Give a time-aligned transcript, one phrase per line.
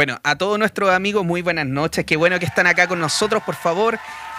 [0.00, 2.06] Bueno, a todos nuestros amigos, muy buenas noches.
[2.06, 3.42] Qué bueno que están acá con nosotros.
[3.42, 3.98] Por favor,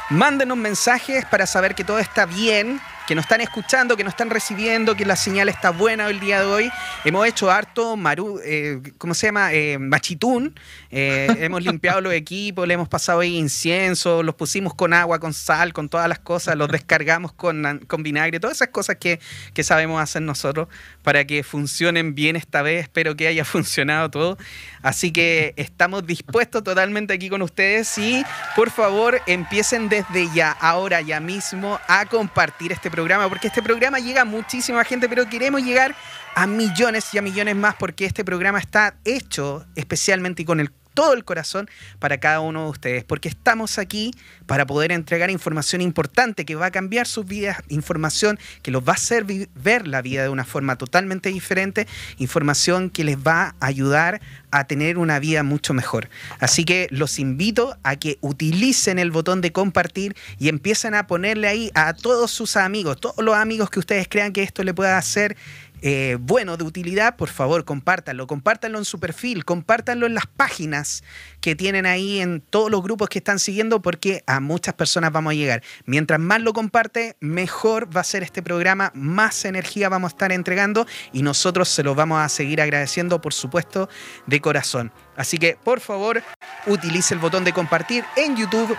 [0.10, 4.30] mándenos mensajes para saber que todo está bien, que nos están escuchando, que nos están
[4.30, 6.72] recibiendo, que la señal está buena el día de hoy.
[7.04, 9.54] Hemos hecho harto maru, eh, ¿cómo se llama?
[9.54, 10.56] Eh, machitún.
[10.92, 15.34] Eh, hemos limpiado los equipos, le hemos pasado ahí incienso, los pusimos con agua, con
[15.34, 19.20] sal, con todas las cosas, los descargamos con, con vinagre, todas esas cosas que,
[19.54, 20.68] que sabemos hacer nosotros
[21.04, 22.84] para que funcionen bien esta vez.
[22.84, 24.38] Espero que haya funcionado todo.
[24.84, 28.24] Así que estamos dispuestos totalmente aquí con ustedes y
[28.56, 34.00] por favor empiecen desde ya, ahora, ya mismo, a compartir este programa porque este programa
[34.00, 35.96] llega a muchísima gente, pero queremos llegar
[36.36, 41.14] a millones y a millones más, porque este programa está hecho especialmente con el todo
[41.14, 44.12] el corazón para cada uno de ustedes, porque estamos aquí
[44.46, 48.94] para poder entregar información importante que va a cambiar sus vidas, información que los va
[48.94, 49.26] a hacer
[49.56, 54.66] ver la vida de una forma totalmente diferente, información que les va a ayudar a
[54.66, 56.10] tener una vida mucho mejor.
[56.40, 61.48] Así que los invito a que utilicen el botón de compartir y empiecen a ponerle
[61.48, 64.98] ahí a todos sus amigos, todos los amigos que ustedes crean que esto le pueda
[64.98, 65.38] hacer
[65.82, 68.28] eh, bueno, de utilidad, por favor, compártanlo.
[68.28, 71.04] Compártanlo en su perfil, compártanlo en las páginas
[71.40, 75.32] que tienen ahí en todos los grupos que están siguiendo, porque a muchas personas vamos
[75.32, 75.64] a llegar.
[75.86, 80.32] Mientras más lo comparte, mejor va a ser este programa, más energía vamos a estar
[80.32, 83.90] entregando y nosotros se lo vamos a seguir agradeciendo, por supuesto,
[84.28, 84.92] de corazón.
[85.16, 86.22] Así que, por favor,
[86.68, 88.76] utilice el botón de compartir en YouTube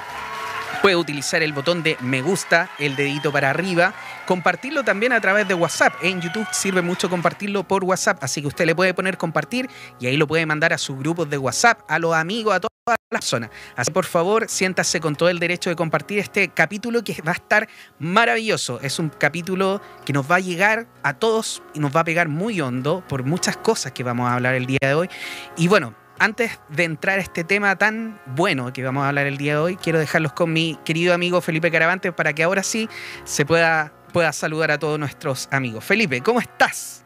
[0.82, 3.94] Puede utilizar el botón de me gusta, el dedito para arriba,
[4.26, 5.94] compartirlo también a través de WhatsApp.
[6.02, 9.70] En YouTube sirve mucho compartirlo por WhatsApp, así que usted le puede poner compartir
[10.00, 12.72] y ahí lo puede mandar a sus grupos de WhatsApp, a los amigos, a todas
[12.84, 13.50] las personas.
[13.76, 17.36] Así por favor, siéntase con todo el derecho de compartir este capítulo que va a
[17.36, 17.68] estar
[18.00, 18.80] maravilloso.
[18.80, 22.26] Es un capítulo que nos va a llegar a todos y nos va a pegar
[22.26, 25.08] muy hondo por muchas cosas que vamos a hablar el día de hoy.
[25.56, 29.36] Y bueno, antes de entrar a este tema tan bueno que vamos a hablar el
[29.36, 32.88] día de hoy, quiero dejarlos con mi querido amigo Felipe Caravante para que ahora sí
[33.24, 35.84] se pueda, pueda saludar a todos nuestros amigos.
[35.84, 37.02] Felipe, ¿cómo estás?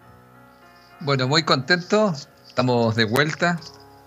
[1.01, 2.15] Bueno, muy contento,
[2.47, 3.61] estamos de vuelta.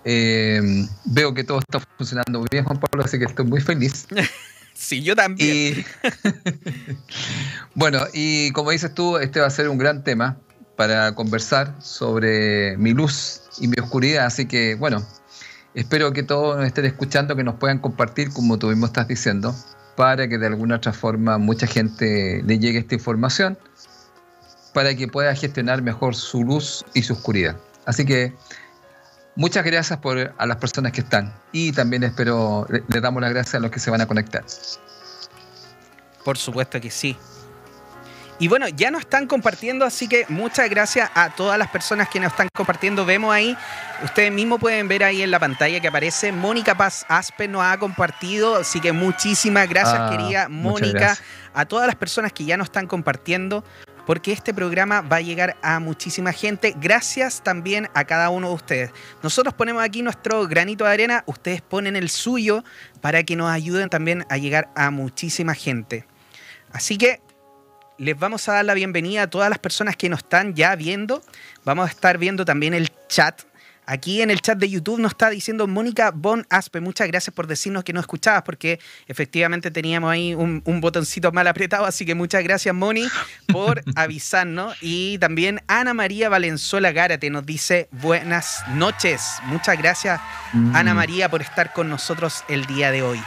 [0.06, 0.62] Eh,
[1.06, 4.08] veo que todo está funcionando muy bien, Juan Pablo, así que estoy muy feliz.
[4.74, 5.86] sí, yo también.
[7.76, 10.38] bueno, y como dices tú, este va a ser un gran tema
[10.76, 14.26] para conversar sobre mi luz y mi oscuridad.
[14.26, 15.06] Así que, bueno,
[15.74, 19.56] espero que todos nos estén escuchando, que nos puedan compartir, como tú mismo estás diciendo,
[19.96, 23.58] para que de alguna otra forma mucha gente le llegue esta información,
[24.74, 27.58] para que pueda gestionar mejor su luz y su oscuridad.
[27.86, 28.34] Así que
[29.36, 33.56] muchas gracias por, a las personas que están y también espero, le damos las gracias
[33.56, 34.44] a los que se van a conectar.
[36.24, 37.18] Por supuesto que sí.
[38.42, 42.22] Y bueno, ya nos están compartiendo, así que muchas gracias a todas las personas que
[42.22, 43.06] nos están compartiendo.
[43.06, 43.58] Vemos ahí,
[44.02, 47.78] ustedes mismos pueden ver ahí en la pantalla que aparece, Mónica Paz Aspe nos ha
[47.78, 51.18] compartido, así que muchísimas gracias, ah, querida Mónica,
[51.54, 53.66] a todas las personas que ya nos están compartiendo
[54.06, 56.74] porque este programa va a llegar a muchísima gente.
[56.80, 58.92] Gracias también a cada uno de ustedes.
[59.22, 62.64] Nosotros ponemos aquí nuestro granito de arena, ustedes ponen el suyo
[63.02, 66.08] para que nos ayuden también a llegar a muchísima gente.
[66.72, 67.22] Así que
[68.00, 71.22] les vamos a dar la bienvenida a todas las personas que nos están ya viendo.
[71.66, 73.42] Vamos a estar viendo también el chat.
[73.86, 77.48] Aquí en el chat de YouTube nos está diciendo Mónica Bon Aspe, muchas gracias por
[77.48, 82.44] decirnos que no escuchabas, porque efectivamente teníamos ahí un, botoncito mal apretado, así que muchas
[82.44, 83.08] gracias Moni
[83.48, 84.78] por avisarnos.
[84.80, 89.24] Y también Ana María Valenzuela Gárate nos dice buenas noches.
[89.46, 90.22] Muchas gracias
[90.54, 90.76] mm.
[90.76, 93.20] Ana María por estar con nosotros el día de hoy.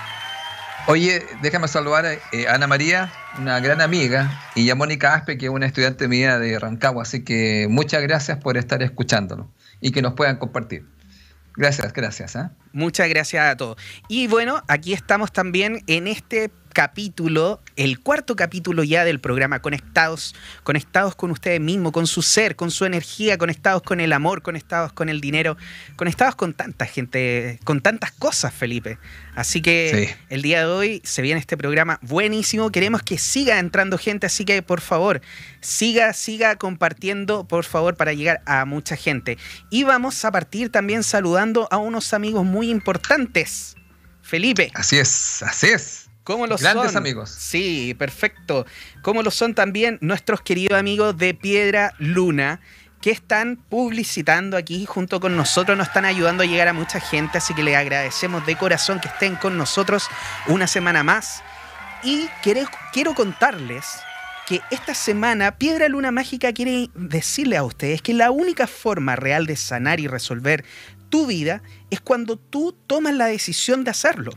[0.89, 5.47] Oye, déjame saludar a eh, Ana María, una gran amiga, y a Mónica Aspe, que
[5.47, 7.05] es una estudiante mía de Rancagua.
[7.05, 9.47] Así que muchas gracias por estar escuchándonos
[9.81, 10.85] y que nos puedan compartir.
[11.55, 12.35] Gracias, gracias.
[12.35, 12.49] ¿eh?
[12.73, 13.77] Muchas gracias a todos.
[14.09, 20.35] Y bueno, aquí estamos también en este capítulo, el cuarto capítulo ya del programa, conectados,
[20.63, 24.93] conectados con ustedes mismos, con su ser, con su energía, conectados con el amor, conectados
[24.93, 25.57] con el dinero,
[25.97, 28.99] conectados con tanta gente, con tantas cosas, Felipe.
[29.35, 32.71] Así que el día de hoy se viene este programa buenísimo.
[32.71, 35.21] Queremos que siga entrando gente, así que por favor,
[35.61, 39.39] siga, siga compartiendo, por favor, para llegar a mucha gente.
[39.71, 43.77] Y vamos a partir también saludando a unos amigos muy importantes.
[44.23, 44.71] Felipe.
[44.75, 46.09] Así es, así es.
[46.25, 47.31] ¿Cómo lo Grandes amigos.
[47.31, 48.65] Sí, perfecto.
[49.03, 52.61] Como lo son también nuestros queridos amigos de Piedra Luna,
[53.01, 57.39] que están publicitando aquí junto con nosotros, nos están ayudando a llegar a mucha gente,
[57.39, 60.09] así que les agradecemos de corazón que estén con nosotros
[60.47, 61.43] una semana más.
[62.05, 62.63] Y quiero,
[62.93, 63.85] quiero contarles
[64.47, 69.47] que esta semana Piedra Luna Mágica quiere decirle a ustedes que la única forma real
[69.47, 70.65] de sanar y resolver
[71.13, 74.33] tu vida es cuando tú tomas la decisión de hacerlo.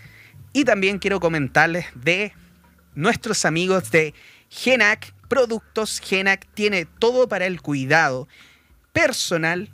[0.54, 2.34] Y también quiero comentarles de
[2.96, 4.14] nuestros amigos de
[4.50, 5.14] Genac.
[5.28, 8.30] Productos Genac tiene todo para el cuidado
[8.94, 9.70] personal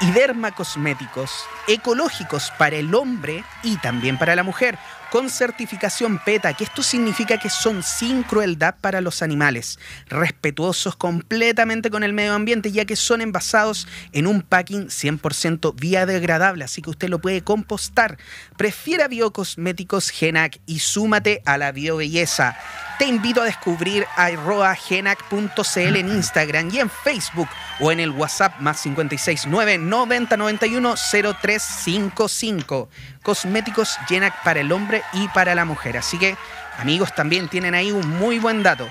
[0.00, 1.30] y dermacosméticos
[1.66, 4.78] ecológicos para el hombre y también para la mujer,
[5.10, 9.78] con certificación PETA, que esto significa que son sin crueldad para los animales,
[10.08, 16.64] respetuosos completamente con el medio ambiente, ya que son envasados en un packing 100% biodegradable,
[16.64, 18.18] así que usted lo puede compostar.
[18.56, 22.56] Prefiera biocosméticos Genac y súmate a la biobelleza.
[22.98, 27.48] Te invito a descubrir a genac.cl en Instagram y en Facebook
[27.80, 32.88] o en el WhatsApp más 569 9091 0355.
[33.22, 35.96] Cosméticos Genac para el hombre y para la mujer.
[35.96, 36.36] Así que,
[36.78, 38.88] amigos, también tienen ahí un muy buen dato.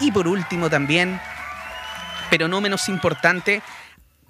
[0.00, 1.20] Y por último también,
[2.30, 3.62] pero no menos importante,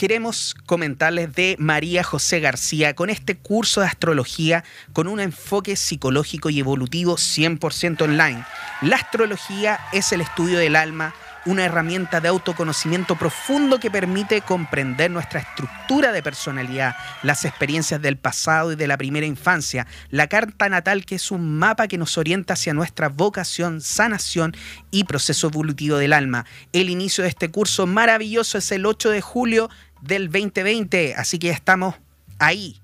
[0.01, 4.65] queremos comentarles de María José García con este curso de astrología
[4.95, 8.45] con un enfoque psicológico y evolutivo 100% online.
[8.81, 11.15] La astrología es el estudio del alma,
[11.47, 18.17] una herramienta de autoconocimiento profundo que permite comprender nuestra estructura de personalidad, las experiencias del
[18.17, 22.19] pasado y de la primera infancia, la carta natal que es un mapa que nos
[22.19, 24.55] orienta hacia nuestra vocación, sanación
[24.91, 26.45] y proceso evolutivo del alma.
[26.73, 29.71] El inicio de este curso maravilloso es el 8 de julio
[30.03, 31.95] del 2020, así que ya estamos
[32.39, 32.81] ahí.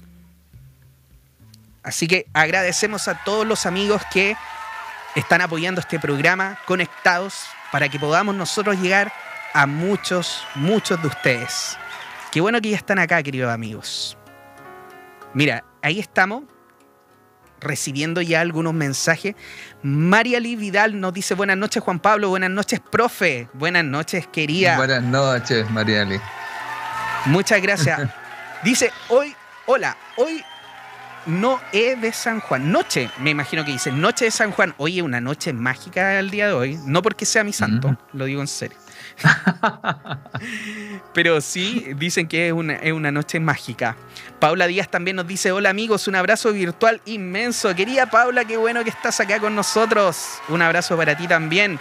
[1.84, 4.36] Así que agradecemos a todos los amigos que
[5.16, 9.12] están apoyando este programa, conectados, para que podamos nosotros llegar
[9.54, 11.78] a muchos, muchos de ustedes.
[12.31, 14.18] Qué bueno que ya están acá, queridos amigos.
[15.34, 16.44] Mira, ahí estamos
[17.60, 19.36] recibiendo ya algunos mensajes.
[19.84, 22.30] María Lee Vidal nos dice buenas noches, Juan Pablo.
[22.30, 23.48] Buenas noches, profe.
[23.54, 24.77] Buenas noches, querida.
[24.77, 26.20] Buenas noches, María Lee.
[27.25, 28.01] Muchas gracias.
[28.63, 30.44] Dice, hoy, hola, hoy
[31.25, 32.72] no es de San Juan.
[32.72, 34.74] Noche, me imagino que dice, noche de San Juan.
[34.78, 36.80] Oye, una noche mágica el día de hoy.
[36.86, 38.78] No porque sea mi santo, lo digo en serio.
[41.13, 43.96] Pero sí, dicen que es una, es una noche mágica.
[44.40, 47.75] Paula Díaz también nos dice, hola amigos, un abrazo virtual inmenso.
[47.75, 50.40] Querida Paula, qué bueno que estás acá con nosotros.
[50.50, 51.80] Un abrazo para ti también.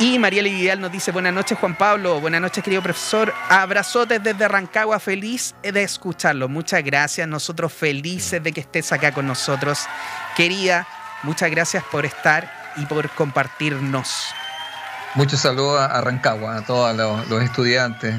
[0.00, 4.48] Y María Vidal nos dice, buenas noches Juan Pablo, buenas noches querido profesor, abrazotes desde
[4.48, 9.80] Rancagua, feliz de escucharlo, muchas gracias, nosotros felices de que estés acá con nosotros.
[10.34, 10.88] Querida,
[11.22, 14.24] muchas gracias por estar y por compartirnos.
[15.16, 16.96] Muchos saludos a Rancagua, a todos
[17.28, 18.16] los, estudiantes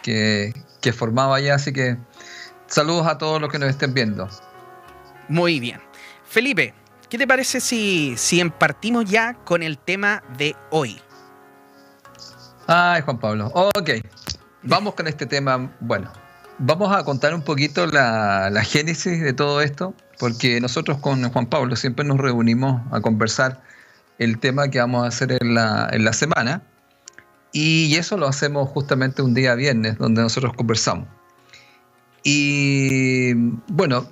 [0.00, 1.98] que, que formaba allá, así que
[2.66, 4.26] saludos a todos los que nos estén viendo.
[5.28, 5.82] Muy bien.
[6.24, 6.72] Felipe,
[7.10, 10.98] ¿qué te parece si, si impartimos ya con el tema de hoy?
[12.72, 13.50] Ay, Juan Pablo.
[13.52, 13.90] Ok,
[14.62, 15.72] vamos con este tema.
[15.80, 16.12] Bueno,
[16.60, 21.74] vamos a contar un poquito la, génesis de todo esto, porque nosotros con Juan Pablo
[21.74, 23.60] siempre nos reunimos a conversar
[24.20, 26.62] el tema que vamos a hacer en la, en la semana.
[27.50, 31.08] Y eso lo hacemos justamente un día viernes, donde nosotros conversamos.
[32.22, 33.34] Y
[33.66, 34.08] bueno,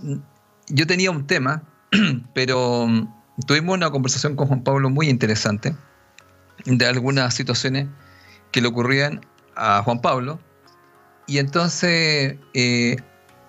[0.66, 1.62] yo tenía un tema,
[2.34, 2.88] pero
[3.46, 5.76] tuvimos una conversación con Juan Pablo muy interesante
[6.64, 7.86] de algunas situaciones
[8.50, 9.20] que le ocurrían
[9.56, 10.38] a Juan Pablo.
[11.26, 12.96] Y entonces eh,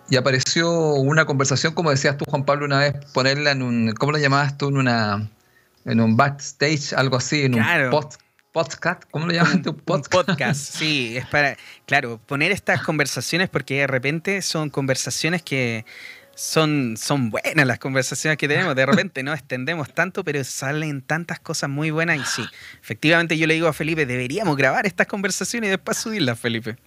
[0.10, 4.12] y apareció una conversación, como decías tú, Juan Pablo, una vez, ponerla en un, ¿cómo
[4.12, 4.70] lo llamabas tú?
[4.70, 5.30] En una
[5.86, 7.64] en un backstage, algo así, en un
[8.52, 9.04] podcast.
[9.12, 9.76] ¿Cómo lo llamas tú?
[9.76, 10.28] Podcast.
[10.28, 15.86] podcast, sí, es para, claro, poner estas conversaciones porque de repente son conversaciones que
[16.40, 18.74] Son, son buenas las conversaciones que tenemos.
[18.74, 22.18] De repente no extendemos tanto, pero salen tantas cosas muy buenas.
[22.18, 22.50] Y sí,
[22.82, 26.78] efectivamente yo le digo a Felipe, deberíamos grabar estas conversaciones y después subirlas, Felipe.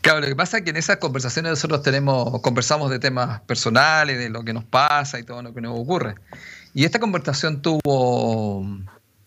[0.00, 4.18] Claro, lo que pasa es que en esas conversaciones nosotros tenemos, conversamos de temas personales,
[4.18, 6.16] de lo que nos pasa y todo lo que nos ocurre.
[6.74, 8.66] Y esta conversación tuvo,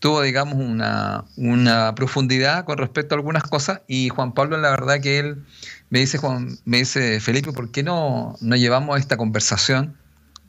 [0.02, 5.00] tuvo digamos, una, una profundidad con respecto a algunas cosas y Juan Pablo, la verdad
[5.00, 5.46] que él
[5.90, 9.96] me dice, Juan, me dice Felipe, ¿por qué no, no llevamos esta conversación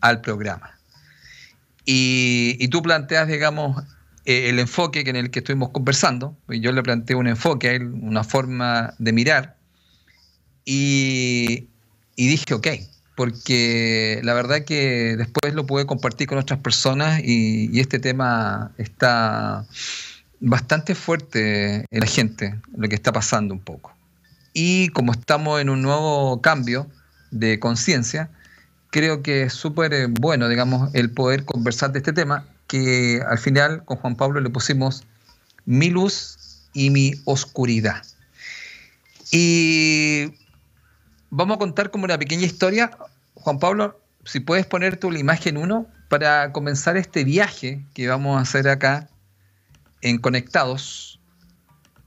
[0.00, 0.78] al programa?
[1.84, 3.84] Y, y tú planteas, digamos,
[4.24, 7.92] eh, el enfoque en el que estuvimos conversando, yo le planteé un enfoque a él,
[8.02, 9.56] una forma de mirar,
[10.64, 11.68] y,
[12.16, 12.68] dije, ok,
[13.22, 19.64] porque la verdad que después lo pude compartir con otras personas y, este tema está
[20.40, 23.94] bastante fuerte en la gente, lo que está pasando un poco.
[24.54, 26.88] Y como estamos en un nuevo cambio
[27.30, 28.28] de conciencia,
[28.90, 33.84] creo que es súper bueno, digamos, el poder conversar de este tema, que al final
[33.84, 35.04] con Juan Pablo le pusimos
[35.64, 38.02] mi luz y mi oscuridad.
[39.30, 40.34] Y
[41.30, 42.90] vamos a contar como una pequeña historia.
[43.42, 48.38] Juan Pablo, si puedes poner tú la imagen 1 para comenzar este viaje que vamos
[48.38, 49.08] a hacer acá
[50.00, 51.20] en Conectados,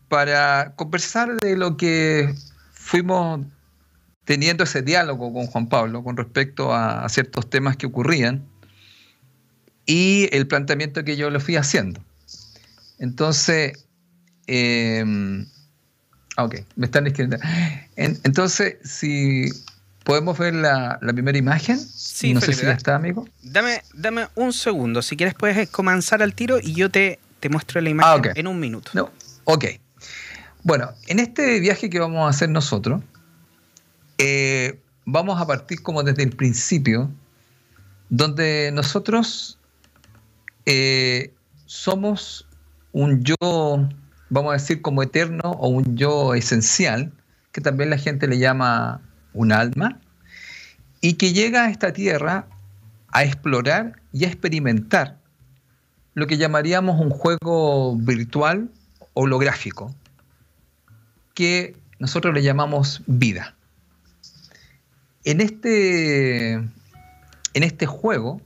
[0.08, 2.34] para conversar de lo que
[2.72, 3.46] fuimos
[4.24, 8.46] teniendo ese diálogo con Juan Pablo con respecto a, ciertos temas que ocurrían
[9.86, 12.02] y el planteamiento que yo le fui haciendo.
[12.98, 13.86] Entonces,
[14.48, 15.04] eh,
[16.38, 17.46] ok, me están escribiendo.
[17.96, 19.50] entonces, si
[20.06, 21.78] podemos ver la, primera imagen.
[21.78, 23.28] Sí, no sé si ya está, amigo.
[23.44, 25.02] Dame, dame un segundo.
[25.02, 28.48] Si quieres, puedes comenzar al tiro y yo te, te muestro la imagen ah, en
[28.48, 28.92] un minuto.
[28.94, 29.12] No.
[29.44, 29.66] Ok.
[30.64, 33.04] Bueno, en este viaje que vamos a hacer nosotros,
[34.18, 37.12] eh, vamos a partir como desde el principio,
[38.10, 39.60] donde nosotros
[40.66, 41.34] eh,
[41.66, 42.48] somos
[42.94, 43.36] un yo
[44.30, 47.12] vamos a decir, como eterno o un yo esencial,
[47.52, 49.02] que también la gente le llama
[49.36, 50.00] un alma,
[51.02, 52.48] y que llega a esta tierra
[53.10, 55.20] a explorar y a experimentar
[56.16, 58.70] lo que llamaríamos un juego virtual
[59.14, 59.94] holográfico,
[61.34, 63.56] que nosotros le llamamos vida.
[65.26, 66.72] En este, en
[67.54, 68.42] este juego,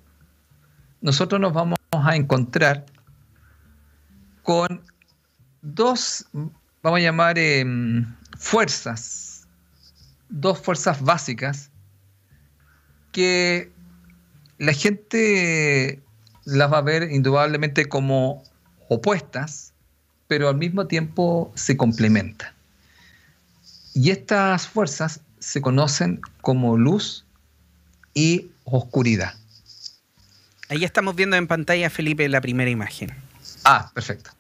[1.01, 2.85] nosotros nos vamos a encontrar
[4.43, 4.81] con
[5.61, 6.25] dos,
[6.81, 8.05] vamos a llamar, em,
[8.37, 9.28] fuerzas,
[10.29, 11.71] dos fuerzas básicas
[13.11, 13.71] que
[14.57, 16.01] la gente
[16.45, 18.43] las va a ver indudablemente como
[18.87, 19.73] opuestas,
[20.27, 22.53] pero al mismo tiempo se complementan.
[23.93, 27.25] Y estas fuerzas se conocen como luz
[28.13, 29.33] y oscuridad.
[30.69, 33.11] Ahí estamos viendo en pantalla, Felipe, la primera imagen.
[33.63, 34.31] Ah, perfecto.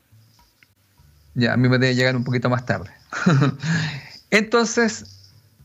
[1.33, 2.91] Ya, a mí me debe llegar un poquito más tarde.
[4.29, 5.18] Entonces,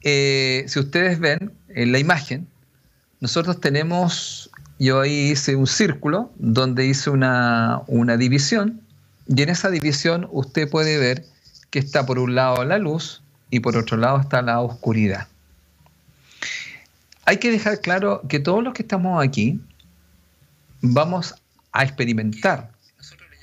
[0.05, 2.47] eh, si ustedes ven en la imagen,
[3.21, 8.83] nosotros tenemos, yo ahí hice un círculo donde hice una, una división
[9.27, 11.25] y en esa división usted puede ver
[11.71, 15.27] que está por un lado la luz y por otro lado está la oscuridad.
[17.25, 19.59] Hay que dejar claro que todos los que estamos aquí
[20.83, 21.35] vamos
[21.73, 22.71] a experimentar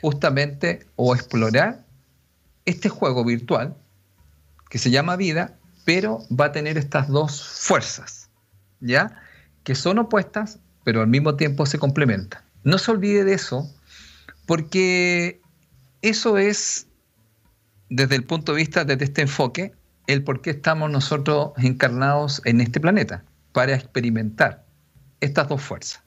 [0.01, 1.83] justamente o explorar
[2.65, 3.75] este juego virtual,
[4.69, 8.29] que se llama vida, pero va a tener estas dos fuerzas,
[8.79, 9.21] ¿ya?
[9.63, 12.41] Que son opuestas, pero al mismo tiempo se complementan.
[12.63, 13.69] No se olvide de eso,
[14.45, 15.41] porque
[16.01, 16.87] eso es,
[17.89, 19.73] desde el punto de vista, desde este enfoque,
[20.07, 24.63] el por qué estamos nosotros encarnados en este planeta, para experimentar
[25.19, 26.01] estas dos fuerzas.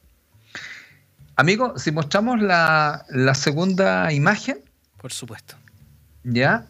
[1.37, 4.59] Amigo, si mostramos la, la segunda imagen.
[4.99, 5.57] Por supuesto.
[6.23, 6.67] ¿Ya?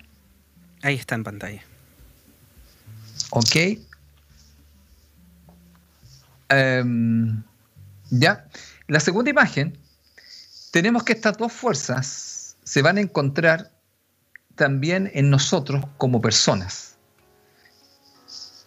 [0.82, 1.62] Ahí está en pantalla.
[3.36, 3.56] Ok.
[6.50, 7.42] Em,
[8.10, 8.46] ya.
[8.86, 9.76] La segunda imagen,
[10.70, 13.72] tenemos que estas dos fuerzas se van a encontrar
[14.54, 16.96] también en nosotros como personas.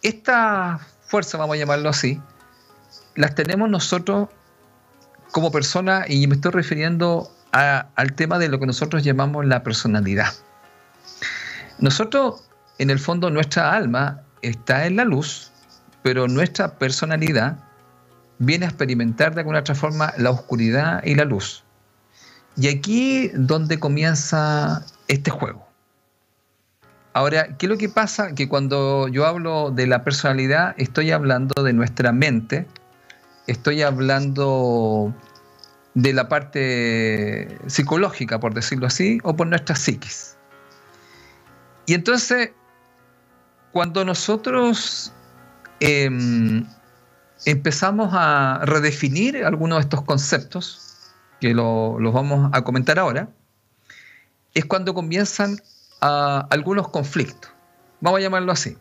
[0.02, 2.20] Esta fuerza, vamos a llamarlo así,
[3.14, 4.28] las tenemos nosotros
[5.32, 10.34] como personas y me estoy refiriendo al tema de lo que nosotros llamamos la personalidad.
[11.78, 15.52] Nosotros, en el fondo, nuestra alma está en la luz,
[16.02, 17.58] pero nuestra personalidad
[18.38, 21.64] viene a experimentar de alguna otra forma la oscuridad y la luz.
[22.56, 25.66] Y aquí donde comienza este juego.
[27.12, 28.34] Ahora, ¿qué es lo que pasa?
[28.34, 32.66] Que cuando yo hablo de la personalidad, estoy hablando de nuestra mente,
[33.46, 35.12] estoy hablando
[35.94, 40.36] de la parte psicológica, por decirlo así, o por nuestra psiquis.
[41.86, 42.50] Y entonces,
[43.72, 45.12] cuando nosotros
[45.80, 46.64] em,
[47.44, 53.28] empezamos a redefinir algunos de estos conceptos, que los vamos a comentar ahora,
[54.54, 55.56] es cuando comienzan
[56.00, 57.50] algunos conflictos.
[58.00, 58.76] Vamos a llamarlo así.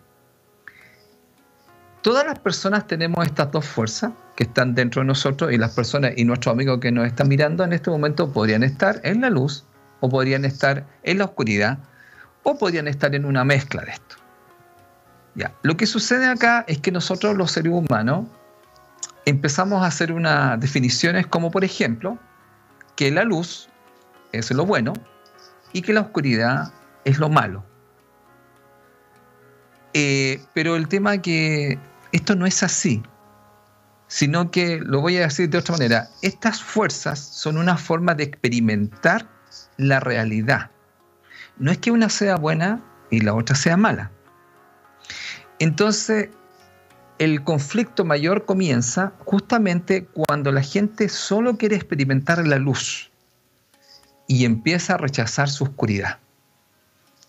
[2.02, 6.14] Todas las personas tenemos estas dos fuerzas que están dentro de nosotros y las personas
[6.16, 9.66] y nuestros amigos que nos están mirando en este momento podrían estar en la luz
[10.00, 11.80] o podrían estar en la oscuridad
[12.44, 14.07] o podrían estar en una mezcla de esto.
[15.62, 18.26] Lo que sucede acá es que nosotros los seres humanos
[19.26, 22.18] empezamos a hacer unas definiciones como por ejemplo
[22.96, 23.70] que la luz
[24.32, 24.94] es lo bueno
[25.74, 26.74] y que la oscuridad
[27.06, 27.64] es lo malo.
[29.94, 31.78] Eh, pero el tema que
[32.12, 33.04] esto no es así,
[34.08, 38.24] sino que, lo voy a decir de otra manera, estas fuerzas son una forma de
[38.24, 39.28] experimentar
[39.78, 40.72] la realidad.
[41.58, 44.12] No es que una sea buena y la otra sea mala.
[45.60, 46.30] Entonces,
[47.20, 53.10] el conflicto mayor comienza justamente cuando la gente solo quiere experimentar la luz
[54.28, 56.20] y empieza a rechazar su oscuridad.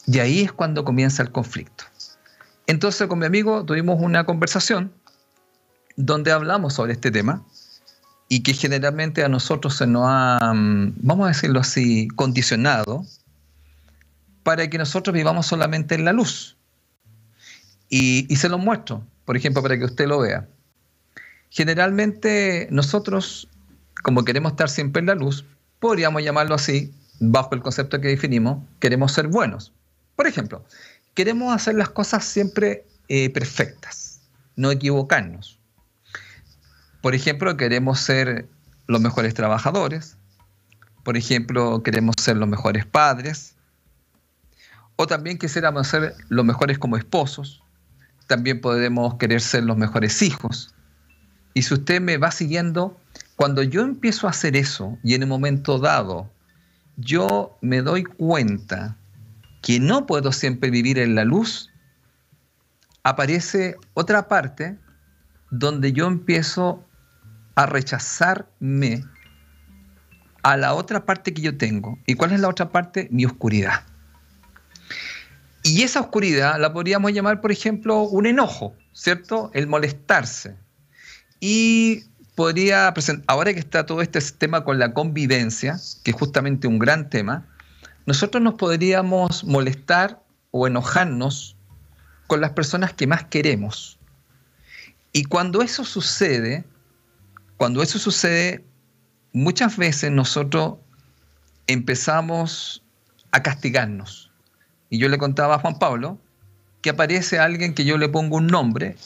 [0.06, 1.85] Y ahí es cuando comienza el conflicto.
[2.66, 4.92] Entonces con mi amigo tuvimos una conversación
[5.97, 7.42] donde hablamos sobre este tema
[8.28, 13.06] y que generalmente a nosotros se nos ha, mm, vamos a decirlo así, condicionado
[14.42, 16.58] para que nosotros vivamos solamente en la luz.
[17.88, 20.46] Y, se lo muestro, por ejemplo, para que usted lo vea.
[21.51, 23.48] Generalmente nosotros,
[24.03, 25.44] como queremos estar siempre en la luz,
[25.81, 29.72] podríamos llamarlo así, bajo el concepto que definimos, queremos ser buenos.
[30.16, 30.64] Por ejemplo,
[31.14, 34.20] queremos hacer las cosas siempre eh, perfectas,
[34.57, 35.59] no equivocarnos.
[37.01, 38.46] Por ejemplo, queremos ser
[38.87, 40.16] los mejores trabajadores,
[41.05, 43.55] por ejemplo, queremos ser los mejores padres,
[44.96, 47.62] o también quisiéramos ser los mejores como esposos,
[48.29, 50.73] también podemos querer ser los mejores hijos.
[51.55, 52.97] Y si usted me va siguiendo,
[53.35, 56.31] cuando yo empiezo a hacer eso y en un momento dado
[56.99, 58.97] yo me doy cuenta
[59.62, 61.71] que no puedo siempre vivir en la luz,
[63.03, 64.77] aparece otra parte
[65.51, 66.85] donde yo empiezo
[67.55, 69.05] a rechazarme
[70.43, 71.99] a la otra parte que yo tengo.
[72.07, 73.09] ¿Y cuál es la otra parte?
[73.11, 73.85] Mi oscuridad.
[75.62, 79.51] Y esa oscuridad la podríamos llamar, por ejemplo, un enojo, ¿cierto?
[79.55, 80.57] El molestarse.
[81.40, 86.68] Y podría presentar, ahora que está todo este tema con la convivencia, que es justamente
[86.68, 87.47] un gran tema,
[88.07, 91.57] nosotros nos podríamos molestar o enojarnos
[92.27, 93.99] con las personas que más queremos.
[95.12, 96.64] Y cuando eso sucede,
[97.57, 98.64] cuando eso sucede,
[99.33, 100.77] muchas veces nosotros
[101.66, 102.85] empezamos
[103.33, 104.28] a castigarnos.
[104.90, 106.18] Y yo le contaba a Juan Pablo
[106.83, 108.96] que aparece alguien que yo le pongo un nombre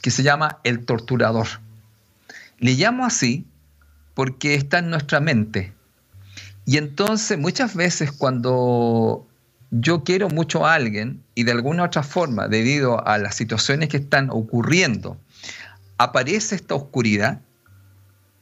[0.00, 1.46] que se llama el torturador.
[2.58, 3.46] Le llamo así
[4.14, 5.72] porque está en nuestra mente.
[6.64, 9.26] Y entonces muchas veces cuando
[9.70, 13.98] yo quiero mucho a alguien y de alguna otra forma, debido a las situaciones que
[13.98, 15.18] están ocurriendo,
[15.98, 17.40] aparece esta oscuridad,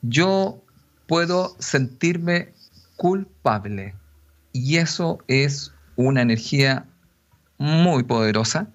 [0.02, 0.62] yo
[1.06, 2.52] puedo sentirme
[2.96, 3.94] culpable.
[4.52, 6.86] Y eso es una energía
[7.58, 8.68] muy poderosa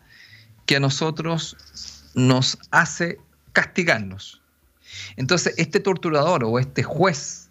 [0.66, 1.58] que a nosotros
[2.16, 3.20] nos hace
[3.54, 4.42] castigarnos.
[5.18, 7.50] Entonces, este torturador o este juez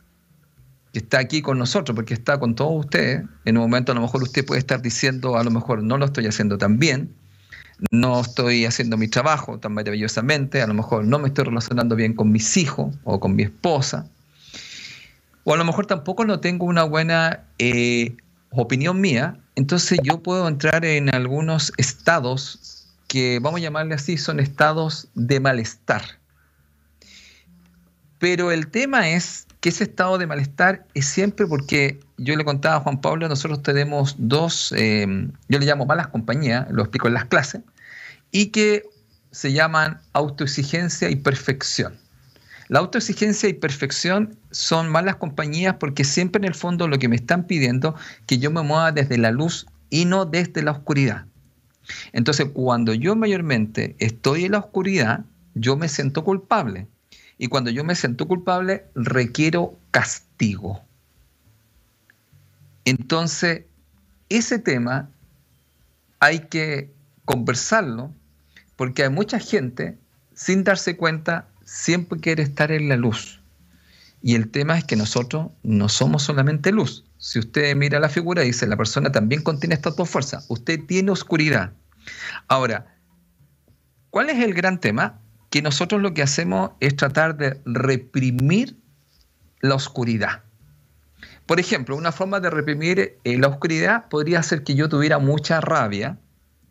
[0.93, 3.25] que está aquí con nosotros, porque está con todos ustedes.
[3.45, 6.07] En un momento a lo mejor usted puede estar diciendo, a lo mejor no lo
[6.07, 7.15] estoy haciendo tan bien,
[7.91, 12.15] no estoy haciendo mi trabajo tan maravillosamente, a lo mejor no me estoy relacionando bien
[12.15, 14.07] con mis hijos o con mi esposa,
[15.45, 18.17] o a lo mejor tampoco no tengo una buena eh,
[18.51, 24.39] opinión mía, entonces yo puedo entrar en algunos estados que vamos a llamarle así, son
[24.39, 26.03] estados de malestar.
[28.19, 32.77] Pero el tema es que ese estado de malestar es siempre porque yo le contaba
[32.77, 35.07] a Juan Pablo, nosotros tenemos dos, eh,
[35.49, 37.63] yo le llamo malas compañías, lo explico en las clases,
[38.31, 38.85] y que
[39.31, 41.99] se llaman autoexigencia y perfección.
[42.69, 47.17] La autoexigencia y perfección son malas compañías porque siempre en el fondo lo que me
[47.17, 47.95] están pidiendo
[48.27, 51.27] que yo me mueva desde la luz y no desde la oscuridad.
[52.13, 56.87] Entonces, cuando yo mayormente estoy en la oscuridad, yo me siento culpable
[57.39, 60.83] y cuando yo me siento culpable, requiero castigo.
[62.85, 63.65] Entonces,
[64.29, 65.09] ese tema
[66.21, 66.93] hay que
[67.25, 68.13] conversarlo
[68.77, 69.99] porque hay mucha gente,
[70.35, 73.41] sin darse cuenta, siempre quiere estar en la luz.
[74.23, 77.05] Y el tema es que nosotros no somos solamente luz.
[77.19, 80.47] Si usted mira la figura, dice, la persona también contiene estas dos fuerzas.
[80.49, 81.73] Usted tiene oscuridad.
[82.49, 82.97] Ahora,
[84.11, 85.21] ¿cuál es el gran tema?
[85.51, 88.77] Que nosotros lo que hacemos es tratar de reprimir
[89.61, 90.43] la oscuridad.
[91.45, 95.61] Por ejemplo, una forma de reprimir eh, la oscuridad podría ser que yo tuviera mucha
[95.61, 96.19] rabia,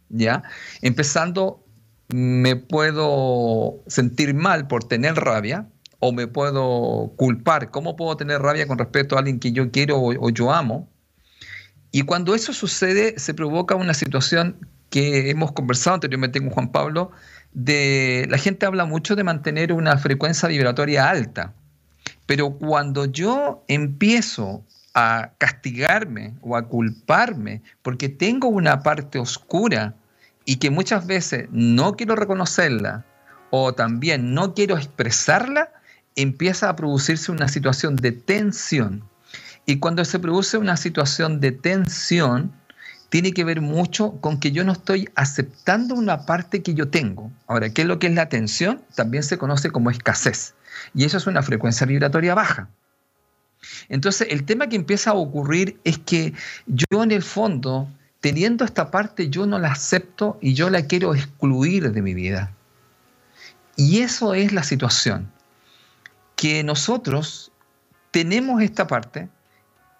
[0.09, 0.43] ¿ya?
[0.81, 1.63] Empezando,
[2.09, 5.67] me puedo sentir mal por tener rabia
[5.99, 7.71] o me puedo culpar.
[7.71, 10.87] ¿Cómo puedo tener rabia con respecto a alguien que yo quiero o, yo amo?
[11.91, 14.57] Y cuando eso sucede, se provoca una situación
[14.89, 17.11] que hemos conversado anteriormente con Juan Pablo,
[17.53, 21.53] de la gente habla mucho de mantener una frecuencia vibratoria alta.
[22.25, 29.95] Pero cuando yo empiezo a castigarme o a culparme porque tengo una parte oscura
[30.47, 33.03] y que muchas veces no quiero reconocerla
[33.51, 35.69] o también no quiero expresarla,
[36.15, 39.03] empieza a producirse una situación de tensión.
[39.65, 42.53] Y cuando se produce una situación de tensión,
[43.09, 47.29] tiene que ver mucho con que yo no estoy aceptando una parte que yo tengo.
[47.47, 48.81] Ahora, ¿qué es lo que es la tensión?
[48.95, 50.55] También se conoce como escasez.
[50.93, 52.69] Y eso es una frecuencia vibratoria baja.
[53.89, 56.33] Entonces, el tema que empieza a ocurrir es que
[56.67, 57.89] yo en el fondo,
[58.21, 62.51] teniendo esta parte, yo no la acepto y yo la quiero excluir de mi vida.
[63.75, 65.31] Y eso es la situación,
[66.35, 67.51] que nosotros
[68.11, 69.29] tenemos esta parte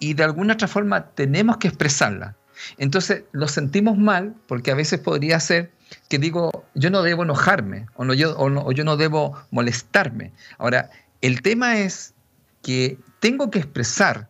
[0.00, 2.36] y de alguna otra forma tenemos que expresarla.
[2.76, 5.72] Entonces, lo sentimos mal porque a veces podría ser
[6.08, 10.32] que digo, yo no debo enojarme o, no, yo, o, yo no debo molestarme.
[10.58, 12.14] Ahora, el tema es
[12.62, 14.28] que tengo que expresar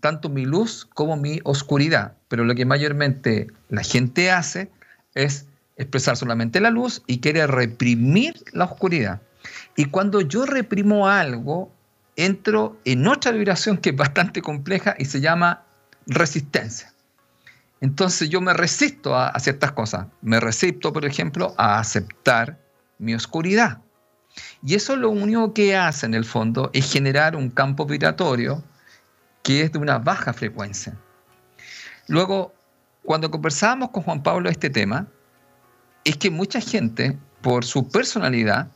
[0.00, 4.70] tanto mi luz como mi oscuridad, pero lo que mayormente la gente hace
[5.14, 9.20] es expresar solamente la luz y quiere reprimir la oscuridad.
[9.76, 11.72] Y cuando yo reprimo algo,
[12.16, 15.64] entro en otra vibración que es bastante compleja y se llama
[16.06, 16.92] resistencia.
[17.80, 20.06] Entonces yo me resisto a, ciertas cosas.
[20.20, 22.58] Me resisto, por ejemplo, a aceptar
[22.98, 23.78] mi oscuridad.
[24.62, 28.62] Y eso lo único que hace en el fondo es generar un campo vibratorio
[29.42, 30.94] que es de una baja frecuencia.
[32.08, 32.54] Luego,
[33.04, 35.06] cuando conversábamos con Juan Pablo este tema,
[36.04, 38.68] es que mucha gente, por su personalidad,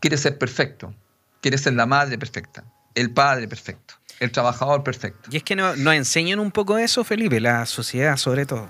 [0.00, 0.94] quiere ser perfecto,
[1.40, 5.28] quiere ser la madre perfecta, el padre perfecto el trabajador perfecto.
[5.30, 8.68] Y es que nos enseñan un poco eso, Felipe, la sociedad sobre todo.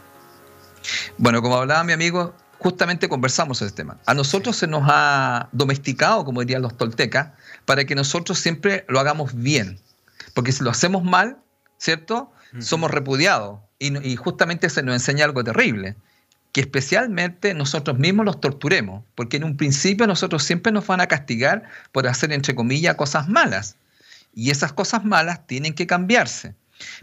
[1.19, 3.99] Bueno, como hablaba mi amigo, justamente conversamos ese tema.
[4.07, 7.33] A nosotros se nos ha domesticado, como dirían los toltecas,
[7.65, 9.81] para que nosotros siempre lo hagamos bien.
[10.37, 11.39] Porque si lo hacemos mal,
[11.79, 12.31] ¿cierto?
[12.59, 13.61] Somos repudiados.
[13.79, 15.97] Y, y, justamente se nos enseña algo terrible,
[16.53, 21.07] que especialmente nosotros mismos los torturemos, porque en un principio nosotros siempre nos van a
[21.07, 23.77] castigar por hacer, entre comillas, cosas malas
[24.35, 26.55] y esas cosas malas tienen que cambiarse.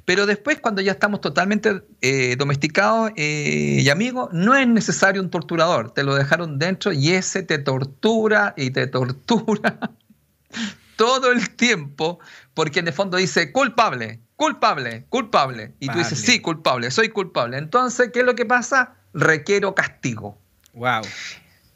[0.06, 5.32] Pero después, cuando ya estamos totalmente eh, domesticados eh, y amigos, no es necesario un
[5.32, 5.89] torturador.
[5.91, 9.80] Te lo dejaron dentro y ese te tortura y te tortura
[10.96, 12.19] todo el tiempo,
[12.54, 15.74] porque en el fondo dice culpable, culpable, culpable.
[15.80, 17.58] Y tú dices, sí, culpable, soy culpable.
[17.58, 18.96] Entonces, ¿qué es lo que pasa?
[19.13, 20.38] Requiero castigo.
[20.74, 21.02] Wow.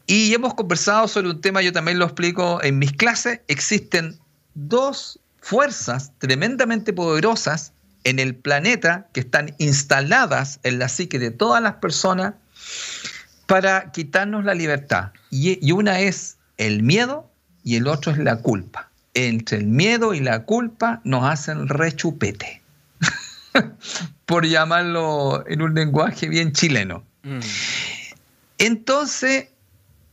[0.06, 3.42] Y hemos conversado sobre un tema, yo también lo explico en mis clases.
[3.48, 4.18] Existen
[4.54, 11.62] dos fuerzas tremendamente poderosas en el planeta que están instaladas en la psique de todas
[11.62, 12.36] las personas
[13.48, 15.12] para quitarnos la libertad.
[15.30, 17.30] Y, una es el miedo
[17.64, 18.87] y el otro es la culpa.
[19.20, 22.62] Entre el miedo y la culpa nos hacen rechupete,
[24.26, 27.04] por llamarlo en un lenguaje bien chileno.
[27.24, 27.40] Mm.
[28.60, 29.48] Entonces,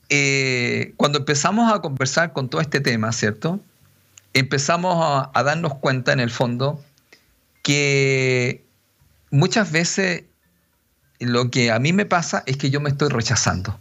[0.09, 3.61] eh, cuando empezamos a conversar con todo este tema, ¿cierto?
[4.35, 6.85] empezamos a, darnos cuenta en el fondo
[7.62, 8.62] que
[9.31, 10.25] muchas veces
[11.21, 13.79] lo que a mí me pasa es que yo me estoy rechazando.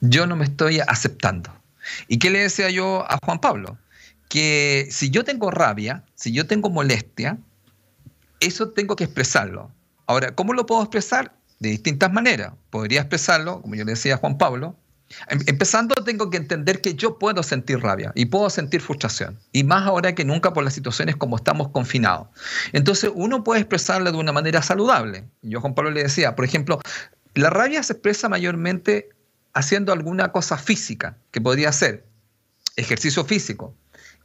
[0.00, 1.50] Yo no me estoy aceptando.
[2.06, 3.78] ¿Y qué le decía yo a Juan Pablo?
[4.28, 7.38] Que si yo tengo rabia, si yo tengo molestia,
[8.40, 9.70] eso tengo que expresarlo.
[10.06, 11.34] Ahora, ¿cómo lo puedo expresar?
[11.58, 12.52] De distintas maneras.
[12.70, 14.76] Podría expresarlo, como yo le decía a Juan Pablo,
[15.28, 19.64] Em, empezando, tengo que entender que yo puedo sentir rabia y puedo sentir frustración, y
[19.64, 22.28] más ahora que nunca por las situaciones como estamos confinados.
[22.72, 25.24] Entonces, uno puede expresarla de una manera saludable.
[25.42, 26.80] Yo, Juan Pablo, le decía, por ejemplo,
[27.34, 29.08] la rabia se expresa mayormente
[29.54, 32.06] haciendo alguna cosa física, que podría ser
[32.76, 33.74] ejercicio físico,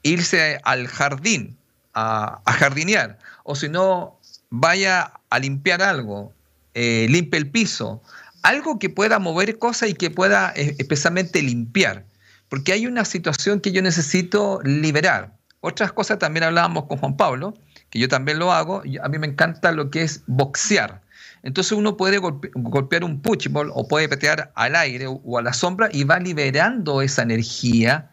[0.04, 1.58] irse al jardín
[1.94, 6.34] a, jardinear, o si no, vaya a limpiar algo,
[6.74, 8.02] eh, el piso,
[8.42, 12.06] algo que pueda mover cosas y que pueda eh, especialmente limpiar.
[12.50, 15.34] porque hay una situación que yo necesito liberar.
[15.62, 17.56] Otras cosas también hablábamos con Juan Pablo,
[17.90, 21.02] que yo también lo hago, a mí me encanta lo que es boxear.
[21.42, 25.90] Entonces uno puede golpear un pushball o puede petear al aire o a la sombra
[25.92, 28.13] y va liberando esa energía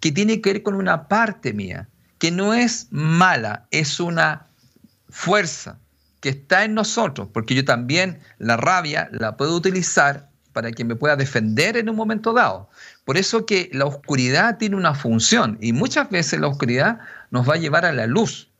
[0.00, 4.46] que tiene que ver con una parte mía, que no es mala, es una
[5.08, 5.78] fuerza
[6.20, 10.96] que está en nosotros, porque yo también la rabia la puedo utilizar para que me
[10.96, 12.68] pueda defender en un momento dado.
[13.04, 16.98] Por eso que la oscuridad tiene una función y muchas veces la oscuridad
[17.30, 18.50] nos va a llevar a la luz.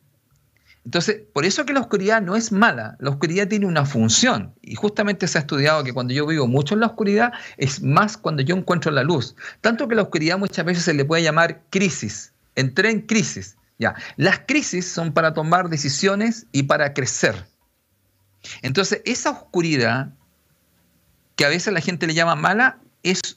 [0.89, 4.55] Entonces, por eso que la oscuridad no es mala, la oscuridad tiene una función.
[4.63, 8.17] Y justamente se ha estudiado que cuando yo vivo mucho en la oscuridad es más
[8.17, 9.37] cuando yo encuentro la luz.
[9.61, 12.33] Tanto que la oscuridad muchas veces se le puede llamar crisis.
[12.55, 13.59] Entré en crisis.
[13.79, 13.97] Ya.
[14.17, 17.35] Las crisis son para tomar decisiones y para crecer.
[18.63, 20.15] Entonces, esa oscuridad,
[21.37, 23.37] que a veces la gente le llama mala, es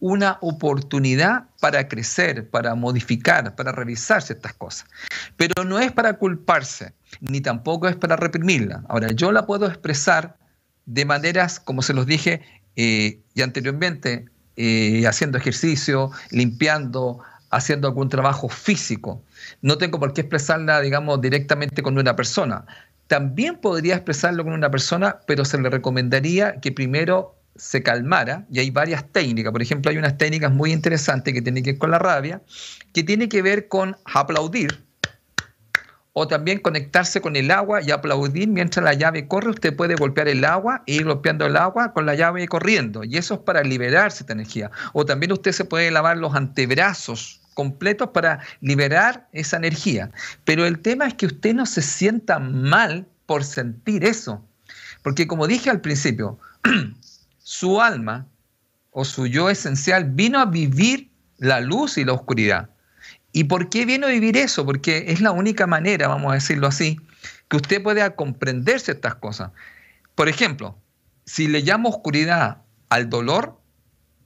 [0.00, 4.88] una oportunidad para crecer, para modificar, para revisar ciertas cosas.
[5.36, 8.82] Pero no es para culparse, ni tampoco es para reprimirla.
[8.88, 10.36] Ahora, yo la puedo expresar
[10.86, 12.40] de maneras, como se los dije
[12.76, 19.22] eh, ya anteriormente, eh, haciendo ejercicio, limpiando, haciendo algún trabajo físico.
[19.60, 22.64] No tengo por qué expresarla, digamos, directamente con una persona.
[23.06, 28.58] También podría expresarlo con una persona, pero se le recomendaría que primero se calmara, y
[28.58, 31.90] hay varias técnicas, por ejemplo, hay unas técnicas muy interesantes que tienen que ver con
[31.90, 32.40] la rabia,
[32.94, 34.82] que tiene que ver con aplaudir,
[36.12, 39.50] o también conectarse con el agua y aplaudir mientras la llave corre.
[39.50, 43.04] Usted puede golpear el agua e ir golpeando el agua con la llave corriendo.
[43.04, 44.70] Y eso es para liberarse esta energía.
[44.92, 50.10] O también usted se puede lavar los antebrazos completos para liberar esa energía.
[50.44, 54.44] Pero el tema es que usted no se sienta mal por sentir eso.
[55.02, 56.38] Porque como dije al principio,
[57.50, 58.28] su alma
[58.92, 62.70] o su yo esencial vino a vivir la luz y la oscuridad.
[63.32, 64.64] ¿Y por qué vino a vivir eso?
[64.64, 67.00] Porque es la única manera, vamos a decirlo así,
[67.48, 69.50] que usted pueda comprender ciertas cosas.
[70.14, 70.78] Por ejemplo,
[71.24, 72.58] si le llamo oscuridad
[72.88, 73.60] al dolor,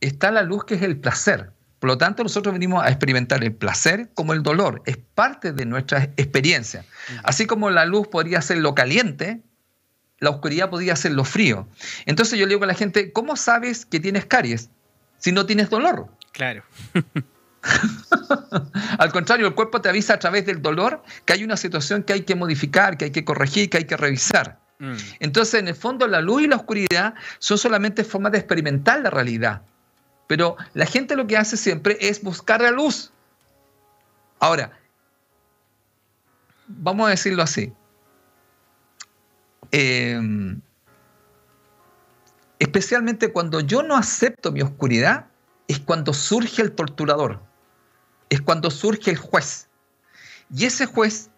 [0.03, 1.51] está la luz que es el placer.
[1.79, 4.83] Por lo tanto, nosotros venimos a experimentar el placer como el dolor.
[4.85, 6.85] Es parte de nuestra experiencia.
[7.23, 9.41] Así como la luz podría ser lo caliente,
[10.21, 11.67] la oscuridad podía ser lo frío.
[12.07, 14.71] Entonces yo le digo a la gente, ¿cómo sabes que tienes caries
[15.19, 16.09] si no tienes dolor?
[16.33, 16.63] Claro.
[18.99, 22.13] Al contrario, el cuerpo te avisa a través del dolor que hay una situación que
[22.13, 24.59] hay que modificar, que hay que corregir, que hay que revisar.
[24.79, 24.95] Mm.
[25.21, 29.11] Entonces, en el fondo, la luz y la oscuridad son solamente formas de experimentar la
[29.11, 29.63] realidad.
[30.27, 33.13] Pero la gente lo que hace siempre es buscar la luz.
[34.41, 34.73] Ahora,
[36.67, 37.73] vamos a decirlo así.
[39.71, 40.61] Em,
[42.59, 45.27] especialmente cuando yo no acepto mi oscuridad,
[45.69, 47.41] es cuando surge el torturador,
[48.29, 49.69] es cuando surge el juez.
[50.55, 51.31] Y ese juez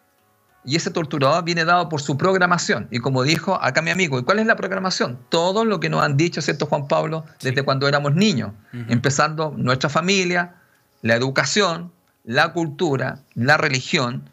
[0.66, 2.88] y ese torturador viene dado por su programación.
[2.90, 5.16] Y como dijo acá mi amigo, ¿y cuál es la programación?
[5.28, 7.24] Todo lo que nos han dicho, ¿cierto, Juan Pablo?
[7.40, 10.56] Desde cuando éramos niños, empezando nuestra familia,
[11.02, 11.92] la educación,
[12.24, 14.28] la cultura, la religión.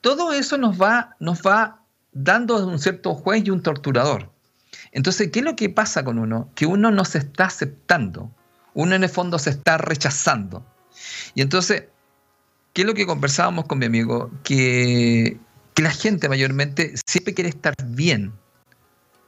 [0.00, 1.80] Todo eso nos va, nos va
[2.16, 4.32] dando un cierto juez y un torturador.
[4.92, 6.50] Entonces, ¿qué es lo que pasa con uno?
[6.54, 8.32] Que uno no se está aceptando,
[8.74, 10.64] uno en el fondo se está rechazando.
[11.34, 11.84] Y entonces,
[12.72, 14.30] ¿qué es lo que conversábamos con mi amigo?
[14.42, 15.38] Que,
[15.74, 18.32] que la gente mayormente siempre quiere estar bien.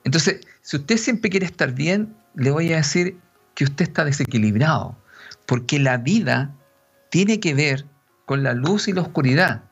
[0.05, 3.19] Entonces, si usted siempre quiere estar bien, le voy a decir
[3.55, 4.97] que usted está desequilibrado,
[5.45, 6.55] porque la vida
[7.11, 7.85] tiene que ver
[8.25, 9.68] con la luz y la oscuridad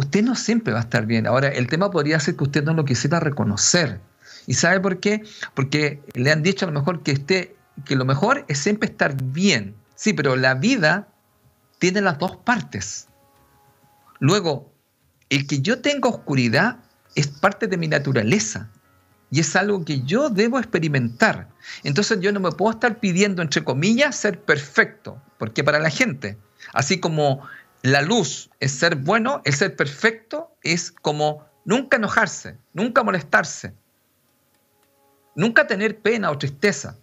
[0.00, 1.26] usted no siempre va a estar bien.
[1.26, 4.00] Ahora, el tema podría ser que usted no lo quisiera reconocer.
[4.46, 5.22] ¿Y sabe por qué?
[5.54, 9.14] Porque le han dicho a lo mejor que, esté, que lo mejor es siempre estar
[9.22, 9.74] bien.
[9.94, 11.08] Sí, pero la vida
[11.78, 13.08] tiene las dos partes.
[14.18, 14.72] Luego,
[15.28, 16.78] el que yo tenga oscuridad
[17.14, 18.70] es parte de mi naturaleza
[19.30, 21.48] y es algo que yo debo experimentar.
[21.84, 26.38] Entonces yo no me puedo estar pidiendo, entre comillas, ser perfecto, porque para la gente,
[26.72, 27.46] así como
[27.82, 33.72] la luz es ser bueno, el ser perfecto es como nunca enojarse, nunca molestarse,
[35.34, 36.96] nunca tener pena o tristeza.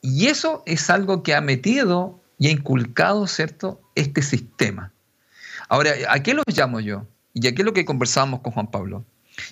[0.00, 4.92] Y eso es algo que ha metido y ha inculcado, ¿cierto?, este sistema.
[5.68, 7.06] Ahora, ¿a qué los llamo yo?
[7.34, 9.04] Y aquí es lo que conversábamos con Juan Pablo.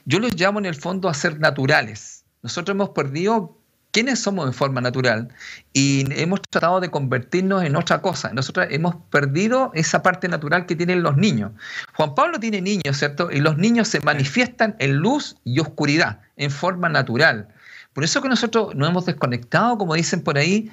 [0.05, 2.25] Yo los llamo en el fondo a ser naturales.
[2.43, 3.59] Nosotros hemos perdido
[3.97, 5.29] quiénes somos en forma natural
[5.73, 8.31] y hemos tratado de convertirnos en otra cosa.
[8.35, 11.53] Nosotros hemos perdido esa parte natural que tienen los niños.
[11.95, 13.31] Juan Pablo tiene niños, ¿cierto?
[13.31, 17.49] Y los niños se manifiestan en luz y oscuridad, en forma natural.
[17.95, 20.71] Por eso que nosotros nos hemos desconectado, como dicen por ahí,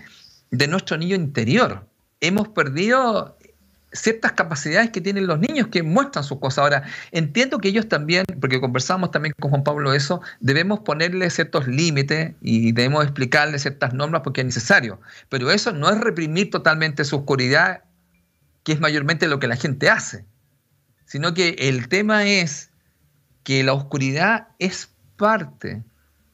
[0.51, 1.87] de nuestro niño interior.
[2.19, 3.37] hemos perdido
[3.93, 6.59] ciertas capacidades que tienen los niños que muestran sus cosas.
[6.59, 11.67] Ahora, entiendo que ellos también, porque conversamos también con Juan Pablo eso, debemos ponerle ciertos
[11.67, 14.99] límites y debemos explicarle ciertas normas porque es necesario.
[15.29, 17.83] Pero eso no es reprimir totalmente su oscuridad,
[18.63, 20.25] que es mayormente lo que la gente hace,
[21.05, 22.71] sino que el tema es
[23.43, 25.83] que la oscuridad es parte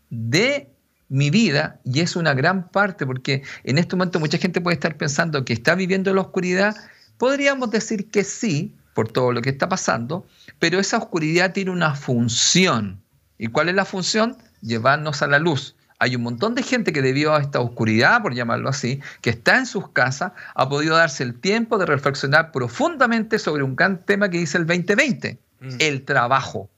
[0.09, 0.69] de
[1.09, 4.95] mi vida y es una gran parte, porque en este momento mucha gente puede estar
[4.95, 6.75] pensando que está viviendo la oscuridad
[7.19, 10.25] Podríamos decir que sí, por todo lo que está pasando,
[10.57, 13.01] pero esa oscuridad tiene una función.
[13.37, 14.37] ¿Y cuál es la función?
[14.61, 15.75] Llevarnos a la luz.
[15.99, 19.57] Hay un montón de gente que debido a esta oscuridad, por llamarlo así, que está
[19.57, 24.29] en sus casas, ha podido darse el tiempo de reflexionar profundamente sobre un gran tema
[24.29, 25.67] que dice el 2020, mm.
[25.79, 26.69] el trabajo.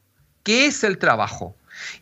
[0.41, 1.56] ¿Qué es el trabajo?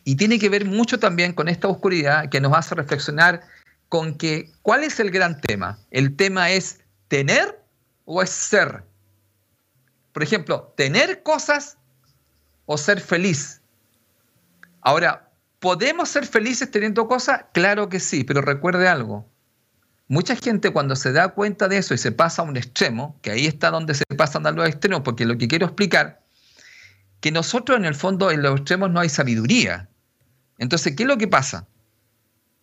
[0.04, 3.42] Y tiene que ver mucho también con esta oscuridad que nos hace reflexionar
[3.90, 5.78] con que, ¿cuál es el gran tema?
[5.90, 7.59] El tema es tener
[8.12, 8.82] o es ser?
[10.12, 11.78] Por ejemplo, tener cosas
[12.66, 13.60] o ser feliz.
[14.80, 17.44] Ahora, ¿podemos ser felices teniendo cosas?
[17.52, 19.28] Claro que sí, pero recuerde algo.
[20.08, 23.30] Mucha gente cuando se da cuenta de eso y se pasa a un extremo, que
[23.30, 26.20] ahí está donde se pasan a los extremos, porque lo que quiero explicar,
[27.20, 29.88] que nosotros en el fondo en los extremos no hay sabiduría.
[30.58, 31.68] Entonces, ¿qué es lo que pasa?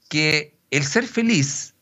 [0.10, 1.74] Que el ser feliz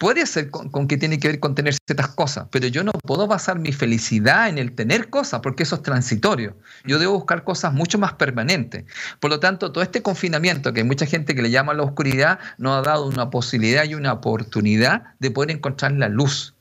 [0.00, 3.26] puede ser con, que tiene que ver con tener ciertas cosas, pero yo no puedo
[3.26, 6.56] basar mi felicidad en el tener cosas, porque eso es transitorio.
[6.86, 8.86] Yo debo buscar cosas mucho más permanentes.
[9.20, 12.38] Por lo tanto, todo este confinamiento, que hay mucha gente que le llama la oscuridad,
[12.56, 16.54] nos ha dado una posibilidad y una oportunidad de poder encontrar la luz.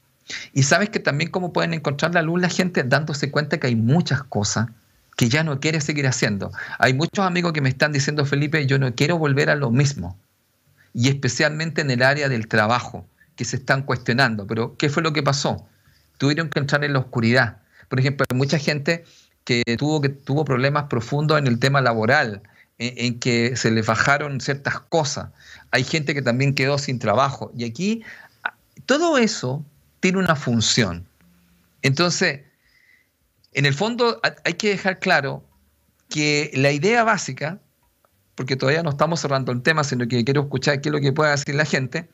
[0.52, 3.78] Y sabes que también cómo pueden encontrar la luz la gente dándose cuenta que hay
[3.78, 4.68] muchas cosas
[5.16, 6.52] que ya no quiere seguir haciendo.
[6.78, 10.18] Hay muchos amigos que me están diciendo, Felipe, yo no quiero volver a lo mismo.
[10.94, 13.06] Y especialmente en el área del trabajo
[13.40, 14.46] que se están cuestionando.
[14.46, 15.66] Pero, ¿qué fue lo que pasó?
[16.18, 17.60] Tuvieron que entrar en la oscuridad.
[17.88, 19.06] Por ejemplo, hay mucha gente
[19.46, 22.42] que tuvo, que tuvo problemas profundos en el tema laboral,
[22.80, 25.30] en, que se les bajaron ciertas cosas.
[25.72, 27.50] Hay gente que también quedó sin trabajo.
[27.56, 28.04] Y aquí,
[28.86, 29.64] todo eso
[30.02, 31.08] tiene una función.
[31.82, 32.42] Entonces,
[33.54, 35.46] en el fondo hay que dejar claro
[36.10, 37.62] que la idea básica,
[38.36, 41.14] porque todavía no estamos cerrando el tema, sino que quiero escuchar qué es lo que
[41.14, 42.10] puede decir la gente,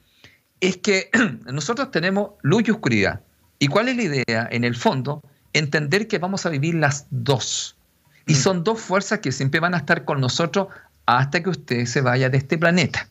[0.59, 1.09] es que
[1.51, 3.21] nosotros tenemos luz y oscuridad.
[3.59, 4.47] ¿Y cuál es la idea?
[4.51, 5.21] En el fondo,
[5.53, 7.77] entender que vamos a vivir las dos.
[8.25, 8.37] Y mm.
[8.37, 10.67] son dos fuerzas que siempre van a estar con nosotros
[11.05, 13.09] hasta que usted se vaya de este planeta.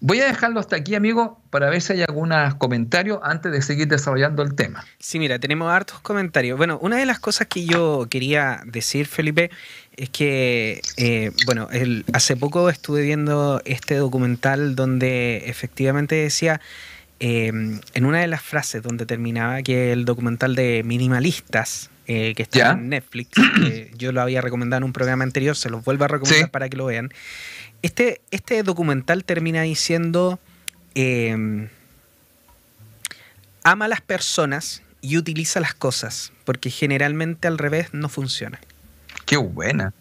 [0.00, 3.88] Voy a dejarlo hasta aquí, amigo, para ver si hay algunos comentarios antes de seguir
[3.88, 4.84] desarrollando el tema.
[4.98, 6.56] Sí, mira, tenemos hartos comentarios.
[6.56, 9.50] Bueno, una de las cosas que yo quería decir, Felipe,
[9.96, 11.68] es que, eh, bueno,
[12.12, 16.60] hace poco estuve viendo este documental donde efectivamente decía,
[17.20, 22.42] eh, en una de las frases donde terminaba que el documental de minimalistas, eh, que
[22.42, 23.30] está en Netflix,
[23.98, 26.76] yo lo había recomendado en un programa anterior, se los vuelvo a recomendar para que
[26.76, 27.10] lo vean.
[27.82, 30.38] Este, este documental termina diciendo,
[33.64, 38.60] ama a las personas y utiliza las cosas, porque generalmente al revés no funciona.
[39.24, 39.94] Qué buena.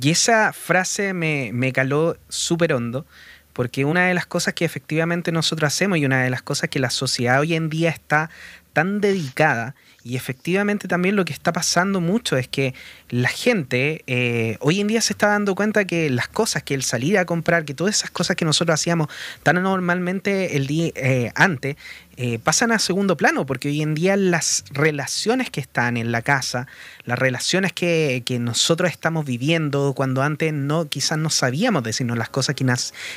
[0.00, 3.06] Y esa frase me, me caló súper hondo,
[3.52, 6.80] porque una de las cosas que efectivamente nosotros hacemos y una de las cosas que
[6.80, 8.30] la sociedad hoy en día está
[8.72, 12.74] tan dedicada y efectivamente también lo que está pasando mucho es que
[13.08, 16.82] la gente eh, hoy en día se está dando cuenta que las cosas, que el
[16.82, 19.08] salir a comprar, que todas esas cosas que nosotros hacíamos
[19.42, 21.76] tan normalmente el día eh, antes,
[22.16, 26.22] eh, pasan a segundo plano, porque hoy en día las relaciones que están en la
[26.22, 26.68] casa,
[27.04, 32.28] las relaciones que, que nosotros estamos viviendo, cuando antes no, quizás no sabíamos decirnos las
[32.28, 32.54] cosas,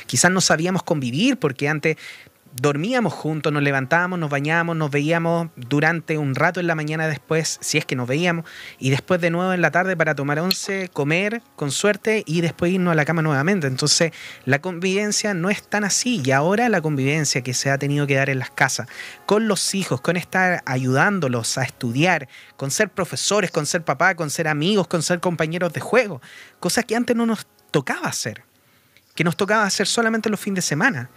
[0.06, 1.96] quizás no sabíamos convivir, porque antes
[2.52, 7.58] dormíamos juntos, nos levantábamos, nos bañábamos, nos veíamos durante un rato en la mañana después,
[7.60, 8.44] si es que nos veíamos,
[8.78, 12.72] y después de nuevo en la tarde para tomar once, comer con suerte y después
[12.72, 13.66] irnos a la cama nuevamente.
[13.66, 14.12] Entonces
[14.44, 18.16] la convivencia no es tan así y ahora la convivencia que se ha tenido que
[18.16, 18.88] dar en las casas,
[19.26, 24.30] con los hijos, con estar ayudándolos a estudiar, con ser profesores, con ser papá, con
[24.30, 26.20] ser amigos, con ser compañeros de juego,
[26.60, 28.44] cosas que antes no nos tocaba hacer,
[29.14, 31.10] que nos tocaba hacer solamente los fines de semana.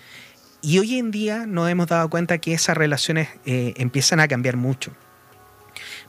[0.64, 4.58] Y hoy en día nos hemos dado cuenta que esas relaciones eh, empiezan a cambiar
[4.58, 4.92] mucho.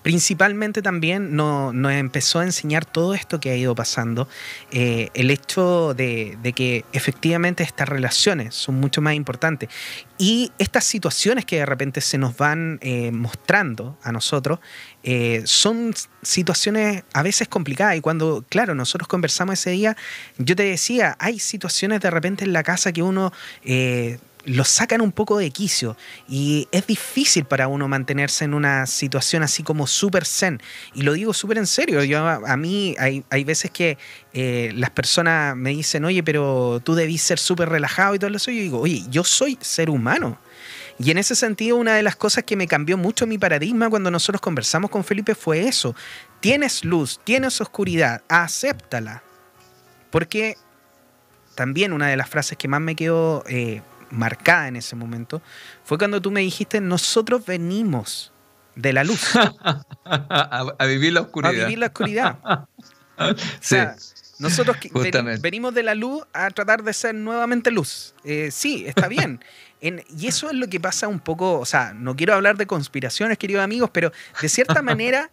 [0.02, 4.28] Principalmente también nos, empezó a enseñar todo esto que ha ido pasando,
[4.72, 9.70] eh, el hecho de, que efectivamente estas relaciones son mucho más importantes
[10.18, 14.58] y estas situaciones que de repente se nos van eh, mostrando a nosotros
[15.44, 19.96] son situaciones a veces complicadas y cuando, claro, nosotros conversamos ese día,
[20.38, 23.32] yo te decía, hay situaciones de repente en la casa que uno
[24.44, 25.96] los sacan un poco de quicio
[26.28, 30.60] y es difícil para uno mantenerse en una situación así como súper zen.
[30.94, 32.02] Y lo digo súper en serio.
[32.04, 33.98] Yo, a, mí hay, hay, veces que
[34.32, 38.50] eh, las personas me dicen, oye, pero tú debís ser súper relajado y todo eso.
[38.50, 40.38] Y yo digo, oye, yo soy ser humano.
[40.98, 44.10] Y en ese sentido, una de las cosas que me cambió mucho mi paradigma cuando
[44.10, 45.94] nosotros conversamos con Felipe fue eso.
[46.40, 49.22] Tienes luz, tienes oscuridad, acéptala.
[50.10, 50.56] Porque
[51.54, 53.82] también una de las frases que más me quedó eh,
[54.12, 55.42] marcada en ese momento,
[55.84, 58.32] fue cuando tú me dijiste, nosotros venimos
[58.74, 59.30] de la luz.
[60.04, 61.54] a, vivir la oscuridad.
[61.54, 62.38] A vivir la oscuridad.
[63.60, 63.76] sí.
[64.38, 64.76] nosotros
[65.40, 68.14] venimos de la luz a tratar de ser nuevamente luz.
[68.24, 69.40] Eh, sí, está bien.
[69.82, 73.38] y eso es lo que pasa un poco, o sea, no quiero hablar de conspiraciones,
[73.38, 75.30] queridos amigos, pero de cierta manera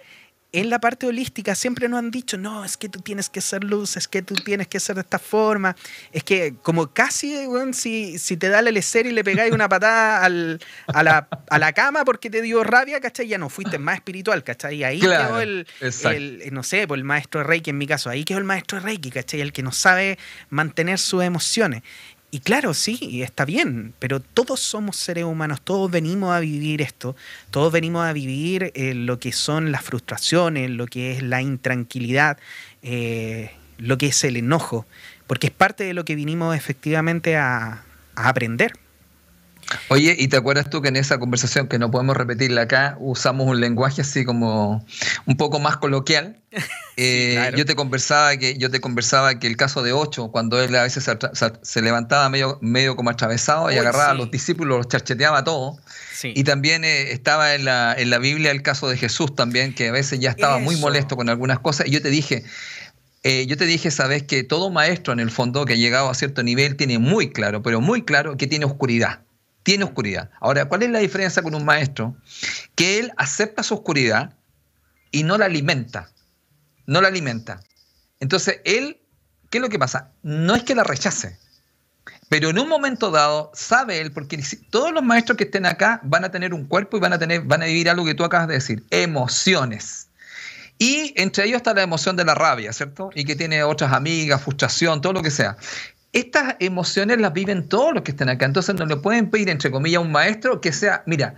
[0.52, 3.64] en la parte holística siempre nos han dicho, no, es que tú tienes que ser
[3.64, 5.76] luz, es que tú tienes que ser de esta forma.
[6.12, 10.24] Es que como casi, si, si, te da el LCR y le pegáis una patada
[10.24, 13.28] al, a, la, a, la, cama porque te dio rabia, ¿cachai?
[13.28, 14.78] Ya no fuiste más espiritual, ¿cachai?
[14.78, 18.10] Y ahí quedó el, el, no sé, por el maestro de Reiki en mi caso,
[18.10, 19.42] ahí quedó el maestro de Reiki, ¿cachai?
[19.42, 20.18] El que no sabe
[20.50, 21.84] mantener sus emociones.
[22.32, 27.16] Y claro, sí, está bien, pero todos somos seres humanos, todos venimos a vivir esto,
[27.50, 32.38] todos venimos a vivir eh, lo que son las frustraciones, lo que es la intranquilidad,
[32.84, 34.86] eh, lo que es el enojo,
[35.26, 37.84] porque es parte de lo que vinimos efectivamente a,
[38.16, 38.74] a aprender.
[39.90, 43.48] Oye, ¿y te acuerdas tú que en esa conversación, que no podemos repetirla acá, usamos
[43.48, 44.86] un lenguaje así como
[45.26, 46.38] un poco más coloquial?
[47.02, 50.76] Eh, yo te conversaba que yo te conversaba que el caso de Ocho, cuando él
[50.76, 51.10] a veces
[51.62, 55.78] se, levantaba medio, medio como atravesado y agarraba a los discípulos, los charcheteaba todo.
[56.22, 59.88] Y también eh, estaba en la, en la Biblia el caso de Jesús también, que
[59.88, 61.88] a veces ya estaba muy molesto con algunas cosas.
[61.88, 62.44] Y yo te dije,
[63.24, 66.14] eh, yo te dije, sabes, que todo maestro en el fondo que ha llegado a
[66.16, 69.22] cierto nivel tiene muy claro, pero muy claro que tiene oscuridad
[69.64, 70.30] tiene oscuridad.
[70.40, 72.16] Ahora, ¿cuál es la diferencia con un maestro?
[72.76, 74.36] Que él acepta su oscuridad
[75.12, 76.10] y no la alimenta.
[76.86, 77.60] No la alimenta.
[78.20, 79.02] Entonces, él,
[79.50, 80.12] ¿qué es lo que pasa?
[80.24, 81.38] No es que la rechace,
[82.30, 86.24] pero en un momento dado sabe él, porque todos los maestros que estén acá van
[86.24, 88.48] a tener un cuerpo y van a, tener, van a vivir algo que tú acabas
[88.48, 90.10] de decir, emociones.
[90.78, 93.10] Y entre ellos está la emoción de la rabia, ¿cierto?
[93.14, 95.58] Y que tiene otras amigas, frustración, todo lo que sea
[96.14, 98.46] estas emociones las viven todos los que están acá.
[98.46, 101.36] Entonces no le pueden pedir, entre comillas, a un maestro que sea, mira,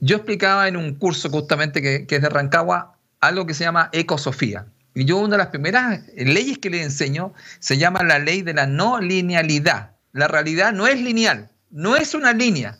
[0.00, 4.66] yo explicaba en un curso justamente que, es de Rancagua algo que se llama ecosofía.
[4.94, 8.54] Y yo una de las primeras leyes que le enseño se llama la ley de
[8.54, 9.92] la no linealidad.
[10.12, 12.78] La realidad no es lineal, no es una línea.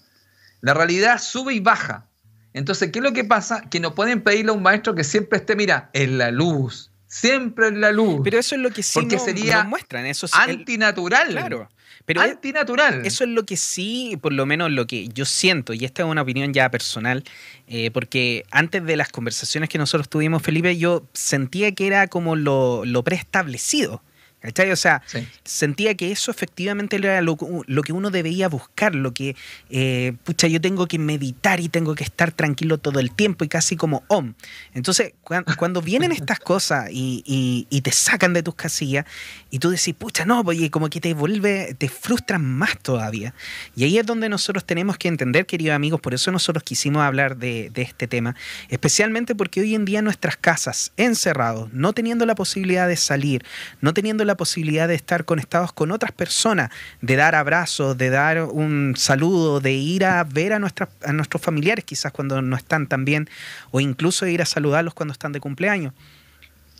[0.60, 2.06] La realidad sube y baja.
[2.52, 3.62] Entonces, ¿qué es lo que pasa?
[3.68, 7.68] Que no pueden pedirle a un maestro que siempre esté, mira, en la luz, siempre
[7.68, 8.20] en la luz.
[8.24, 10.06] Pero eso es lo que sí porque sería muestran.
[10.06, 11.28] Eso es antinatural.
[11.28, 11.68] claro.
[12.06, 13.06] Pero antinatural.
[13.06, 16.08] Eso es lo que sí, por lo menos lo que yo siento, y esta es
[16.08, 17.24] una opinión ya personal,
[17.66, 22.36] eh, porque antes de las conversaciones que nosotros tuvimos, Felipe, yo sentía que era como
[22.36, 24.02] lo, lo preestablecido.
[24.44, 24.70] ¿Cachai?
[24.72, 25.00] O sea,
[25.42, 29.36] sentía que eso efectivamente era lo, que uno debía buscar, lo que,
[29.70, 33.48] eh, pucha, yo tengo que meditar y tengo que estar tranquilo todo el tiempo y
[33.48, 34.34] casi como om.
[34.74, 39.06] Entonces, cuando, vienen estas cosas y, te sacan de tus casillas
[39.50, 43.32] y tú decís, pucha, no, oye, como que te vuelve, te frustran más todavía.
[43.74, 47.38] Y ahí es donde nosotros tenemos que entender, queridos amigos, por eso nosotros quisimos hablar
[47.38, 48.36] de, de este tema,
[48.68, 53.42] especialmente porque hoy en día nuestras casas, encerrados, no teniendo la posibilidad de salir,
[53.80, 56.70] no teniendo la posibilidad de estar conectados con otras personas,
[57.00, 62.12] de dar abrazos, de dar un saludo, de ir a ver a, nuestros familiares quizás
[62.12, 63.28] cuando no están tan bien,
[63.70, 65.92] o incluso ir a saludarlos cuando están de cumpleaños.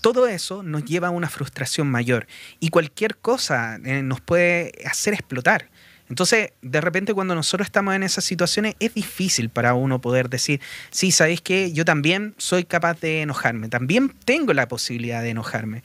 [0.00, 2.26] Todo eso nos lleva a una frustración mayor
[2.60, 5.70] y cualquier cosa eh, nos puede hacer explotar.
[6.08, 10.60] Entonces, de repente cuando nosotros estamos en esas situaciones, es difícil para uno poder decir,
[10.90, 15.82] sí, ¿sabéis que Yo también soy capaz de enojarme, también tengo la posibilidad de enojarme.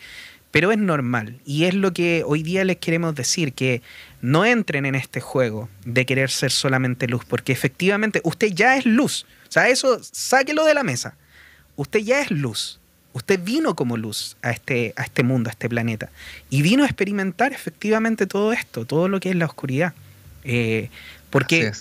[0.51, 3.81] Pero es normal y es lo que hoy día les queremos decir, que
[4.21, 8.85] no entren en este juego de querer ser solamente luz, porque efectivamente usted ya es
[8.85, 9.25] luz.
[9.47, 11.15] O sea, eso sáquelo de la mesa.
[11.75, 12.79] Usted ya es luz.
[13.13, 16.09] Usted vino como luz a este, a este mundo, a este planeta.
[16.49, 19.93] Y vino a experimentar efectivamente todo esto, todo lo que es la oscuridad.
[20.43, 20.89] Eh,
[21.29, 21.71] porque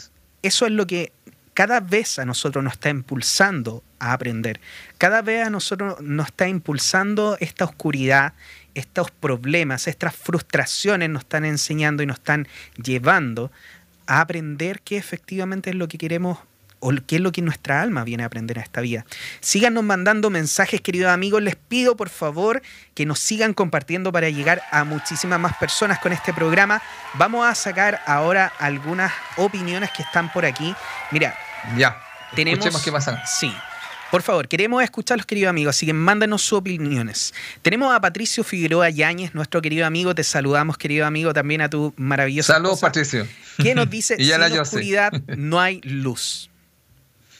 [0.42, 1.12] eso es lo que
[1.54, 4.60] cada vez a nosotros nos está impulsando a aprender.
[4.98, 8.34] Cada vez a nosotros nos está impulsando esta oscuridad,
[8.74, 12.48] estos problemas, estas frustraciones nos están enseñando y nos están
[12.82, 13.50] llevando
[14.06, 16.38] a aprender qué efectivamente es lo que queremos
[16.80, 19.04] o qué es lo que nuestra alma viene a aprender a esta vida.
[19.40, 21.42] Síganos mandando mensajes, queridos amigos.
[21.42, 22.62] Les pido por favor
[22.94, 26.82] que nos sigan compartiendo para llegar a muchísimas más personas con este programa.
[27.14, 30.74] Vamos a sacar ahora algunas opiniones que están por aquí.
[31.10, 31.36] Mira,
[31.76, 32.00] ya.
[32.34, 33.24] Tenemos, qué pasa.
[33.26, 33.52] Sí.
[34.10, 37.34] Por favor, queremos escucharlos, queridos amigos, así que mándenos sus opiniones.
[37.60, 40.14] Tenemos a Patricio Figueroa Yáñez, nuestro querido amigo.
[40.14, 42.52] Te saludamos, querido amigo, también a tu maravilloso.
[42.52, 43.26] Saludos, Patricio.
[43.58, 44.16] ¿Qué nos dice?
[44.18, 46.50] y Sin oscuridad no hay luz.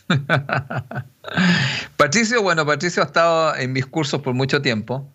[1.97, 5.11] Patricio, bueno, Patricio ha estado en mis cursos por mucho tiempo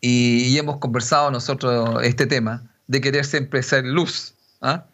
[0.00, 4.34] y, hemos conversado nosotros este tema de querer siempre ser luz.
[4.62, 4.84] ¿ah?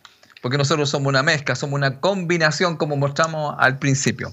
[0.40, 4.32] Porque nosotros somos una mezcla, somos una combinación como mostramos al principio.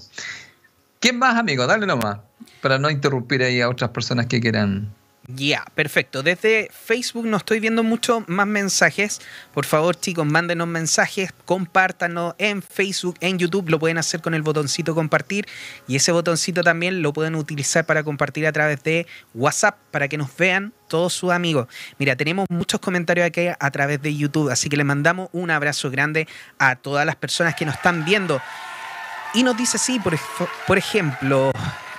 [1.00, 1.66] ¿Quién más, amigo?
[1.66, 2.18] Dale nomás,
[2.60, 4.92] para no interrumpir ahí a otras personas que quieran.
[5.34, 6.22] Ya, perfecto.
[6.22, 9.20] Desde Facebook no estoy viendo muchos más mensajes.
[9.54, 13.70] Por favor, chicos, mándenos mensajes, compártanos en Facebook, en YouTube.
[13.70, 15.46] Lo pueden hacer con el botoncito compartir.
[15.86, 20.18] Y ese botoncito también lo pueden utilizar para compartir a través de WhatsApp para que
[20.18, 21.68] nos vean todos sus amigos.
[21.98, 25.90] Mira, tenemos muchos comentarios aquí a través de YouTube, así que le mandamos un abrazo
[25.90, 26.28] grande
[26.58, 28.40] a todas las personas que nos están viendo.
[29.34, 30.18] Y nos dice así, por,
[30.66, 31.52] por ejemplo,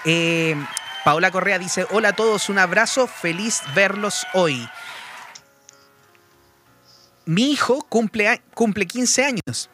[0.06, 0.56] eh,
[1.04, 4.70] Paola Correa dice, hola a todos, un abrazo, feliz verlos hoy.
[7.26, 9.70] Mi hijo cumple, cumple 15 años.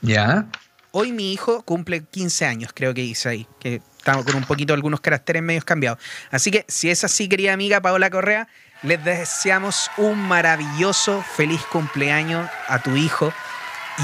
[0.00, 0.46] ¿Ya?
[0.90, 4.74] Hoy mi hijo cumple 15 años, creo que dice ahí, que estamos con un poquito
[4.74, 5.98] algunos caracteres medios cambiados.
[6.30, 8.48] Así que si es así, querida amiga Paola Correa,
[8.82, 13.32] les deseamos un maravilloso, feliz cumpleaños a tu hijo.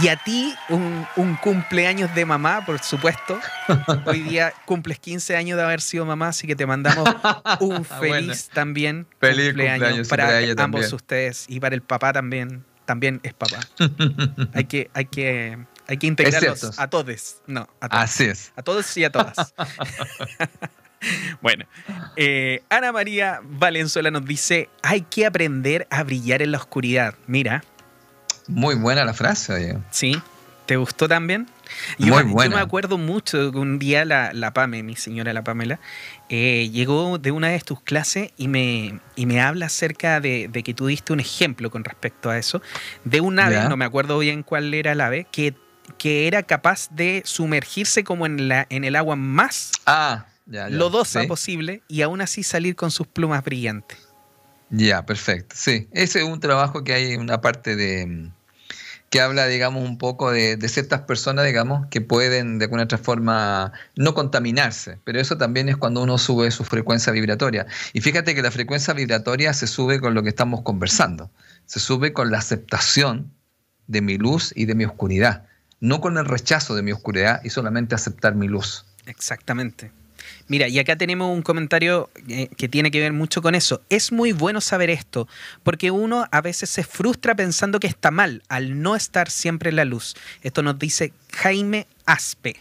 [0.03, 3.39] Y a ti, un, cumpleaños de mamá, por supuesto.
[4.05, 7.09] Hoy día cumples 15 años de haber sido mamá, así que te mandamos
[7.61, 12.65] un feliz también feliz cumpleaños, para ambos ustedes y para el papá también.
[12.85, 13.61] También es papá.
[14.55, 17.43] hay que, hay que, hay que integrarlos a todos.
[17.47, 18.05] No, a todos.
[18.05, 18.53] Así es.
[18.57, 19.55] A todos y a todas.
[21.43, 21.67] bueno,
[22.17, 27.15] eh, Ana María Valenzuela nos dice: hay que aprender a brillar en la oscuridad.
[27.27, 27.63] Mira.
[28.49, 29.79] Muy buena la frase, oye.
[29.91, 30.21] Sí.
[30.69, 31.49] ¿Te gustó también?
[31.97, 32.51] Muy buena.
[32.51, 35.81] Yo me acuerdo mucho que un día la, la Pame, mi señora la Pamela,
[36.29, 40.75] eh, llegó de una de tus clases y me, y me habla acerca de, que
[40.75, 42.61] tú diste un ejemplo con respecto a eso,
[43.05, 45.55] de un ave, no me acuerdo bien cuál era el ave, que,
[45.97, 51.81] que era capaz de sumergirse como en, la, en el agua más ah, lodosa posible
[51.89, 53.97] y aún así salir con sus plumas brillantes.
[54.69, 55.55] Ya, perfecto.
[55.59, 58.31] Sí, ese es un trabajo que hay una parte de
[59.11, 63.73] que habla, digamos, un poco de, ciertas personas, digamos, que pueden de alguna otra forma
[63.97, 67.67] no contaminarse, pero eso también es cuando uno sube su frecuencia vibratoria.
[67.93, 71.31] Y fíjate que la frecuencia vibratoria se sube con lo que estamos conversando,
[71.65, 73.33] se sube con la aceptación
[73.87, 75.47] de mi luz y de mi oscuridad,
[75.81, 78.85] no con el rechazo de mi oscuridad y solamente aceptar mi luz.
[79.07, 79.91] Exactamente.
[80.47, 83.83] Mira, y acá tenemos un comentario eh, que tiene que ver mucho con eso.
[83.89, 85.29] Es muy bueno saber esto,
[85.63, 89.77] porque uno a veces se frustra pensando que está mal al no estar siempre en
[89.77, 90.17] la luz.
[90.43, 92.57] Esto nos dice Jaime Aspe.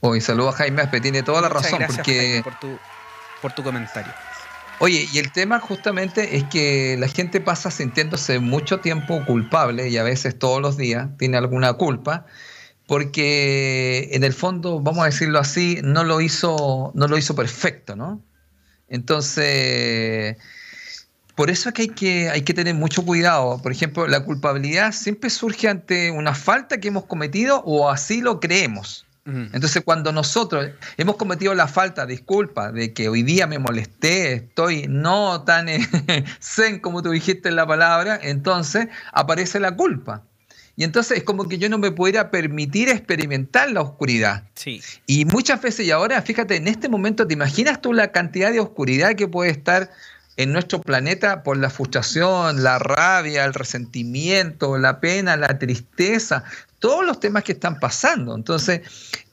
[0.00, 1.80] Hoy saludo a Jaime Aspe, tiene toda la razón.
[1.86, 2.40] porque...
[2.44, 2.78] por, tu,
[3.42, 4.12] por tu comentario.
[4.80, 9.96] Oye, y el tema justamente es que la gente pasa sintiéndose mucho tiempo culpable y
[9.96, 12.26] a veces todos los días tiene alguna culpa
[12.88, 17.94] porque en el fondo, vamos a decirlo así, no lo hizo, no lo hizo perfecto,
[17.94, 18.24] ¿no?
[18.88, 20.38] Entonces,
[21.34, 23.60] por eso es que hay, que hay que tener mucho cuidado.
[23.62, 28.40] Por ejemplo, la culpabilidad siempre surge ante una falta que hemos cometido o así lo
[28.40, 29.04] creemos.
[29.26, 34.86] Entonces, cuando nosotros hemos cometido la falta, disculpa, de que hoy día me molesté, estoy
[34.88, 35.66] no tan
[36.40, 40.24] zen como tú dijiste en la palabra, entonces aparece la culpa.
[40.78, 44.44] Y entonces es como que yo no me pudiera permitir experimentar la oscuridad.
[44.54, 44.80] Sí.
[45.08, 48.60] Y muchas veces, y ahora fíjate, en este momento, ¿te imaginas tú la cantidad de
[48.60, 49.90] oscuridad que puede estar
[50.36, 56.44] en nuestro planeta por la frustración, la rabia, el resentimiento, la pena, la tristeza,
[56.78, 58.36] todos los temas que están pasando.
[58.36, 58.82] Entonces,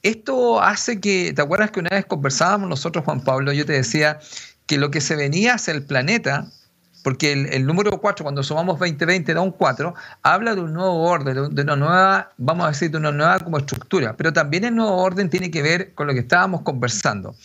[0.02, 3.52] esto hace que, ¿te acuerdas que una vez conversábamos nosotros, Juan Pablo?
[3.52, 4.18] Yo te decía
[4.66, 6.50] que lo que se venía hacia el planeta
[7.06, 9.94] porque el, número 4, cuando sumamos 20-20 da un 4,
[10.24, 13.58] habla de un nuevo orden, de una nueva, vamos a decir, de una nueva como
[13.58, 17.36] estructura, pero también el nuevo orden tiene que ver con lo que estábamos conversando.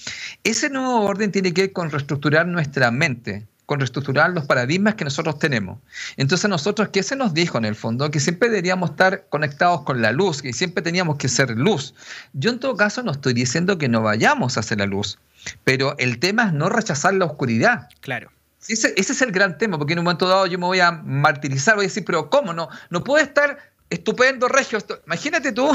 [0.44, 5.04] Ese nuevo orden tiene que ver con reestructurar nuestra mente, con reestructurar los paradigmas que
[5.04, 5.78] nosotros tenemos.
[6.18, 8.10] Entonces nosotros, ¿qué se nos dijo en el fondo?
[8.10, 11.94] Que siempre deberíamos estar conectados con la luz, que siempre teníamos que ser luz.
[12.34, 15.20] Yo en todo caso no estoy diciendo que no vayamos hacia la luz,
[15.64, 17.90] pero el tema es no rechazar la oscuridad.
[18.00, 18.32] Claro.
[18.68, 21.76] Ese, es el gran tema, porque en un momento dado yo me voy a martirizar,
[21.76, 22.70] voy a decir, pero ¿cómo no?
[22.90, 23.58] No puede estar
[23.90, 24.80] estupendo, regio.
[25.06, 25.72] Imagínate tú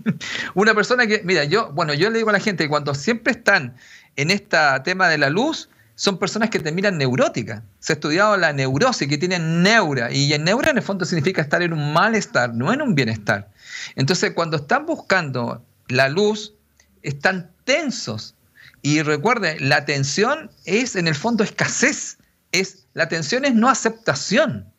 [0.54, 3.76] Una persona que, mira, yo, bueno, yo le digo a la gente cuando siempre están
[4.16, 7.62] en este tema de la luz, son personas que terminan neuróticas.
[7.78, 11.42] Se ha estudiado la neurosis, que tienen neura, y en neura en el fondo significa
[11.42, 13.50] estar en un malestar, no en un bienestar.
[13.94, 16.54] Entonces, cuando están buscando la luz,
[17.02, 18.34] están tensos.
[18.82, 22.18] Y recuerden, la tensión es en el fondo escasez,
[22.50, 24.72] es, la tensión es no aceptación.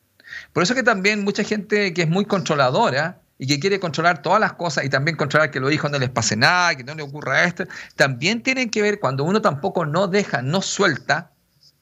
[0.51, 4.39] Por eso que también mucha gente que es muy controladora, y que quiere controlar todas
[4.39, 7.03] las cosas y también controlar que los hijos no les pase nada, que no le
[7.03, 11.31] ocurra esto, también tienen que ver cuando uno tampoco no deja, no suelta,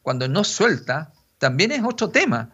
[0.01, 2.49] cuando no suelta, también es otro tema.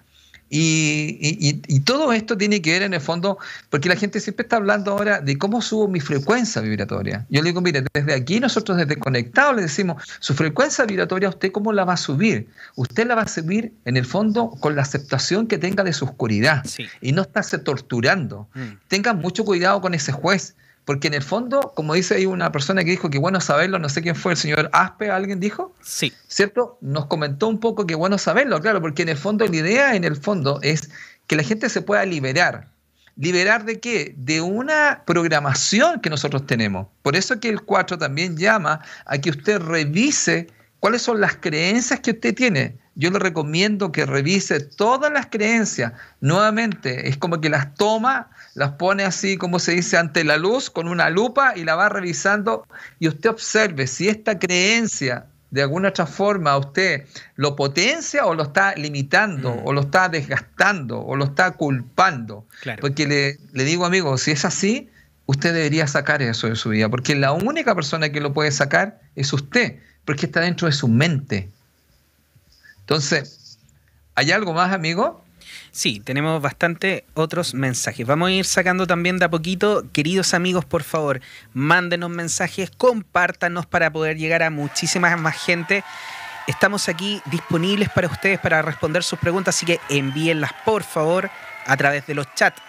[0.50, 3.38] Y, todo esto tiene que ver en el fondo,
[3.70, 7.26] porque la gente siempre está hablando ahora de cómo subo mi frecuencia vibratoria.
[7.30, 11.52] Yo le digo, mire, desde aquí nosotros desde Conectado le decimos, su frecuencia vibratoria, ¿usted
[11.52, 12.48] cómo la va a subir?
[12.76, 16.06] Usted la va a subir en el fondo con la aceptación que tenga de su
[16.06, 16.66] oscuridad
[17.02, 18.48] y no estarse torturando.
[18.54, 18.88] Mm.
[18.88, 20.56] Tenga mucho cuidado con ese juez
[20.88, 23.90] porque en el fondo, como dice ahí una persona que dijo que bueno saberlo, no
[23.90, 25.76] sé quién fue, el señor Aspe, ¿alguien dijo?
[25.82, 26.14] Sí.
[26.30, 26.78] ¿Cierto?
[26.80, 30.06] Nos comentó un poco que bueno saberlo, claro, porque en el fondo la idea en
[30.06, 30.90] el fondo es
[31.28, 32.70] que la gente se pueda liberar.
[33.18, 34.16] ¿Liberar de qué?
[34.16, 36.88] De una programación que nosotros tenemos.
[37.02, 40.48] Por eso que el 4 también llama a que usted revise
[40.80, 42.78] cuáles son las creencias que usted tiene.
[42.96, 45.94] Yo le recomiendo que revise todas las creencias.
[46.20, 50.72] Nuevamente, es como que las toma las pone así, como se dice, ante la luz
[50.72, 52.66] con una lupa y la va revisando
[52.98, 57.06] y usted observe si esta creencia de alguna otra forma a usted
[57.36, 59.60] lo potencia o lo está limitando mm.
[59.64, 62.48] o lo está desgastando o lo está culpando.
[62.82, 64.90] Porque le, le digo, amigo, si es así,
[65.28, 69.00] usted debería sacar eso de su vida, porque la única persona que lo puede sacar
[69.16, 71.50] es usted, porque está dentro de su mente.
[72.80, 73.60] Entonces,
[74.16, 75.22] ¿hay algo más, amigo?
[75.72, 78.08] Sí, tenemos bastante otros mensajes.
[78.08, 79.84] Vamos a ir sacando también de a poquito.
[79.92, 81.20] Queridos amigos, por favor,
[81.54, 85.84] mándenos mensajes, compártanos para poder llegar a muchísima más gente.
[86.48, 91.30] Estamos aquí disponibles para ustedes para responder sus preguntas, así que envíenlas por favor
[91.66, 92.62] a través de los chats.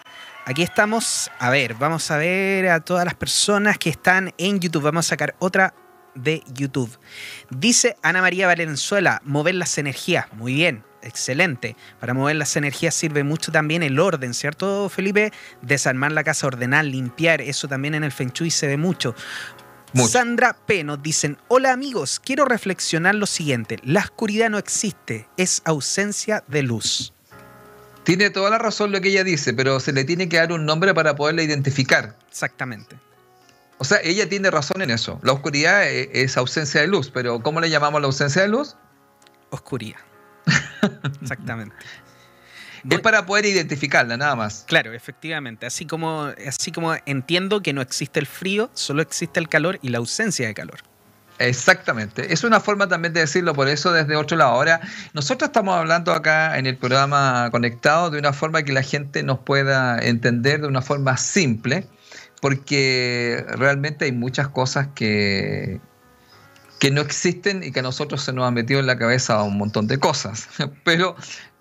[0.44, 4.82] Aquí estamos, a ver, vamos a ver a todas las personas que están en YouTube.
[4.82, 5.72] Vamos a sacar otra
[6.22, 6.98] de YouTube.
[7.50, 10.26] Dice Ana María Valenzuela, mover las energías.
[10.32, 11.76] Muy bien excelente.
[12.00, 15.32] Para mover las energías sirve mucho también el orden, ¿cierto, Felipe?
[15.62, 19.14] Desarmar la casa, ordenar, limpiar, eso también en el Feng Shui se ve mucho.
[19.94, 20.84] Sandra P.
[20.84, 26.62] nos dicen, hola amigos, quiero reflexionar lo siguiente, la oscuridad no existe, es ausencia de
[26.62, 27.14] luz.
[28.04, 30.66] Tiene toda la razón lo que ella dice, pero se le tiene que dar un
[30.66, 32.16] nombre para poderla identificar.
[32.28, 32.96] Exactamente.
[33.78, 35.20] O sea, ella tiene razón en eso.
[35.22, 38.76] La oscuridad e-, es ausencia de luz, pero ¿cómo le llamamos la ausencia de luz?
[39.50, 40.00] Oscuridad.
[41.22, 41.74] Exactamente.
[42.88, 44.64] Es para poder identificarla, nada más.
[44.66, 45.66] Claro, efectivamente.
[45.66, 49.88] Así como, así como entiendo que no existe el frío, solo existe el calor y
[49.88, 50.78] la ausencia de calor.
[51.38, 52.32] Exactamente.
[52.32, 54.50] Es una forma también de decirlo, por eso desde otro lado.
[54.52, 54.80] Ahora,
[55.12, 59.38] nosotros estamos hablando acá en el programa Conectado de una forma que la gente nos
[59.40, 61.86] pueda entender de una forma simple,
[62.40, 65.80] porque realmente hay muchas cosas que,
[66.78, 69.58] que no existen y que a nosotros se nos ha metido en la cabeza un
[69.58, 70.48] montón de cosas.
[70.84, 71.16] Pero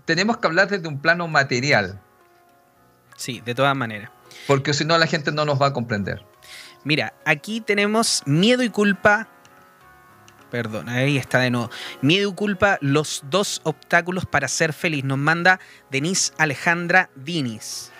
[0.05, 1.99] tenemos que hablar desde un plano material.
[3.15, 4.11] Sí, de todas maneras.
[4.45, 6.23] Porque si no la gente no nos va a comprender.
[6.83, 9.27] Mira, aquí tenemos miedo y culpa.
[10.51, 11.69] Perdón, ahí está de nuevo.
[12.01, 15.03] Miedo y culpa, los dos obstáculos para ser feliz.
[15.03, 15.59] Nos manda
[15.91, 17.91] Denise Alejandra Dinis.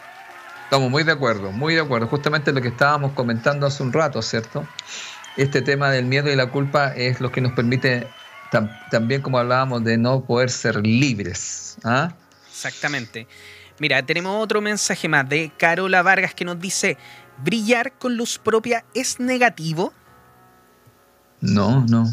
[0.67, 2.07] Estamos muy de acuerdo, muy de acuerdo.
[2.07, 4.67] Justamente lo que estábamos comentando hace un rato, ¿cierto?
[5.37, 8.07] este tema del miedo y la culpa es lo que nos permite
[8.89, 11.77] también, como hablábamos, de no poder ser libres.
[11.83, 12.13] ¿ah?
[12.49, 13.27] Exactamente.
[13.79, 16.97] Mira, tenemos otro mensaje más de Carola Vargas que nos dice,
[17.37, 19.93] ¿brillar con luz propia es negativo?
[21.39, 22.11] No, no.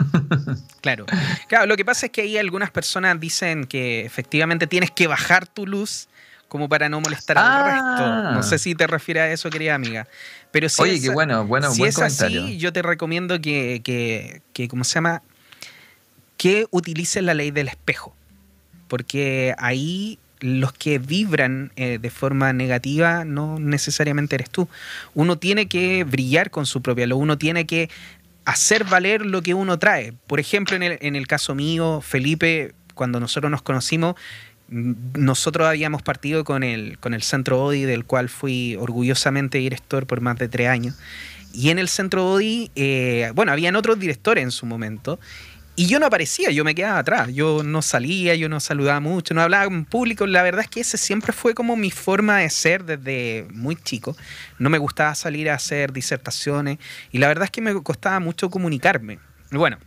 [0.80, 1.06] claro.
[1.46, 5.46] Claro, lo que pasa es que ahí algunas personas dicen que efectivamente tienes que bajar
[5.46, 6.08] tu luz
[6.52, 8.06] como para no molestar al resto.
[8.32, 8.42] No ah.
[8.42, 10.06] sé si te refieres a eso, querida amiga.
[10.50, 14.68] Pero si Oye, qué bueno, bueno, si es así, yo te recomiendo que, que, que,
[14.68, 15.22] ¿cómo se llama?
[16.36, 18.14] Que utilices la ley del espejo.
[18.86, 24.68] Porque ahí los que vibran eh, de forma negativa no necesariamente eres tú.
[25.14, 27.88] Uno tiene que brillar con su propia luz, uno tiene que
[28.44, 30.12] hacer valer lo que uno trae.
[30.26, 34.16] Por ejemplo, en el, en el caso mío, Felipe, cuando nosotros nos conocimos,
[34.72, 40.20] nosotros habíamos partido con el, con el Centro ODI, del cual fui orgullosamente director por
[40.20, 40.96] más de tres años.
[41.52, 45.20] Y en el Centro ODI, eh, bueno, habían otros directores en su momento.
[45.74, 49.32] y yo no aparecía, yo me quedaba atrás, yo no salía, yo no saludaba mucho,
[49.32, 50.26] no hablaba en público.
[50.26, 54.16] La verdad es que ese siempre fue como mi forma de ser desde muy chico.
[54.58, 56.78] No me gustaba salir a hacer disertaciones
[57.10, 59.18] y la verdad es que me costaba mucho comunicarme.
[59.50, 59.78] Bueno,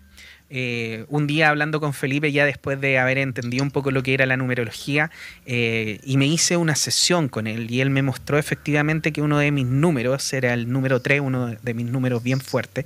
[0.57, 4.13] eh, un día hablando con Felipe, ya después de haber entendido un poco lo que
[4.13, 5.11] era la numerología,
[5.45, 9.37] eh, y me hice una sesión con él, y él me mostró efectivamente que uno
[9.37, 12.85] de mis números era el número 3, uno de mis números bien fuertes,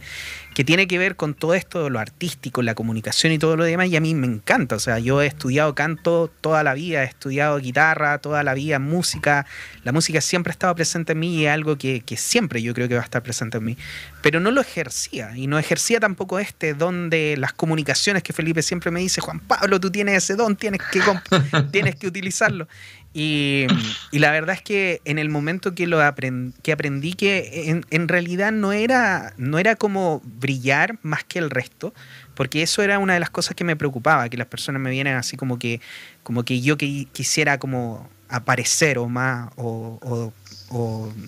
[0.54, 3.88] que tiene que ver con todo esto, lo artístico, la comunicación y todo lo demás,
[3.88, 4.76] y a mí me encanta.
[4.76, 8.80] O sea, yo he estudiado canto toda la vida, he estudiado guitarra toda la vida,
[8.80, 9.46] música.
[9.84, 12.88] La música siempre ha estado presente en mí y es algo que, siempre yo creo
[12.88, 13.78] que va a estar presente en mí.
[14.22, 18.62] Pero no lo ejercía, y no ejercía tampoco este don de las comunicaciones que Felipe
[18.62, 21.02] siempre me dice, Juan Pablo, tú tienes ese don, tienes que,
[21.72, 22.68] tienes que utilizarlo.
[23.14, 23.66] Y,
[24.12, 28.52] la verdad es que en el momento que lo aprendí, que aprendí que en, realidad
[28.52, 31.94] no era, no era como brillar más que el resto,
[32.36, 35.16] porque eso era una de las cosas que me preocupaba, que las personas me vieran
[35.16, 35.82] así como que,
[36.24, 40.32] como que yo quisiera como aparecer o más, o,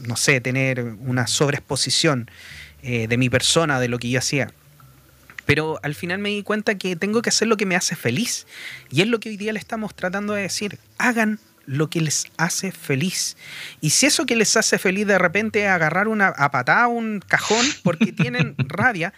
[0.07, 2.29] no sé, tener una sobreexposición
[2.83, 4.53] eh, de mi persona, de lo que yo hacía.
[5.45, 8.45] Pero al final me di cuenta que tengo que hacer lo que me hace feliz.
[8.91, 10.77] Y es lo que hoy día le estamos tratando de decir.
[10.97, 11.39] Hagan
[11.71, 13.37] lo que les hace feliz.
[13.79, 17.21] Y si eso que les hace feliz de repente es agarrar una a patada un
[17.25, 19.13] cajón porque tienen rabia,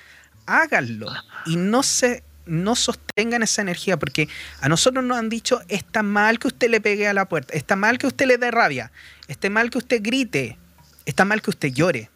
[0.46, 1.12] háganlo
[1.48, 4.28] y no se no sostengan esa energía porque
[4.60, 7.76] a nosotros nos han dicho está mal que usted le pegue a la puerta, está
[7.76, 8.92] mal que usted le dé rabia,
[9.28, 10.58] está mal que usted grite,
[11.06, 12.12] está mal que usted llore,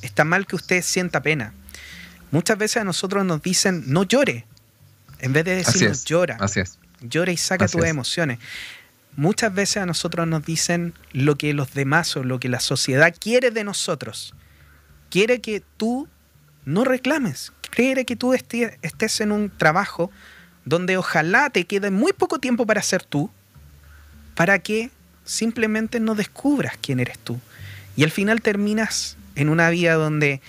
[0.00, 1.54] está mal que usted sienta pena.
[2.32, 4.44] Muchas veces a nosotros nos dicen no llore,
[5.20, 6.38] en vez de decir llora.
[7.00, 8.38] Llora y saca tus emociones
[9.16, 13.14] muchas veces a nosotros nos dicen lo que los demás o lo que la sociedad
[13.18, 14.34] quiere de nosotros.
[15.10, 16.08] Quiere que tú
[16.64, 20.10] no reclames, quiere que tú estés en un trabajo
[20.64, 23.30] donde ojalá te quede muy poco tiempo para ser tú,
[24.34, 24.90] para que
[25.24, 27.40] simplemente no descubras quién eres tú.
[27.96, 30.40] Y al final terminas en una vida donde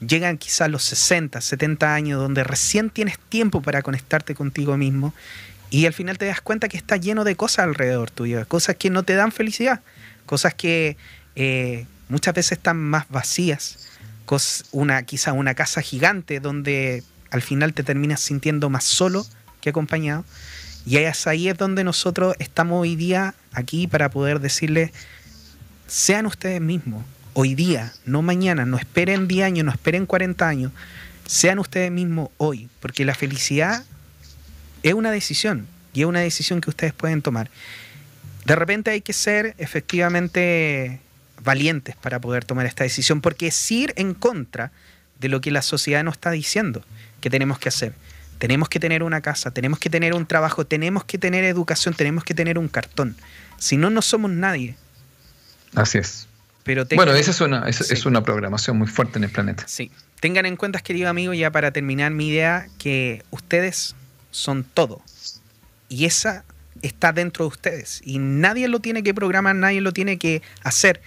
[0.00, 5.14] llegan quizás los 60, 70 años, donde recién tienes tiempo para conectarte contigo mismo
[5.74, 8.90] y al final te das cuenta que está lleno de cosas alrededor tuyo, cosas que
[8.90, 9.80] no te dan felicidad,
[10.24, 10.96] cosas que
[11.34, 13.88] eh, muchas veces están más vacías,
[14.70, 17.02] una, quizá una casa gigante donde
[17.32, 19.26] al final te terminas sintiendo más solo
[19.60, 20.24] que acompañado.
[20.86, 24.92] Y ahí es donde nosotros estamos hoy día aquí para poder decirles,
[25.88, 30.70] sean ustedes mismos, hoy día, no mañana, no esperen 10 años, no esperen 40 años,
[31.26, 33.84] sean ustedes mismos hoy, porque la felicidad
[34.84, 37.50] es una decisión y es una decisión que ustedes pueden tomar.
[38.44, 41.00] De repente hay que ser efectivamente
[41.42, 44.70] valientes para poder tomar esta decisión, porque es ir en contra
[45.18, 46.84] de lo que la sociedad nos está diciendo
[47.20, 47.94] que tenemos que hacer.
[48.38, 52.24] Tenemos que tener una casa, tenemos que tener un trabajo, tenemos que tener educación, tenemos
[52.24, 53.16] que tener un cartón.
[53.58, 54.76] Si no, no somos nadie.
[55.74, 56.28] Así es.
[56.64, 59.64] Pero bueno, esa es una, es una programación muy fuerte en el planeta.
[59.66, 59.90] Sí.
[60.20, 63.94] Tengan en cuenta, querido amigo, ya para terminar mi idea, que ustedes
[64.34, 65.00] son todo.
[65.88, 66.44] Y esa
[66.82, 68.00] está dentro de ustedes.
[68.04, 71.00] Y nadie lo tiene que programar, nadie lo tiene que hacer.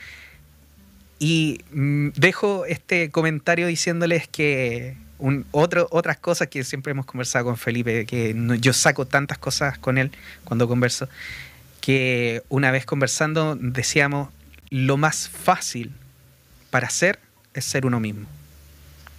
[1.19, 7.45] Y mm, dejo este comentario diciéndoles que un, otro, otras cosas que siempre hemos conversado
[7.45, 10.11] con Felipe, que yo saco tantas cosas con él
[10.45, 11.09] cuando converso,
[11.81, 14.29] que una vez conversando decíamos,
[14.69, 15.91] lo más fácil
[16.69, 17.19] para ser
[17.53, 18.27] es ser uno mismo.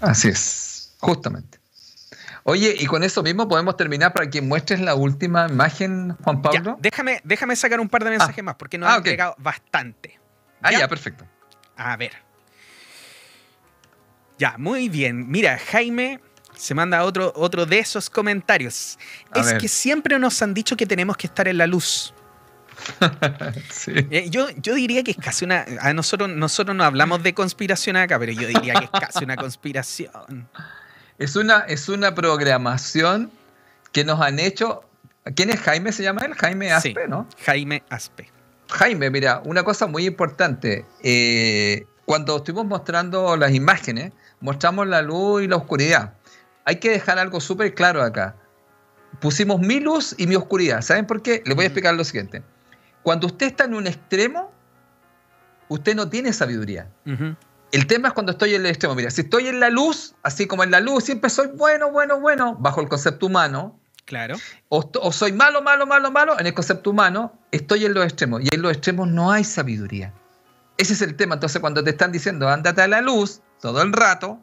[0.00, 1.57] Así es, justamente.
[2.44, 6.78] Oye, y con eso mismo podemos terminar para que muestres la última imagen, Juan Pablo.
[6.80, 8.42] déjame, déjame sacar un par de mensajes ah.
[8.42, 10.18] más, porque nos ah, han llegado bastante.
[10.62, 10.88] Ah, ¿Ya?
[10.88, 11.24] perfecto.
[11.76, 12.12] A ver.
[14.38, 15.28] Ya, muy bien.
[15.28, 16.20] Mira, Jaime
[16.56, 18.98] se manda otro, otro de esos comentarios.
[19.34, 22.14] es que siempre nos han dicho que tenemos que estar en la luz.
[23.70, 23.92] sí.
[24.10, 25.66] Eh, yo, yo diría que es casi una.
[25.80, 29.36] A nosotros, nosotros no hablamos de conspiración acá, pero yo diría que es casi una
[29.36, 30.48] conspiración.
[31.18, 33.30] Es una, es una programación
[33.92, 34.84] que nos han hecho.
[35.34, 35.92] ¿Quién es Jaime?
[35.92, 36.34] ¿Se llama él?
[36.34, 37.26] Jaime Aspe, ¿no?
[37.44, 38.30] Jaime Aspe.
[38.70, 40.84] Jaime, mira, una cosa muy importante.
[41.02, 46.14] Eh, cuando estuvimos mostrando las imágenes, mostramos la luz y la oscuridad.
[46.64, 48.36] Hay que dejar algo súper claro acá.
[49.20, 50.82] Pusimos mi luz y mi oscuridad.
[50.82, 51.42] ¿Saben por qué?
[51.44, 52.42] Les voy a explicar lo siguiente.
[53.02, 54.52] Cuando usted está en un extremo,
[55.68, 56.88] usted no tiene sabiduría.
[57.70, 58.94] El tema es cuando estoy en el extremo.
[58.94, 62.20] Mira, si estoy en la luz, así como en la luz, siempre soy bueno, bueno,
[62.20, 63.78] bueno, bajo el concepto humano.
[64.06, 64.36] Claro.
[64.70, 68.40] O, soy malo, malo, malo, malo, en el concepto humano, estoy en los extremos.
[68.42, 70.14] Y en los extremos no hay sabiduría.
[70.78, 71.34] Ese es el tema.
[71.34, 74.40] Entonces, cuando te están diciendo, ándate a la luz, todo el rato,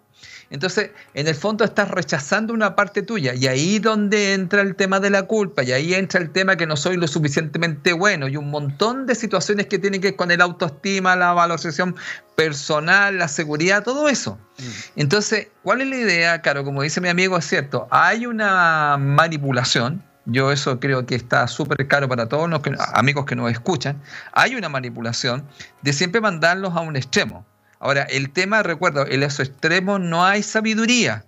[0.49, 4.99] entonces, en el fondo estás rechazando una parte tuya y ahí donde entra el tema
[4.99, 8.37] de la culpa y ahí entra el tema que no soy lo suficientemente bueno y
[8.37, 11.95] un montón de situaciones que tienen que ver con el autoestima, la valoración
[12.35, 14.37] personal, la seguridad, todo eso.
[14.57, 14.99] Mm.
[15.01, 16.41] Entonces, ¿cuál es la idea?
[16.41, 21.47] Claro, como dice mi amigo, es cierto, hay una manipulación, yo eso creo que está
[21.47, 22.61] súper caro para todos los
[22.93, 24.01] amigos que nos escuchan.
[24.33, 25.45] Hay una manipulación
[25.81, 27.45] de siempre mandarlos a un extremo.
[27.86, 31.23] Ahora, el tema, recuerdo, en esos extremos no hay sabiduría.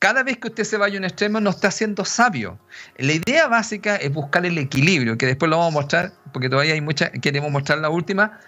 [0.00, 2.58] Cada vez que usted se vaya a un extremo no está siendo sabio.
[2.96, 6.74] La idea básica es buscar el equilibrio, que después lo vamos a mostrar, porque todavía
[6.74, 8.40] hay muchas, queremos mostrar la última.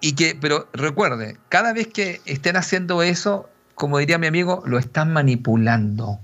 [0.00, 4.78] Y que, pero recuerde, cada vez que estén haciendo eso, como diría mi amigo, lo
[4.78, 6.18] están manipulando.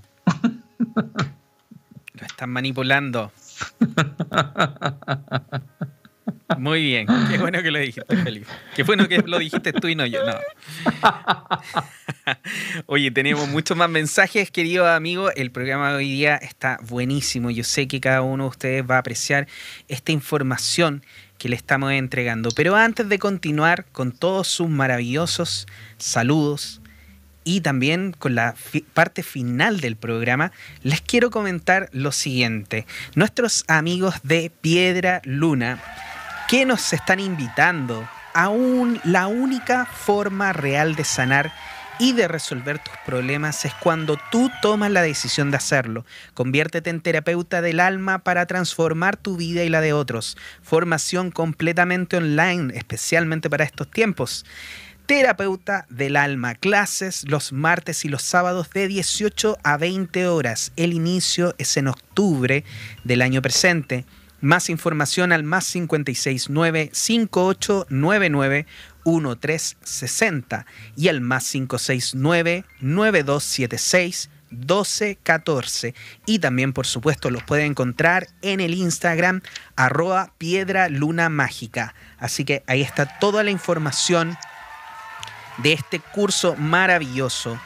[2.14, 3.30] Lo están manipulando.
[6.58, 8.46] Muy bien, qué bueno que lo dijiste, Felipe.
[8.74, 10.20] Qué bueno que lo dijiste tú y no yo.
[12.86, 15.32] Oye, tenemos muchos más mensajes, queridos amigos.
[15.36, 17.50] El programa de hoy día está buenísimo.
[17.50, 19.46] Yo sé que cada uno de ustedes va a apreciar
[19.88, 21.04] esta información
[21.38, 22.50] que le estamos entregando.
[22.50, 25.66] Pero antes de continuar con todos sus maravillosos
[25.98, 26.80] saludos
[27.44, 28.54] y también con la
[28.92, 32.86] parte final del programa, les quiero comentar lo siguiente.
[33.14, 35.82] Nuestros amigos de Piedra Luna
[36.50, 38.50] que nos están invitando a
[39.04, 41.52] la única forma real de sanar
[42.00, 46.04] y de resolver tus problemas es cuando tú tomas la decisión de hacerlo.
[46.34, 50.36] Conviértete en terapeuta del alma para transformar tu vida y la de otros.
[50.60, 54.44] Formación completamente online, especialmente para estos tiempos.
[55.06, 60.72] Terapeuta del alma, clases los martes y los sábados de 18 a 20 horas.
[60.74, 62.64] El inicio es en octubre
[63.04, 64.04] del año presente.
[64.40, 68.66] Más información al más 569 5899
[69.04, 70.66] 1360
[70.96, 75.94] y al más 569 9276 1214
[76.26, 79.42] y también por supuesto los puede encontrar en el Instagram
[79.76, 81.94] arroba piedra luna mágica.
[82.18, 84.36] Así que ahí está toda la información
[85.58, 87.60] de este curso maravilloso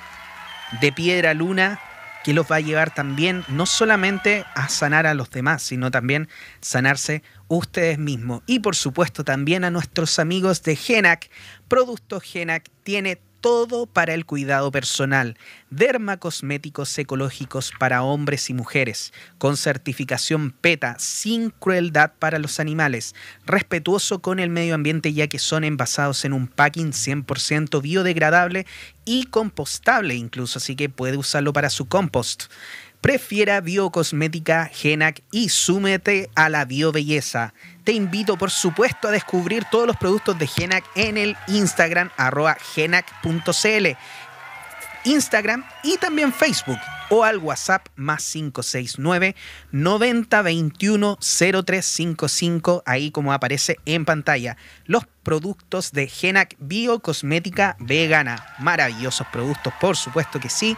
[0.81, 1.81] de piedra luna
[2.25, 6.29] que los va a llevar también no solamente a sanar a los demás, sino también
[6.61, 8.43] sanarse ustedes mismos.
[8.47, 11.31] Y por supuesto también a nuestros amigos de Genac.
[11.69, 15.37] Producto Genac tiene todo para el cuidado personal.
[15.69, 23.15] Dermacosméticos ecológicos para hombres y mujeres, con certificación PETA, sin crueldad para los animales,
[23.45, 28.65] respetuoso con el medio ambiente ya que son envasados en un packing 100% biodegradable
[29.05, 32.45] y compostable incluso, así que puede usarlo para su compost.
[33.03, 37.53] Prefiera Biocosmética Genac y súmete a la biobelleza.
[37.85, 42.57] Te invito, por supuesto, a descubrir todos los productos de Genac en el Instagram arroba
[42.75, 43.87] genac.cl.
[45.05, 46.79] Instagram y también Facebook
[47.11, 49.37] o al WhatsApp más 569
[49.71, 54.57] 9021 0355, ahí como aparece en pantalla.
[54.87, 58.47] Los productos de Genac Biocosmética Vegana.
[58.59, 60.75] Maravillosos productos, por supuesto que sí.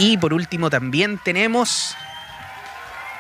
[0.04, 1.96] Y por último también tenemos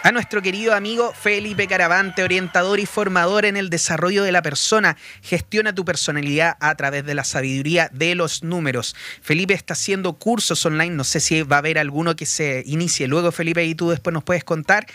[0.01, 4.97] a nuestro querido amigo Felipe Caravante, orientador y formador en el desarrollo de la persona.
[5.21, 8.95] Gestiona tu personalidad a través de la sabiduría de los números.
[9.21, 13.07] Felipe está haciendo cursos online, no sé si va a haber alguno que se inicie
[13.07, 14.87] luego, Felipe, y tú después nos puedes contar.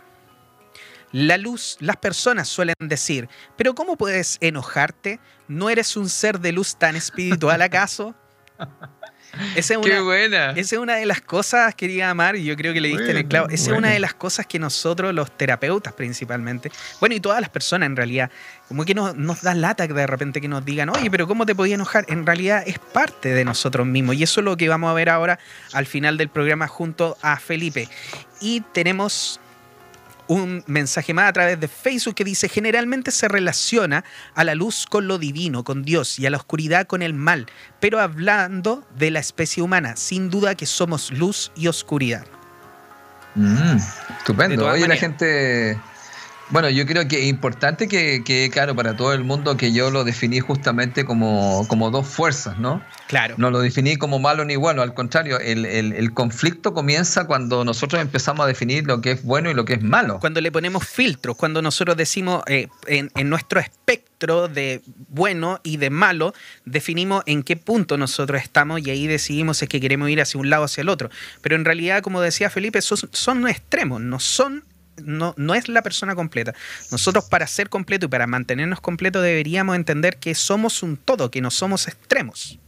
[1.13, 5.19] La luz, las personas suelen decir, pero ¿cómo puedes enojarte?
[5.49, 8.15] ¿No eres un ser de luz tan espiritual acaso?
[9.55, 10.51] Esa es, una, Qué buena.
[10.51, 13.17] esa es una de las cosas, quería Amar, y yo creo que le diste en
[13.17, 13.49] el clavo.
[13.49, 17.49] Esa es una de las cosas que nosotros, los terapeutas principalmente, bueno, y todas las
[17.49, 18.31] personas en realidad,
[18.69, 21.55] como que nos, nos da lata de repente que nos digan, oye, pero ¿cómo te
[21.55, 22.05] podía enojar?
[22.09, 24.17] En realidad es parte de nosotros mismos.
[24.17, 25.39] Y eso es lo que vamos a ver ahora
[25.73, 27.89] al final del programa junto a Felipe.
[28.41, 29.41] Y tenemos
[30.31, 34.05] un mensaje más a través de Facebook que dice, generalmente se relaciona
[34.37, 37.47] a la luz con lo divino, con Dios, y a la oscuridad con el mal,
[37.81, 42.25] pero hablando de la especie humana, sin duda que somos luz y oscuridad.
[43.35, 43.77] Mm,
[44.19, 44.69] estupendo.
[44.69, 45.81] Oye, la gente
[46.51, 49.91] bueno, yo creo que es importante que quede claro para todo el mundo que yo
[49.91, 52.83] lo definí justamente como, como dos fuerzas, ¿no?
[53.07, 53.35] Claro.
[53.39, 58.45] No lo definí como malo ni bueno, al contrario, el, conflicto comienza cuando nosotros empezamos
[58.45, 60.19] a definir lo que es bueno y lo que es malo.
[60.21, 65.77] Cuando le ponemos filtros, cuando nosotros decimos eh, en, en nuestro espectro de bueno y
[65.77, 66.35] de malo,
[66.65, 70.41] definimos en qué punto nosotros estamos y ahí decidimos si es que queremos ir hacia
[70.41, 71.11] un lado o hacia el otro.
[71.43, 74.65] Pero en realidad, como decía Felipe, son, son extremos, no son
[75.05, 76.55] no, no es la persona completa.
[76.91, 81.41] Nosotros para ser completo y para mantenernos completos deberíamos entender que somos un todo, que
[81.41, 82.59] no somos extremos.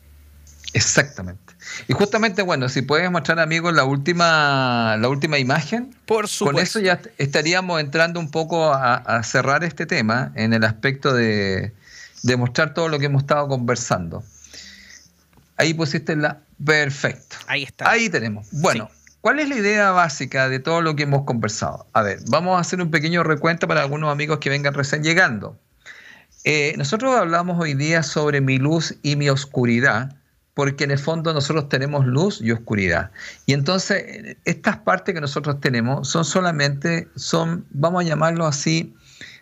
[0.74, 1.54] Exactamente.
[1.86, 5.94] Y justamente, bueno, si puedes mostrar, amigos, la última, la última imagen.
[6.06, 6.56] Por supuesto.
[6.56, 11.72] Con eso ya estaríamos entrando un poco a, cerrar este tema en el aspecto de,
[12.22, 14.24] de, mostrar todo lo que hemos estado conversando.
[15.56, 16.40] Ahí pusiste la.
[16.64, 17.36] Perfecto.
[17.46, 17.90] Ahí está.
[17.90, 18.48] Ahí tenemos.
[18.52, 18.90] Bueno.
[19.22, 21.86] ¿Cuál es la idea básica de todo lo que hemos conversado?
[21.92, 25.56] A ver, vamos a hacer un pequeño recuento para algunos amigos que vengan recién llegando.
[26.42, 30.16] Eh, nosotros hablamos hoy día sobre mi luz y mi oscuridad,
[30.54, 33.12] porque en el fondo nosotros tenemos luz y oscuridad.
[33.46, 38.92] Y entonces estas partes que nosotros tenemos son solamente, son, vamos a llamarlo así,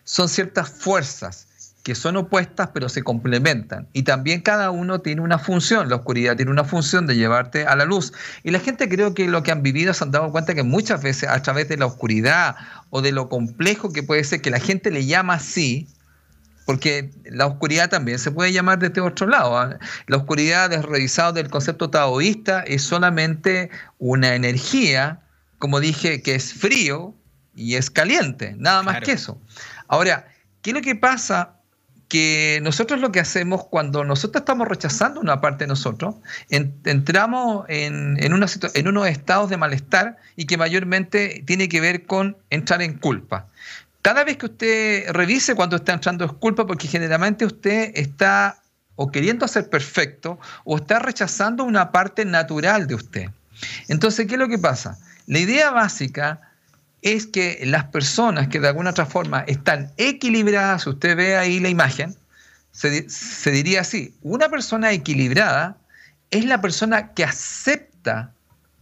[0.05, 1.49] son ciertas fuerzas
[1.83, 3.89] que son opuestas pero se complementan.
[3.93, 5.89] Y también cada uno tiene una función.
[5.89, 8.13] La oscuridad tiene una función de llevarte a la luz.
[8.43, 11.03] Y la gente creo que lo que han vivido se han dado cuenta que muchas
[11.03, 12.57] veces a través de la oscuridad
[12.91, 15.89] o de lo complejo que puede ser que la gente le llama así,
[16.67, 19.59] porque la oscuridad también se puede llamar de este otro lado.
[19.59, 19.79] ¿ah?
[20.07, 25.21] La oscuridad, revisado del concepto taoísta, es solamente una energía,
[25.59, 27.15] como dije, que es frío
[27.55, 29.41] y es caliente, nada más que eso.
[29.89, 30.29] Ahora,
[30.63, 31.60] ¿qué es lo que pasa
[32.11, 36.17] que nosotros lo que hacemos cuando nosotros estamos rechazando una parte de nosotros,
[36.51, 42.83] entramos en, en, unos estados de malestar y que mayormente tiene que ver con entrar
[42.83, 43.47] en culpa.
[44.03, 48.61] Cada vez que usted revise cuando está entrando en culpa, porque generalmente usted está
[48.97, 53.31] o queriendo ser perfecto o está rechazando una parte natural de usted.
[53.87, 54.99] Entonces, ¿qué es lo que pasa?
[55.27, 56.50] La idea básica
[57.03, 61.69] es que las personas que de alguna otra forma están equilibradas, usted ve ahí la
[61.69, 62.17] imagen,
[62.73, 65.77] se, diría así, una persona equilibrada
[66.31, 68.33] es la persona que acepta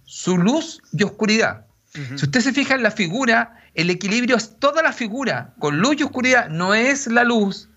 [0.05, 1.65] su luz y oscuridad.
[1.93, 5.97] Si usted se fija en la figura, el equilibrio es toda la figura, con luz
[5.99, 7.69] y oscuridad, no es la luz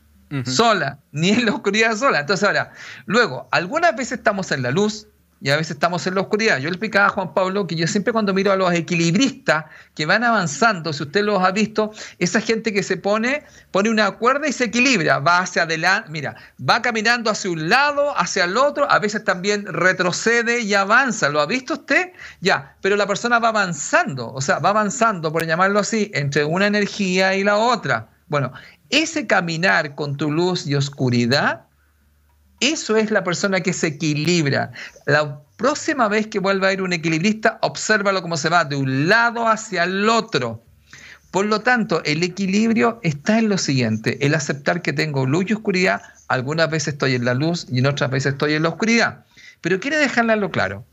[0.45, 2.19] sola, ni en la oscuridad sola.
[2.19, 2.71] Entonces ahora,
[3.05, 5.07] luego, algunas veces estamos en la luz
[5.41, 6.59] y a veces estamos en la oscuridad.
[6.59, 9.65] Yo le explicaba a Juan Pablo que yo siempre cuando miro a los equilibristas
[9.95, 14.11] que van avanzando, si usted los ha visto, esa gente que se pone, pone una
[14.11, 18.55] cuerda y se equilibra, va hacia adelante, mira, va caminando hacia un lado, hacia el
[18.55, 21.29] otro, a veces también retrocede y avanza.
[21.29, 22.11] ¿Lo ha visto usted?
[22.39, 26.67] Ya, pero la persona va avanzando, o sea, va avanzando, por llamarlo así, entre una
[26.67, 28.09] energía y la otra.
[28.27, 28.53] Bueno,
[28.91, 31.65] ese caminar con tu luz y oscuridad
[32.61, 34.71] eso es la persona que se equilibra.
[35.05, 39.09] La próxima vez que vuelva a ir un equilibrista, obsérvalo cómo se va de un
[39.09, 40.63] lado hacia el otro.
[41.31, 45.53] Por lo tanto, el equilibrio está en lo siguiente, el aceptar que tengo luz y
[45.53, 49.25] oscuridad, algunas veces estoy en la luz y en otras veces estoy en la oscuridad.
[49.61, 50.85] Pero quiere dejarlo claro,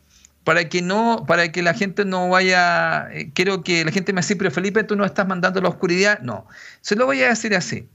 [0.45, 4.23] para que no, para que la gente no vaya, eh, quiero que la gente me
[4.23, 6.21] diga, pero Felipe, tú no estás mandando la oscuridad.
[6.21, 6.47] No,
[6.81, 7.87] se lo voy a decir así.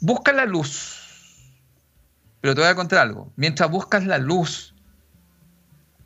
[0.00, 0.95] Busca la luz,
[2.46, 3.32] pero te voy a contar algo.
[3.34, 4.72] Mientras buscas la luz,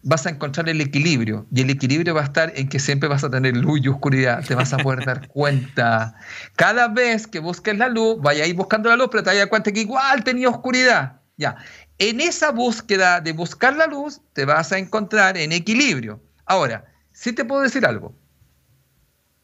[0.03, 1.47] vas a encontrar el equilibrio.
[1.53, 4.43] Y el equilibrio va a estar en que siempre vas a tener luz y oscuridad.
[4.43, 6.14] Te vas a poder dar cuenta.
[6.57, 9.36] Cada vez que busques la luz, vaya a ir buscando la luz, pero te vas
[9.36, 11.20] a dar cuenta que igual tenía oscuridad.
[11.36, 11.57] Ya.
[11.99, 16.22] En esa búsqueda de buscar la luz, te vas a encontrar en equilibrio.
[16.47, 18.14] Ahora, sí te puedo decir algo.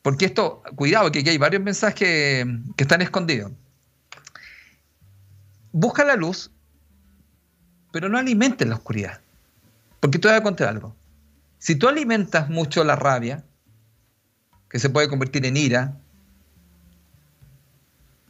[0.00, 3.52] Porque esto, cuidado, que aquí hay varios mensajes que están escondidos.
[5.72, 6.50] Busca la luz,
[7.96, 9.22] pero no alimentes la oscuridad.
[10.00, 10.94] Porque te voy a contar algo.
[11.58, 13.42] Si tú alimentas mucho la rabia,
[14.68, 15.96] que se puede convertir en ira,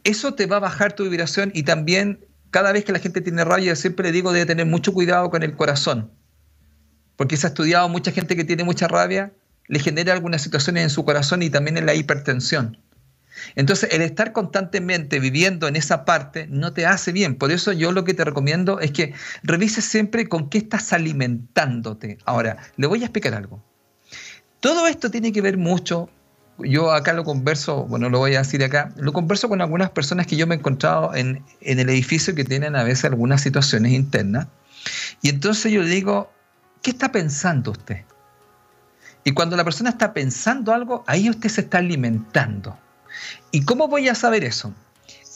[0.04, 3.44] eso te va a bajar tu vibración y también cada vez que la gente tiene
[3.44, 6.12] rabia, siempre le digo debe tener mucho cuidado con el corazón.
[7.16, 9.32] Porque se ha estudiado mucha gente que tiene mucha rabia,
[9.66, 12.78] le genera algunas situaciones en su corazón y también en la hipertensión.
[13.55, 17.37] Entonces, el estar constantemente viviendo en esa parte no te hace bien.
[17.37, 22.18] Por eso yo lo que te recomiendo es que revises siempre con qué estás alimentándote.
[22.24, 23.62] Ahora, le voy a explicar algo.
[24.61, 26.09] Todo esto tiene que ver mucho,
[26.59, 30.26] yo acá lo converso, bueno, lo voy a decir acá, lo converso con algunas personas
[30.26, 34.49] que yo me he encontrado en, el edificio que tienen a veces algunas situaciones internas.
[35.20, 36.32] Y entonces yo digo,
[36.82, 38.05] ¿qué está pensando usted?
[39.24, 42.78] Y cuando la persona está pensando algo, ahí usted se está alimentando.
[43.50, 44.72] ¿Y cómo voy a saber eso?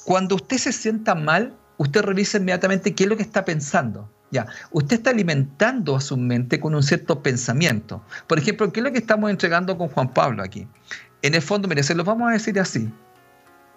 [0.04, 4.10] Cuando usted se sienta mal, usted revisa inmediatamente qué es lo que está pensando.
[4.30, 8.02] Ya, usted está alimentando a su mente con un cierto pensamiento.
[8.28, 10.68] Por ejemplo, ¿qué es lo que estamos entregando con Juan Pablo aquí?
[11.22, 12.88] En el fondo, mire, se lo vamos a decir así.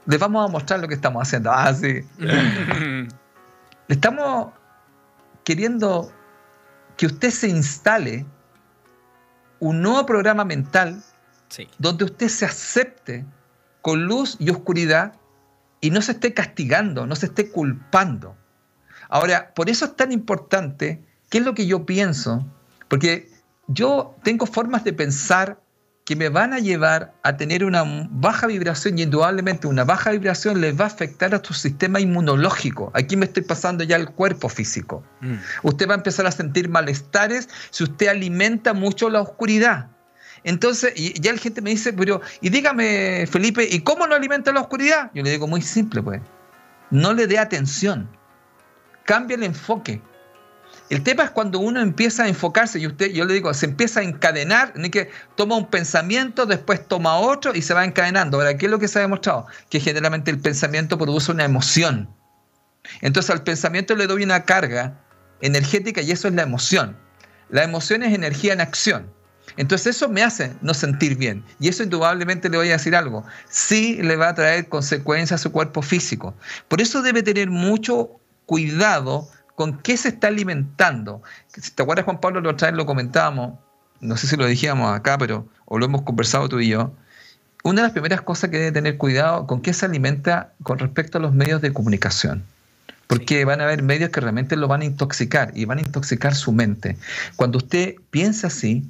[0.05, 1.51] Les vamos a mostrar lo que estamos haciendo.
[1.51, 2.01] Ah, sí.
[3.87, 4.51] estamos
[5.43, 6.11] queriendo
[6.97, 8.25] que usted se instale
[9.59, 11.01] un nuevo programa mental
[11.77, 13.25] donde usted se acepte
[13.83, 15.13] con luz y oscuridad
[15.81, 18.35] y no se esté castigando, no se esté culpando.
[19.09, 22.47] Ahora, por eso es tan importante, ¿qué es lo que yo pienso?
[22.87, 23.29] Porque
[23.67, 25.59] yo tengo formas de pensar
[26.05, 30.61] que me van a llevar a tener una baja vibración y indudablemente una baja vibración
[30.61, 32.89] les va a afectar a tu sistema inmunológico.
[32.93, 35.03] Aquí me estoy pasando ya el cuerpo físico.
[35.19, 35.35] Mm.
[35.63, 39.89] Usted va a empezar a sentir malestares si usted alimenta mucho la oscuridad.
[40.43, 44.61] Entonces, ya la gente me dice, pero, y dígame, Felipe, ¿y cómo no alimenta la
[44.61, 45.09] oscuridad?
[45.13, 46.21] Yo le digo, muy simple, pues.
[46.91, 48.09] No le dé atención.
[49.05, 50.01] Cambia el enfoque.
[50.89, 54.01] El tema es cuando uno empieza a enfocarse, y usted, yo le digo, se empieza
[54.01, 58.37] a encadenar, ni que toma un pensamiento, después toma otro y se va encadenando.
[58.37, 59.47] Ahora, ¿qué es lo que se ha demostrado?
[59.69, 62.09] Que generalmente el pensamiento produce una emoción.
[63.01, 64.99] Entonces al pensamiento le doy una carga
[65.41, 66.97] energética y eso es la emoción.
[67.49, 69.13] La emoción es energía en acción.
[69.57, 71.43] Entonces eso me hace no sentir bien.
[71.59, 73.25] Y eso indudablemente le voy a decir algo.
[73.49, 76.33] Sí le va a traer consecuencias a su cuerpo físico.
[76.67, 78.11] Por eso debe tener mucho
[78.45, 81.21] cuidado con qué se está alimentando.
[81.47, 83.59] Si te acuerdas, Juan Pablo, la otra vez lo comentábamos,
[84.01, 86.93] no sé si lo dijimos acá, pero o lo hemos conversado tú y yo.
[87.63, 91.17] Una de las primeras cosas que debe tener cuidado con qué se alimenta con respecto
[91.17, 92.43] a los medios de comunicación
[93.07, 96.33] porque van a haber medios que realmente lo van a intoxicar y van a intoxicar
[96.33, 96.97] su mente.
[97.35, 98.83] Cuando usted piensa así,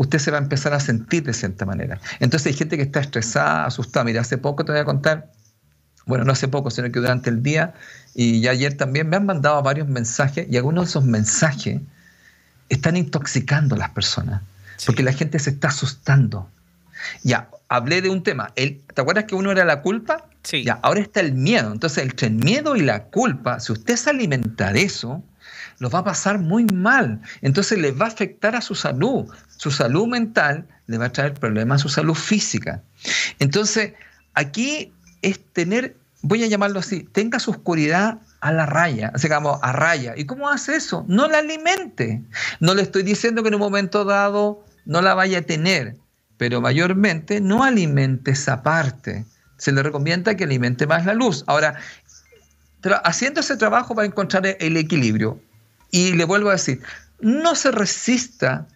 [0.00, 2.00] usted se va a empezar a sentir de cierta manera.
[2.20, 4.02] Entonces hay gente que está estresada, asustada.
[4.02, 5.30] Mira, hace poco te voy a contar,
[6.06, 7.74] bueno, no hace poco, sino que durante el día
[8.14, 11.82] y ya ayer también me han mandado varios mensajes y algunos de esos mensajes
[12.70, 14.40] están intoxicando a las personas,
[14.86, 16.48] porque la gente se está asustando.
[17.22, 18.54] Ya, hablé de un tema.
[18.54, 20.24] ¿Te acuerdas que uno era la culpa?
[20.44, 20.64] Sí.
[20.64, 21.72] Ya, ahora está el miedo.
[21.72, 25.22] Entonces, entre el miedo y la culpa, si usted se alimenta de eso,
[25.80, 27.20] lo va a pasar muy mal.
[27.42, 29.26] Entonces le va a afectar a su salud.
[29.56, 32.82] Su salud mental le va a traer problemas a su salud física.
[33.40, 33.94] Entonces,
[34.34, 34.92] aquí
[35.22, 40.14] es tener voy a llamarlo así, tenga su oscuridad a la raya, digamos, a raya.
[40.16, 41.04] ¿Y cómo hace eso?
[41.08, 42.22] No la alimente.
[42.60, 45.96] No le estoy diciendo que en un momento dado no la vaya a tener,
[46.36, 49.24] pero mayormente no alimente esa parte.
[49.56, 51.44] Se le recomienda que alimente más la luz.
[51.46, 51.76] Ahora,
[53.04, 55.40] haciendo ese trabajo va a encontrar el equilibrio.
[55.90, 56.80] Y le vuelvo a decir,
[57.20, 58.66] no se resista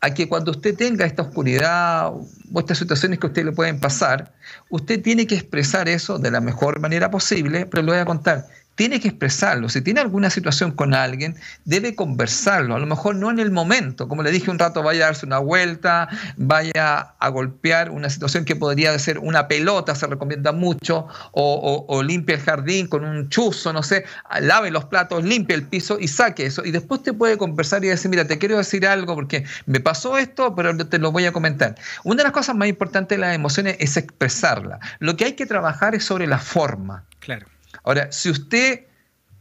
[0.00, 2.26] a que cuando usted tenga esta oscuridad o
[2.58, 4.32] estas situaciones que a usted le pueden pasar,
[4.70, 8.46] usted tiene que expresar eso de la mejor manera posible, pero le voy a contar,
[8.80, 9.68] tiene que expresarlo.
[9.68, 11.36] Si tiene alguna situación con alguien,
[11.66, 12.76] debe conversarlo.
[12.76, 14.08] A lo mejor no en el momento.
[14.08, 16.08] Como le dije un rato, vaya a darse una vuelta,
[16.38, 22.02] vaya a golpear una situación que podría ser una pelota, se recomienda mucho, o, o,
[22.02, 24.06] limpie el jardín con un chuzo, no sé,
[24.40, 26.64] lave los platos, limpie el piso y saque eso.
[26.64, 30.16] Y después te puede conversar y decir, mira, te quiero decir algo porque me pasó
[30.16, 31.74] esto, pero te lo voy a comentar.
[32.02, 34.80] Una de las cosas más importantes de las emociones es expresarla.
[35.00, 37.04] Lo que hay que trabajar es sobre la forma.
[37.18, 37.44] Claro.
[37.84, 38.86] Ahora, si usted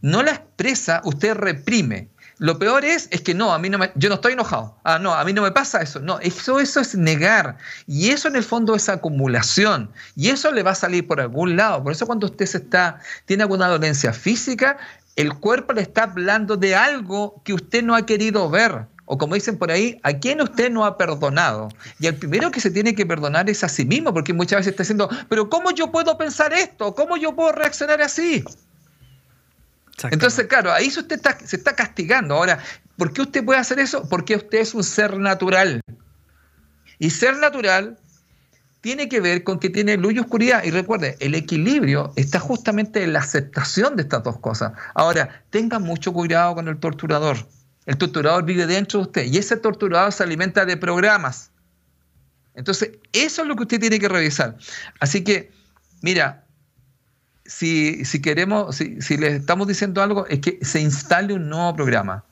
[0.01, 2.09] no la expresa, usted reprime.
[2.37, 4.77] Lo peor es, es que no, a mí no me, yo no estoy enojado.
[4.85, 5.99] Ah, no, a mí no me pasa eso.
[5.99, 7.57] No, eso, eso es negar.
[7.85, 9.91] Y eso en el fondo es acumulación.
[10.15, 11.83] Y eso le va a salir por algún lado.
[11.83, 14.77] Por eso cuando usted se está, tiene alguna dolencia física,
[15.17, 19.33] el cuerpo le está hablando de algo que usted no ha querido ver o como
[19.33, 21.69] dicen por ahí, ¿a quién usted no ha perdonado?
[21.99, 24.71] Y el primero que se tiene que perdonar es a sí mismo, porque muchas veces
[24.73, 26.93] está diciendo, pero ¿cómo yo puedo pensar esto?
[26.93, 28.43] ¿Cómo yo puedo reaccionar así?
[30.11, 32.35] Entonces, claro, ahí usted se está castigando.
[32.35, 32.59] Ahora,
[32.97, 34.07] ¿por qué usted puede hacer eso?
[34.07, 35.81] Porque usted es un ser natural.
[36.99, 37.97] Y ser natural
[38.81, 40.63] tiene que ver con que tiene luz y oscuridad.
[40.65, 44.73] Y recuerde, el equilibrio está justamente en la aceptación de estas dos cosas.
[44.93, 47.37] Ahora, tenga mucho cuidado con el torturador.
[47.89, 51.49] El torturador vive dentro de usted y ese torturador se alimenta de programas.
[52.53, 54.57] Entonces, eso es lo que usted tiene que revisar.
[54.99, 55.51] Así que,
[56.03, 56.45] mira,
[57.45, 62.23] si, queremos, si, si le estamos diciendo algo, es que se instale un nuevo programa.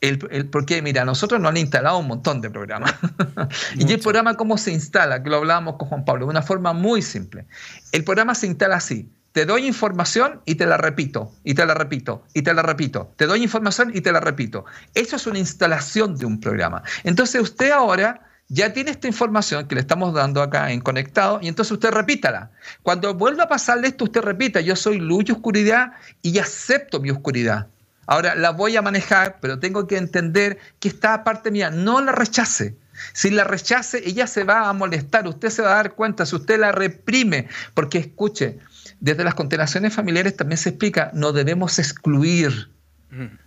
[0.00, 2.94] El, el, porque, mira, nosotros nos han instalado un montón de programas.
[3.74, 5.24] y el programa, ¿cómo se instala?
[5.24, 7.46] Que lo hablábamos con Juan Pablo, de una forma muy simple.
[7.90, 9.10] El programa se instala así.
[9.32, 13.12] Te doy información y te la repito, y te la repito, y te la repito.
[13.16, 14.64] Te doy información y te la repito.
[14.94, 16.82] Eso es una instalación de un programa.
[17.04, 21.46] Entonces usted ahora ya tiene esta información que le estamos dando acá en conectado y
[21.46, 22.50] entonces usted repítala.
[22.82, 25.92] Cuando vuelva a pasarle esto, usted repita, yo soy luz y oscuridad
[26.22, 27.68] y acepto mi oscuridad.
[28.06, 32.10] Ahora la voy a manejar, pero tengo que entender que está parte mía, no la
[32.10, 32.74] rechace.
[33.12, 36.34] Si la rechace, ella se va a molestar, usted se va a dar cuenta, si
[36.34, 38.58] usted la reprime, porque escuche,
[39.00, 42.70] desde las constelaciones familiares también se explica, no debemos excluir.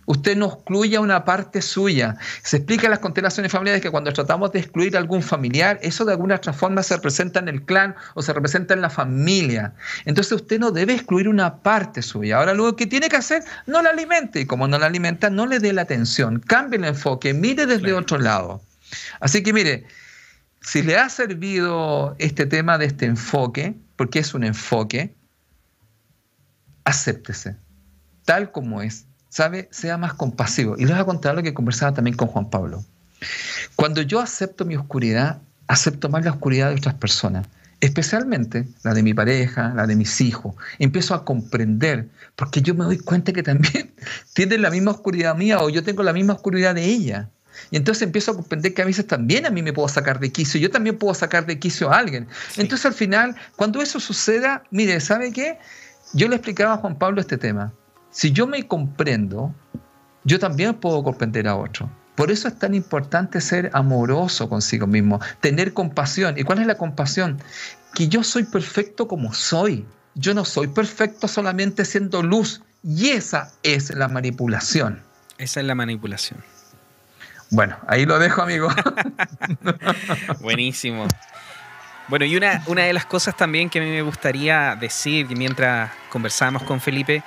[0.04, 2.16] Usted no excluye a una parte suya.
[2.42, 6.04] Se explica en las constelaciones familiares que cuando tratamos de excluir a algún familiar, eso
[6.04, 9.72] de alguna otra forma se representa en el clan o se representa en la familia.
[10.04, 12.36] Entonces usted no debe excluir una parte suya.
[12.36, 14.40] Ahora lo que tiene que hacer, no la alimente.
[14.40, 16.40] Y como no la alimenta, no le dé la atención.
[16.40, 18.60] Cambie el enfoque, mire desde otro lado.
[19.20, 19.86] Así que mire,
[20.60, 25.14] si le ha servido este tema de este enfoque, porque es un enfoque,
[26.84, 27.56] acéptese,
[28.24, 29.06] tal como es.
[29.28, 29.68] ¿Sabe?
[29.72, 30.76] Sea más compasivo.
[30.78, 32.84] Y les voy a contar lo que conversaba también con Juan Pablo.
[33.74, 37.46] Cuando yo acepto mi oscuridad, acepto más la oscuridad de otras personas,
[37.80, 40.54] especialmente la de mi pareja, la de mis hijos.
[40.78, 43.92] Empiezo a comprender, porque yo me doy cuenta que también
[44.34, 47.28] tienen la misma oscuridad mía o yo tengo la misma oscuridad de ella.
[47.70, 50.30] Y entonces empiezo a comprender que a veces también a mí me puedo sacar de
[50.32, 52.26] quicio, yo también puedo sacar de quicio a alguien.
[52.56, 55.58] Entonces al final, cuando eso suceda, mire, ¿sabe qué?
[56.14, 57.72] Yo le explicaba a Juan Pablo este tema.
[58.10, 59.52] Si yo me comprendo,
[60.22, 61.90] yo también puedo comprender a otro.
[62.14, 66.38] Por eso es tan importante ser amoroso consigo mismo, tener compasión.
[66.38, 67.42] ¿Y cuál es la compasión?
[67.94, 69.84] Que yo soy perfecto como soy.
[70.14, 72.62] Yo no soy perfecto solamente siendo luz.
[72.84, 75.02] Y esa es la manipulación.
[75.38, 76.38] Esa es la manipulación.
[77.50, 78.68] Bueno, ahí lo dejo, amigo.
[80.40, 81.08] Buenísimo.
[82.08, 86.80] Bueno, y una, una de las cosas también que me gustaría decir mientras conversamos con
[86.80, 87.22] Felipe,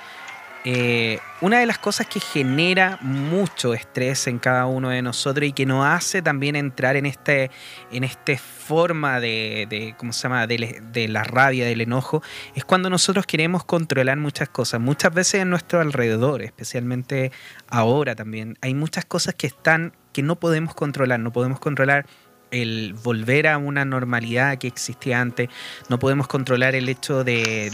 [0.64, 5.52] eh, una de las cosas que genera mucho estrés en cada uno de nosotros y
[5.52, 7.50] que nos hace también entrar en este,
[7.92, 10.46] en este forma de, de ¿cómo se llama?
[10.46, 12.22] De, de, la rabia, del enojo,
[12.54, 14.80] es cuando nosotros queremos controlar muchas cosas.
[14.80, 17.32] Muchas veces en nuestro alrededor, especialmente
[17.68, 22.06] ahora también, hay muchas cosas que están que no podemos controlar, no podemos controlar
[22.50, 25.48] el volver a una normalidad que existía antes,
[25.88, 27.70] no podemos controlar el hecho de,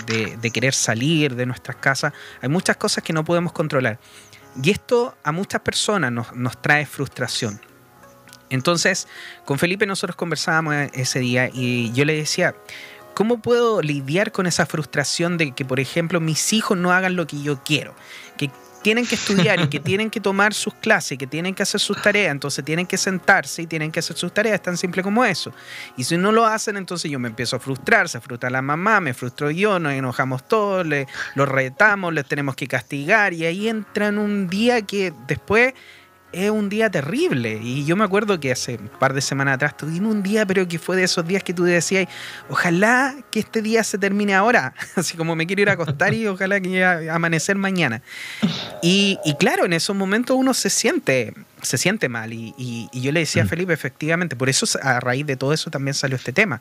[0.52, 3.98] querer salir de nuestras casas, hay muchas cosas que no podemos controlar.
[4.62, 7.60] Y esto a muchas personas nos, nos trae frustración.
[8.50, 9.08] Entonces,
[9.44, 12.54] con Felipe nosotros conversábamos ese día y yo le decía,
[13.14, 17.28] ¿Cómo puedo lidiar con esa frustración de que, por ejemplo, mis hijos no hagan lo
[17.28, 17.94] que yo quiero?
[18.36, 18.50] Que
[18.84, 22.00] tienen que estudiar y que tienen que tomar sus clases, que tienen que hacer sus
[22.00, 25.24] tareas, entonces tienen que sentarse y tienen que hacer sus tareas, es tan simple como
[25.24, 25.52] eso.
[25.96, 29.00] Y si no lo hacen, entonces yo me empiezo a frustrar, se frustra la mamá,
[29.00, 33.68] me frustro yo, nos enojamos todos, le, los retamos, les tenemos que castigar y ahí
[33.68, 35.72] entra en un día que después
[36.34, 37.60] es un día terrible.
[37.62, 40.66] Y yo me acuerdo que hace un par de semanas atrás tuvimos un día, pero
[40.66, 42.08] que fue de esos días que tú decías,
[42.48, 44.74] ojalá que este día se termine ahora.
[44.96, 48.02] Así como me quiero ir a acostar y ojalá que llegue a amanecer mañana.
[48.82, 51.32] Y, claro, en esos momentos uno se siente,
[51.62, 52.32] se siente mal.
[52.32, 53.48] Y, yo le decía a mm.
[53.48, 56.60] Felipe, efectivamente, por eso a raíz de todo eso también salió este tema.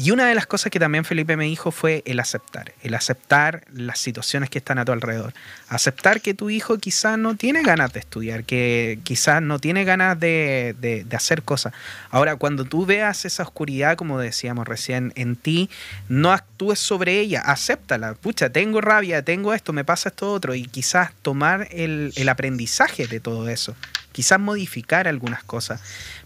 [0.00, 3.64] Y una de las cosas que también Felipe me dijo fue el aceptar, el aceptar
[3.72, 5.34] las situaciones que están a tu alrededor.
[5.68, 10.20] Aceptar que tu hijo quizás no tiene ganas de estudiar, que quizás no tiene ganas
[10.20, 11.72] de, de, hacer cosas.
[12.10, 15.68] Ahora, cuando tú veas esa oscuridad, como decíamos recién, en ti,
[16.08, 18.14] no actúes sobre ella, acéptala.
[18.14, 23.08] Pucha, tengo rabia, tengo esto, me pasa esto otro, y quizás tomar el, el aprendizaje
[23.08, 23.74] de todo eso
[24.18, 25.80] quizás modificar algunas cosas,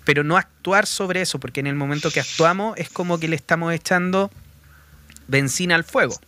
[0.06, 3.36] pero no actuar sobre eso, porque en el momento que actuamos es como que le
[3.36, 4.30] estamos echando
[5.28, 6.18] benzina al fuego.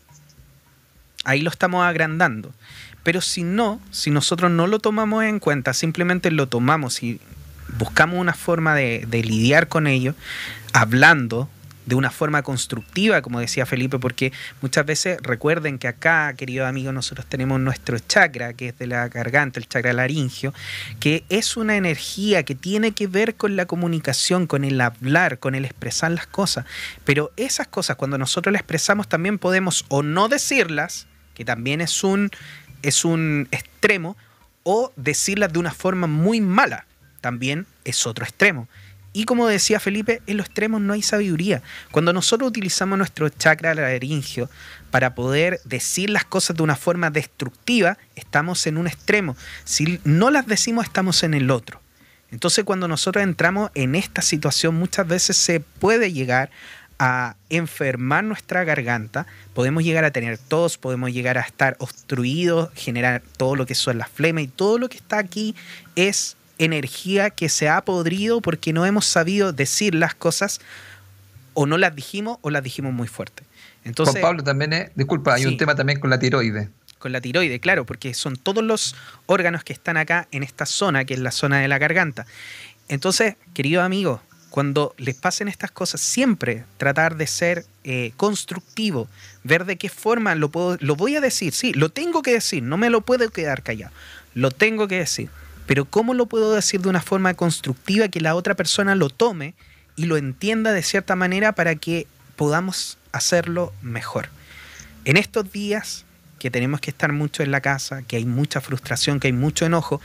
[1.25, 2.53] Ahí lo estamos agrandando.
[3.03, 7.19] Pero si no, si nosotros no lo tomamos en cuenta, simplemente lo tomamos y
[7.79, 10.15] buscamos una forma de, de lidiar con ello,
[10.75, 11.49] hablando,
[11.87, 16.95] de una forma constructiva, como decía Felipe, porque muchas veces recuerden que acá, queridos amigos,
[16.95, 20.55] nosotros tenemos nuestro chakra, que es de la garganta, el chakra laringio,
[21.01, 25.55] que es una energía que tiene que ver con la comunicación, con el hablar, con
[25.55, 26.65] el expresar las cosas.
[27.05, 32.05] Pero esas cosas, cuando nosotros las expresamos, también podemos o no decirlas, que también es
[32.05, 32.31] un,
[32.83, 34.17] es un extremo,
[34.63, 36.87] o decirlas de una forma muy mala,
[37.21, 38.69] también es otro extremo.
[39.17, 41.63] Y como decía Felipe, en los extremos no hay sabiduría.
[41.93, 44.51] Cuando nosotros utilizamos nuestro chakra laringio
[44.91, 49.37] para poder decir las cosas de una forma destructiva, estamos en un extremo.
[49.63, 51.81] Si no las decimos, estamos en el otro.
[52.33, 56.51] Entonces cuando nosotros entramos en esta situación, muchas veces se puede llegar
[56.99, 63.23] a enfermar nuestra garganta, podemos llegar a tener tos, podemos llegar a estar obstruidos, generar
[63.37, 65.55] todo lo que son las flemas y todo lo que está aquí
[65.95, 70.61] es energía que se ha podrido porque no hemos sabido decir las cosas
[71.55, 73.45] o no las dijimos o las dijimos muy fuerte.
[73.85, 76.69] Entonces, Juan Pablo también es, disculpa, hay un tema también con la tiroide.
[76.99, 81.05] Con la tiroide, claro, porque son todos los órganos que están acá en esta zona,
[81.05, 82.27] que es la zona de la garganta.
[82.89, 89.09] Entonces, queridos amigos, cuando les pasen estas cosas, siempre tratar de ser eh, constructivo,
[89.43, 92.63] ver de qué forma lo puedo, lo voy a decir, sí, lo tengo que decir,
[92.63, 93.93] no me lo puedo quedar callado,
[94.33, 95.29] lo tengo que decir
[95.67, 99.55] pero ¿cómo lo puedo decir de una forma constructiva que la otra persona lo tome
[99.97, 104.29] y lo entienda de cierta manera para que podamos hacerlo mejor?
[105.05, 106.05] En estos días
[106.39, 109.65] que tenemos que estar mucho en la casa, que hay mucha frustración, que hay mucho
[109.65, 110.01] enojo,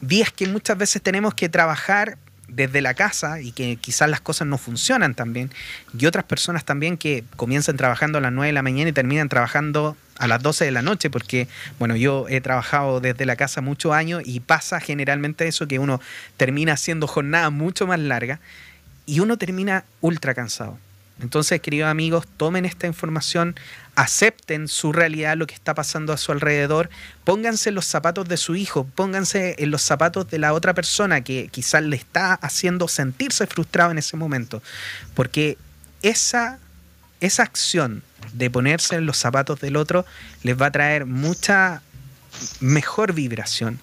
[0.00, 2.18] días que muchas veces tenemos que trabajar
[2.50, 5.50] desde la casa y que quizás las cosas no funcionan también,
[5.98, 9.28] y otras personas también que comienzan trabajando a las 9 de la mañana y terminan
[9.28, 11.48] trabajando a las 12 de la noche, porque,
[11.78, 16.00] bueno, yo he trabajado desde la casa muchos años y pasa generalmente eso, que uno
[16.36, 18.38] termina haciendo jornadas mucho más largas
[19.06, 20.78] y uno termina ultra cansado.
[21.22, 23.54] Entonces, queridos amigos, tomen esta información,
[24.00, 26.88] acepten su realidad, lo que está pasando a su alrededor,
[27.24, 31.20] pónganse en los zapatos de su hijo, pónganse en los zapatos de la otra persona
[31.20, 34.62] que quizás le está haciendo sentirse frustrado en ese momento,
[35.14, 35.58] porque
[36.00, 36.58] esa,
[37.20, 38.02] esa acción
[38.32, 40.06] de ponerse en los zapatos del otro
[40.44, 41.82] les va a traer mucha
[42.60, 43.80] mejor vibración,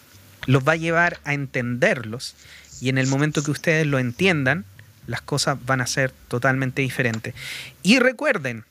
[0.48, 2.34] los va a llevar a entenderlos
[2.81, 4.65] y en el momento que ustedes lo entiendan,
[5.06, 7.35] las cosas van a ser totalmente diferentes.
[7.84, 8.65] Y recuerden,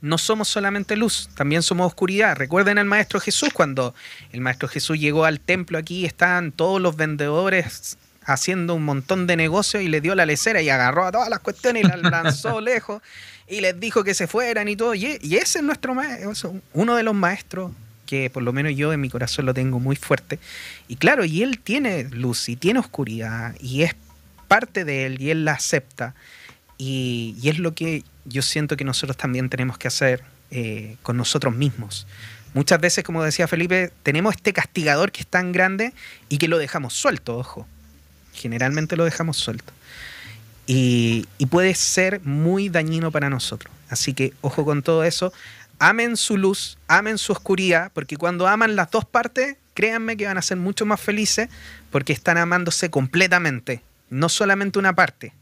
[0.00, 2.36] no somos solamente luz, también somos oscuridad.
[2.36, 3.94] Recuerden al Maestro Jesús, cuando
[4.32, 9.36] el Maestro Jesús llegó al templo aquí, estaban todos los vendedores haciendo un montón de
[9.36, 12.60] negocios y le dio la lecera y agarró a todas las cuestiones y las lanzó
[12.62, 13.02] lejos
[13.48, 14.94] y les dijo que se fueran y todo.
[14.94, 17.72] Y, ese es nuestro maestro, uno de los maestros
[18.06, 20.38] que por lo menos yo en mi corazón lo tengo muy fuerte.
[20.88, 23.94] Y claro, y él tiene luz y tiene oscuridad y es
[24.48, 26.14] parte de él y él la acepta.
[26.78, 31.54] Y, es lo que yo siento que nosotros también tenemos que hacer eh, con nosotros
[31.54, 32.06] mismos.
[32.54, 35.92] Muchas veces, como decía Felipe, tenemos este castigador que es tan grande
[36.28, 37.66] y que lo dejamos suelto, ojo.
[38.32, 39.72] Generalmente lo dejamos suelto.
[40.66, 43.72] Y, puede ser muy dañino para nosotros.
[43.88, 45.32] Así que ojo con todo eso.
[45.78, 50.36] Amen su luz, amen su oscuridad, porque cuando aman las dos partes, créanme que van
[50.36, 51.48] a ser mucho más felices
[51.90, 55.32] porque están amándose completamente, no solamente una parte.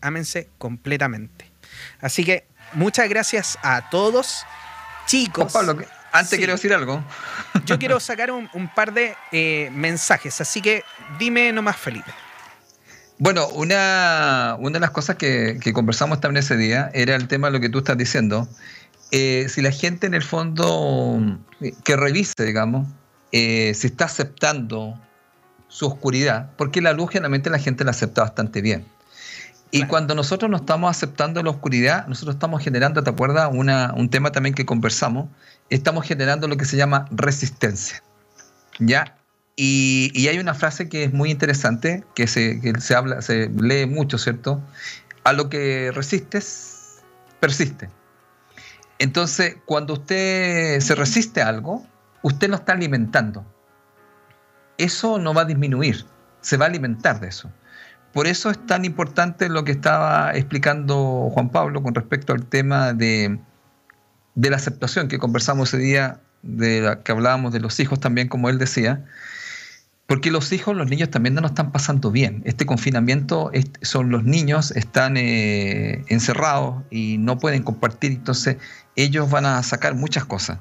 [0.00, 1.45] Ámense completamente.
[2.00, 4.44] Así que muchas gracias a todos.
[5.06, 5.52] Chicos.
[5.52, 5.76] Pablo,
[6.12, 7.04] antes quiero decir algo.
[7.64, 10.82] Yo quiero sacar un, par de eh, mensajes, así que
[11.18, 12.10] dime nomás, Felipe.
[13.18, 17.52] Bueno, una, una de las cosas que, conversamos también ese día era el tema de
[17.54, 18.48] lo que tú estás diciendo.
[19.10, 21.38] Eh, si la gente en el fondo
[21.84, 22.86] que revise, digamos,
[23.32, 25.00] eh, si está aceptando
[25.68, 28.86] su oscuridad, porque la luz generalmente la gente la acepta bastante bien.
[29.70, 33.50] Y cuando nosotros no estamos aceptando la oscuridad, nosotros estamos generando, ¿te acuerdas?
[33.52, 35.28] Una, un tema también que conversamos,
[35.70, 38.02] estamos generando lo que se llama resistencia.
[38.78, 39.16] ¿Ya?
[39.56, 44.18] Y, hay una frase que es muy interesante, que se, se, habla, se lee mucho,
[44.18, 44.62] ¿cierto?
[45.24, 47.02] A lo que resistes,
[47.40, 47.88] persiste.
[48.98, 51.86] Entonces, cuando usted se resiste a algo,
[52.22, 53.44] usted lo está alimentando.
[54.78, 56.04] Eso no va a disminuir,
[56.42, 57.50] se va a alimentar de eso.
[58.12, 62.94] Por eso es tan importante lo que estaba explicando Juan Pablo con respecto al tema
[62.94, 63.38] de,
[64.34, 68.28] de la aceptación que conversamos ese día, de la que hablábamos de los hijos también,
[68.28, 69.04] como él decía,
[70.06, 72.42] porque los hijos, los niños también no nos están pasando bien.
[72.44, 73.50] Este confinamiento
[73.82, 78.56] son los niños, están eh, encerrados y no pueden compartir, entonces
[78.94, 80.58] ellos van a sacar muchas cosas.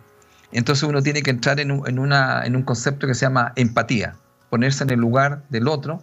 [0.51, 4.15] Entonces uno tiene que entrar en en una, en un concepto que se llama empatía,
[4.49, 6.01] ponerse en el lugar del otro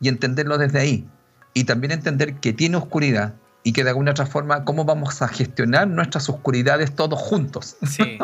[0.00, 1.08] y entenderlo desde ahí.
[1.54, 3.34] Y también entender que tiene oscuridad,
[3.68, 7.76] y que de alguna otra forma, ¿cómo vamos a gestionar nuestras oscuridades todos juntos?
[7.86, 8.18] Sí.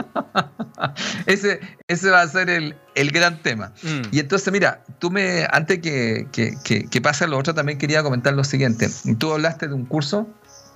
[1.27, 2.75] ese, ese va a ser el,
[3.11, 3.73] gran tema.
[3.83, 4.09] Mm.
[4.11, 8.43] Y entonces, mira, tú me, antes que, que, pase lo otro, también quería comentar lo
[8.43, 8.89] siguiente.
[9.19, 10.27] Tú hablaste de un curso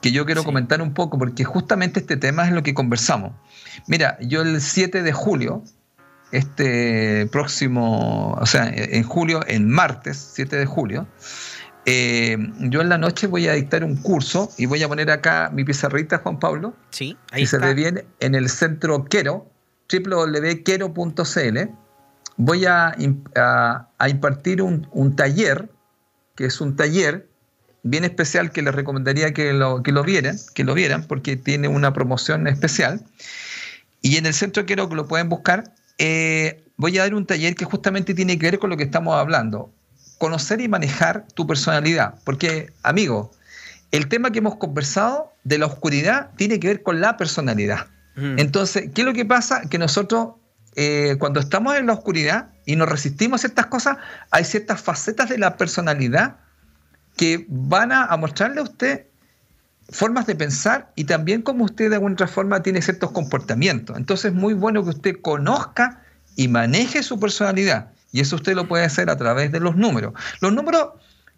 [0.03, 3.33] que yo quiero comentar un poco, porque justamente este tema es lo que conversamos.
[3.87, 5.65] Mira, yo el 7 de julio,
[6.33, 11.07] este próximo, o sea, en julio, en martes, 7 de julio,
[11.91, 15.51] eh, yo en la noche voy a dictar un curso y voy a poner acá
[15.51, 16.75] mi pizarrita, Juan Pablo.
[16.91, 17.59] Sí, ahí está.
[17.59, 19.51] se ve bien en el centro Quero,
[19.91, 21.59] www.quero.cl.
[22.37, 22.95] Voy a,
[24.07, 25.71] impartir un, taller,
[26.35, 27.27] que es un taller
[27.83, 31.69] bien especial que les recomendaría que lo, que lo vieran, que lo vieran, porque tiene
[31.69, 33.03] una promoción especial.
[34.03, 37.55] Y en el centro Quero, que lo pueden buscar, eh, voy a dar un taller
[37.55, 39.73] que justamente tiene que ver con lo que estamos hablando
[40.19, 42.17] conocer y manejar tu personalidad.
[42.25, 43.31] Porque, amigo,
[43.93, 47.87] el tema que hemos conversado de la oscuridad tiene que ver con la personalidad.
[48.37, 49.69] Entonces, ¿qué es lo que pasa?
[49.71, 50.31] Que nosotros,
[50.75, 53.99] eh, cuando estamos en la oscuridad y nos resistimos a ciertas cosas,
[54.33, 56.39] hay ciertas facetas de la personalidad
[57.17, 59.07] que van a, mostrarle a usted
[59.91, 63.97] formas de pensar y también como usted de alguna otra forma tiene ciertos comportamientos.
[63.97, 66.03] Entonces es muy bueno que usted conozca
[66.37, 67.91] y maneje su personalidad.
[68.13, 70.15] Y eso usted lo puede hacer a través de los números.
[70.41, 70.89] Los números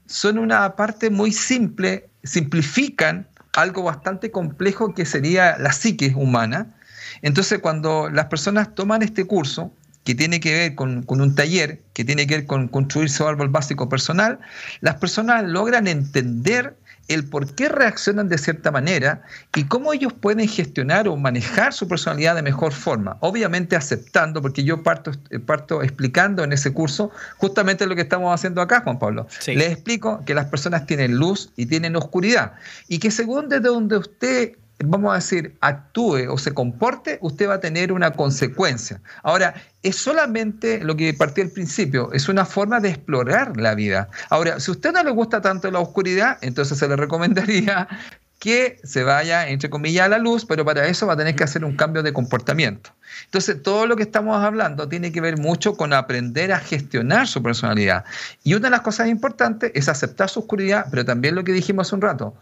[0.06, 6.74] son una parte muy simple, simplifican algo bastante complejo que sería la psique humana.
[7.22, 9.72] Entonces, cuando las personas toman este curso,
[10.04, 13.26] que tiene que ver con, con, un taller, que tiene que ver con construir su
[13.26, 14.38] árbol básico personal,
[14.80, 16.76] las personas logran entender
[17.10, 19.22] el por qué reaccionan de cierta manera
[19.54, 23.16] y cómo ellos pueden gestionar o manejar su personalidad de mejor forma.
[23.20, 28.32] Obviamente aceptando, porque yo parto, eh, parto explicando en ese curso justamente lo que estamos
[28.32, 29.26] haciendo acá, Juan Pablo.
[29.46, 32.52] Les explico que las personas tienen luz y tienen oscuridad
[32.86, 34.52] y que según desde donde usted
[34.84, 39.00] vamos a decir, actúe o se comporte, usted va a tener una consecuencia.
[39.22, 44.08] Ahora, es solamente lo que partí al principio, es una forma de explorar la vida.
[44.30, 47.88] Ahora, si a usted no le gusta tanto la oscuridad, entonces se le recomendaría
[48.38, 51.44] que se vaya, entre comillas, a la luz, pero para eso va a tener que
[51.44, 52.90] hacer un cambio de comportamiento.
[53.26, 57.42] Entonces, todo lo que estamos hablando tiene que ver mucho con aprender a gestionar su
[57.42, 58.06] personalidad.
[58.42, 61.86] Y una de las cosas importantes es aceptar su oscuridad, pero también lo que dijimos
[61.86, 62.34] hace un rato,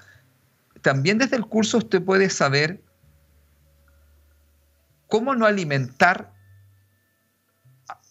[0.83, 2.83] también desde el curso usted puede saber
[5.09, 6.33] cómo no alimentar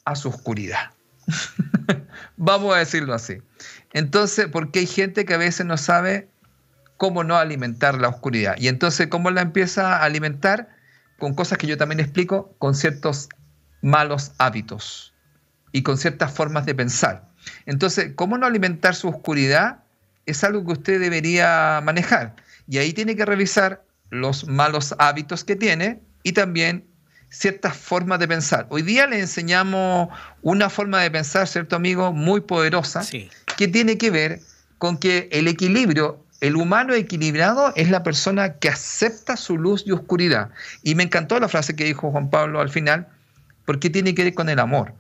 [0.06, 0.91] a, su oscuridad.
[2.38, 3.38] Vamos a decirlo así.
[3.94, 6.30] Entonces, porque hay gente que a veces no sabe
[6.98, 8.56] cómo no alimentar la oscuridad.
[8.57, 10.69] Y entonces, ¿cómo la empieza a alimentar?
[11.19, 13.30] Con cosas que yo también explico, con ciertos
[13.81, 15.14] malos hábitos
[15.72, 17.27] y con ciertas formas de pensar.
[17.65, 19.84] Entonces, ¿cómo no alimentar su oscuridad?
[20.26, 22.35] Es algo que usted debería manejar.
[22.68, 26.85] Y ahí tiene que revisar los malos hábitos que tiene y también
[27.30, 28.68] ciertas formas de pensar.
[28.69, 30.10] Hoy día le enseñamos
[30.41, 32.14] una forma de pensar, ¿cierto amigo?
[32.14, 33.06] Muy poderosa,
[33.57, 34.39] que tiene que ver
[34.77, 39.91] con que el equilibrio, el humano equilibrado es la persona que acepta su luz y
[39.91, 40.49] oscuridad.
[40.84, 43.07] Y me encantó la frase que dijo Juan Pablo al final,
[43.65, 44.94] porque tiene que ver con el amor.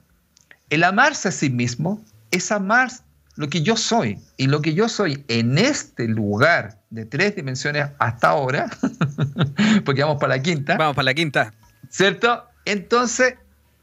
[0.69, 2.91] El amarse a sí mismo es amar
[3.37, 4.19] lo que yo soy.
[4.35, 8.69] Y lo que yo soy en este lugar de tres dimensiones hasta ahora,
[9.85, 10.75] porque vamos para la quinta.
[10.75, 11.53] Vamos para la quinta.
[11.89, 12.43] ¿Cierto?
[12.65, 13.35] Entonces,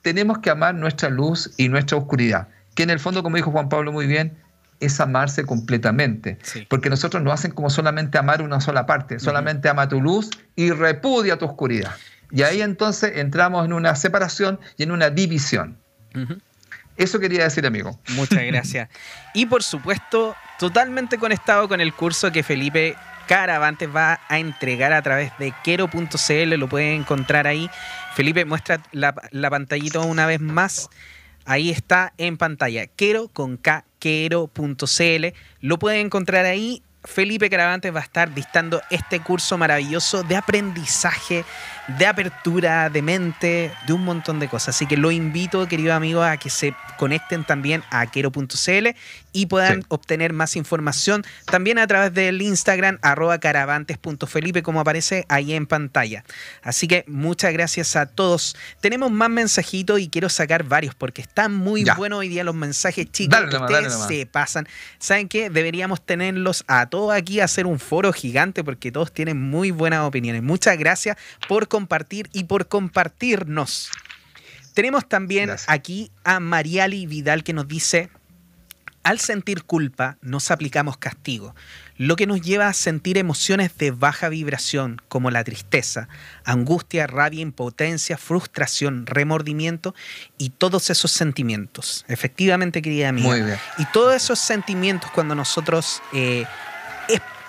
[0.02, 3.68] tenemos que amar nuestra luz y nuestra oscuridad, que en el fondo, como dijo Juan
[3.68, 4.36] Pablo muy bien,
[4.80, 6.38] es amarse completamente.
[6.68, 10.70] Porque nosotros no hacen como solamente amar una sola parte, solamente ama tu luz y
[10.70, 11.92] repudia tu oscuridad.
[12.30, 15.78] Y ahí entonces entramos en una separación y en una división.
[16.96, 17.98] Eso quería decir, amigo.
[18.10, 18.88] Muchas gracias.
[19.32, 22.96] y por supuesto, totalmente conectado con el curso que Felipe
[23.26, 27.70] Caravantes va a entregar a través de quero.cl, lo pueden encontrar ahí.
[28.14, 30.90] Felipe, muestra la, la pantallita una vez más.
[31.46, 32.86] Ahí está en pantalla.
[32.86, 35.26] Quero con K, quero.cl.
[35.60, 41.44] Lo pueden encontrar ahí Felipe Caravantes va a estar dictando este curso maravilloso de aprendizaje,
[41.86, 44.74] de apertura de mente, de un montón de cosas.
[44.76, 48.88] Así que lo invito, querido amigo, a que se conecten también a quero.cl
[49.32, 55.52] y puedan obtener más información también a través del Instagram arroba caravantes.felipe como aparece ahí
[55.52, 56.24] en pantalla.
[56.62, 58.56] Así que muchas gracias a todos.
[58.80, 63.10] Tenemos más mensajitos y quiero sacar varios porque están muy buenos hoy día los mensajes
[63.10, 63.38] chicos.
[63.52, 64.66] ustedes se pasan.
[64.98, 65.50] ¿Saben qué?
[65.50, 70.42] Deberíamos tenerlos a todos aquí, hacer un foro gigante porque todos tienen muy buenas opiniones.
[70.42, 71.16] Muchas gracias
[71.48, 73.90] por compartir y por compartirnos.
[74.74, 78.10] Tenemos también aquí a Mariali Vidal que nos dice,
[79.02, 81.52] al sentir culpa nos aplicamos castigo,
[81.96, 86.08] lo que nos lleva a sentir emociones de baja vibración como la tristeza,
[86.44, 89.96] angustia, rabia, impotencia, frustración, remordimiento
[90.38, 92.04] y todos esos sentimientos.
[92.06, 93.60] Efectivamente, querida amiga.
[93.78, 96.44] Y todos esos sentimientos cuando nosotros eh,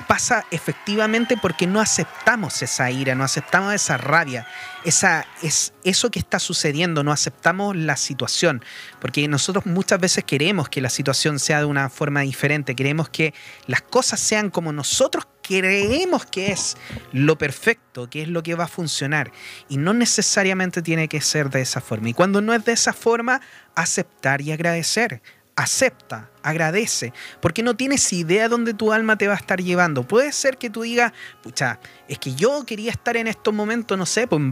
[0.08, 4.48] pasa efectivamente porque no aceptamos esa ira, no aceptamos esa rabia,
[4.84, 8.64] esa, es eso que está sucediendo, no aceptamos la situación,
[9.00, 13.34] porque nosotros muchas veces queremos que la situación sea de una forma diferente, queremos que
[13.68, 16.76] las cosas sean como nosotros creemos que es
[17.12, 19.32] lo perfecto, que es lo que va a funcionar,
[19.70, 22.10] y no necesariamente tiene que ser de esa forma.
[22.10, 23.42] Y cuando no es de esa forma,
[23.76, 25.22] aceptar y agradecer
[25.56, 30.04] acepta, agradece, porque no tienes idea dónde tu alma te va a estar llevando.
[30.04, 31.80] Puede ser que tú digas, pucha,
[32.10, 34.52] es que yo quería estar en estos momentos, no sé, pues en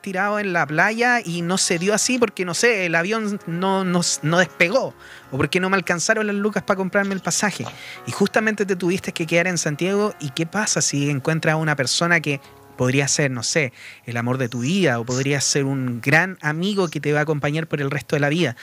[0.00, 3.84] tirado en la playa y no se dio así porque, no sé, el avión no,
[3.84, 4.94] no, no despegó
[5.30, 7.64] o porque no me alcanzaron las lucas para comprarme el pasaje.
[8.06, 11.76] Y justamente te tuviste que quedar en Santiago y qué pasa si encuentras a una
[11.76, 12.40] persona que
[12.76, 13.72] podría ser, no sé,
[14.06, 17.22] el amor de tu vida o podría ser un gran amigo que te va a
[17.22, 18.56] acompañar por el resto de la vida.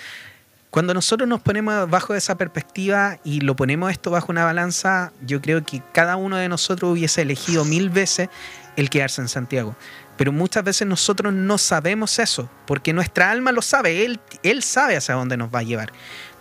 [0.71, 5.41] Cuando nosotros nos ponemos bajo esa perspectiva y lo ponemos esto bajo una balanza, yo
[5.41, 8.29] creo que cada uno de nosotros hubiese elegido mil veces
[8.75, 9.75] el quedarse en Santiago.
[10.15, 14.95] Pero muchas veces nosotros no sabemos eso, porque nuestra alma lo sabe, él, él sabe
[14.95, 15.91] hacia dónde nos va a llevar.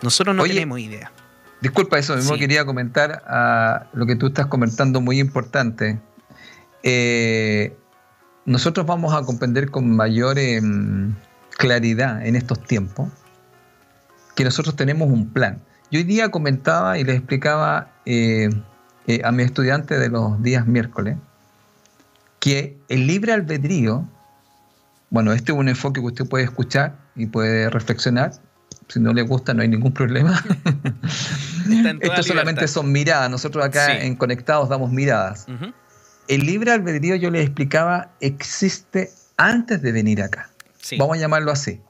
[0.02, 1.10] Nosotros no tenemos idea.
[1.62, 5.98] Disculpa, eso mismo quería comentar a lo que tú estás comentando, muy importante.
[6.82, 7.74] Eh,
[8.44, 11.14] nosotros vamos a comprender con mayor em,
[11.56, 13.08] claridad en estos tiempos
[14.38, 15.60] que nosotros tenemos un plan.
[15.90, 18.48] Yo hoy día comentaba y les explicaba eh,
[19.08, 21.16] eh, a mi estudiante de los días miércoles
[22.38, 24.08] que el libre albedrío,
[25.10, 28.30] bueno, este es un enfoque que usted puede escuchar y puede reflexionar.
[28.86, 30.40] Si no le gusta, no hay ningún problema.
[32.00, 33.28] Esto solamente son miradas.
[33.28, 35.46] Nosotros acá en Conectados damos miradas.
[36.28, 40.48] El libre albedrío, yo les explicaba, existe antes de venir acá.
[40.96, 41.80] Vamos a llamarlo así.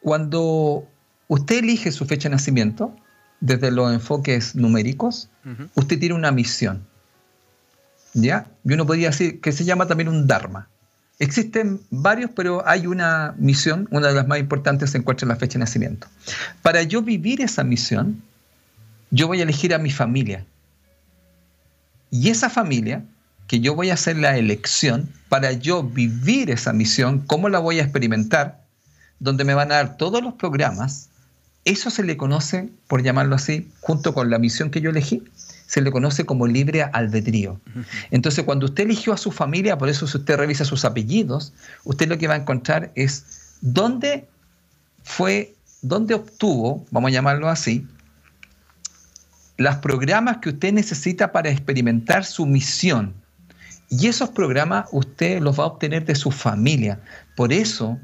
[0.00, 0.88] Cuando
[1.30, 2.92] Usted elige su fecha de nacimiento
[3.38, 5.28] desde los enfoques numéricos.
[5.76, 6.84] Usted tiene una misión.
[8.14, 8.48] ¿Ya?
[8.64, 10.68] Y uno podría decir que se llama también un Dharma.
[11.20, 15.36] Existen varios, pero hay una misión, una de las más importantes se encuentra en la
[15.36, 16.08] fecha de nacimiento.
[16.62, 18.20] Para yo vivir esa misión,
[19.12, 20.44] yo voy a elegir a mi familia.
[22.10, 23.04] Y esa familia,
[23.46, 27.78] que yo voy a hacer la elección para yo vivir esa misión, ¿cómo la voy
[27.78, 28.64] a experimentar?
[29.20, 31.09] Donde me van a dar todos los programas
[31.70, 35.22] eso se le conoce, por llamarlo así, junto con la misión que yo elegí,
[35.66, 37.60] se le conoce como libre albedrío.
[38.10, 41.52] Entonces, cuando usted eligió a su familia, por eso si usted revisa sus apellidos,
[41.84, 44.26] usted lo que va a encontrar es dónde
[45.04, 47.86] fue, dónde obtuvo, vamos a llamarlo así,
[49.58, 53.14] los programas que usted necesita para experimentar su misión.
[53.90, 57.00] Y esos programas usted los va a obtener de su familia.
[57.36, 57.98] Por eso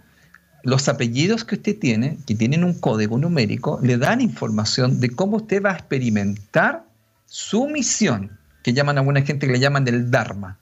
[0.66, 5.36] los apellidos que usted tiene, que tienen un código numérico, le dan información de cómo
[5.36, 6.84] usted va a experimentar
[7.26, 10.58] su misión, que llaman a alguna gente que le llaman del Dharma.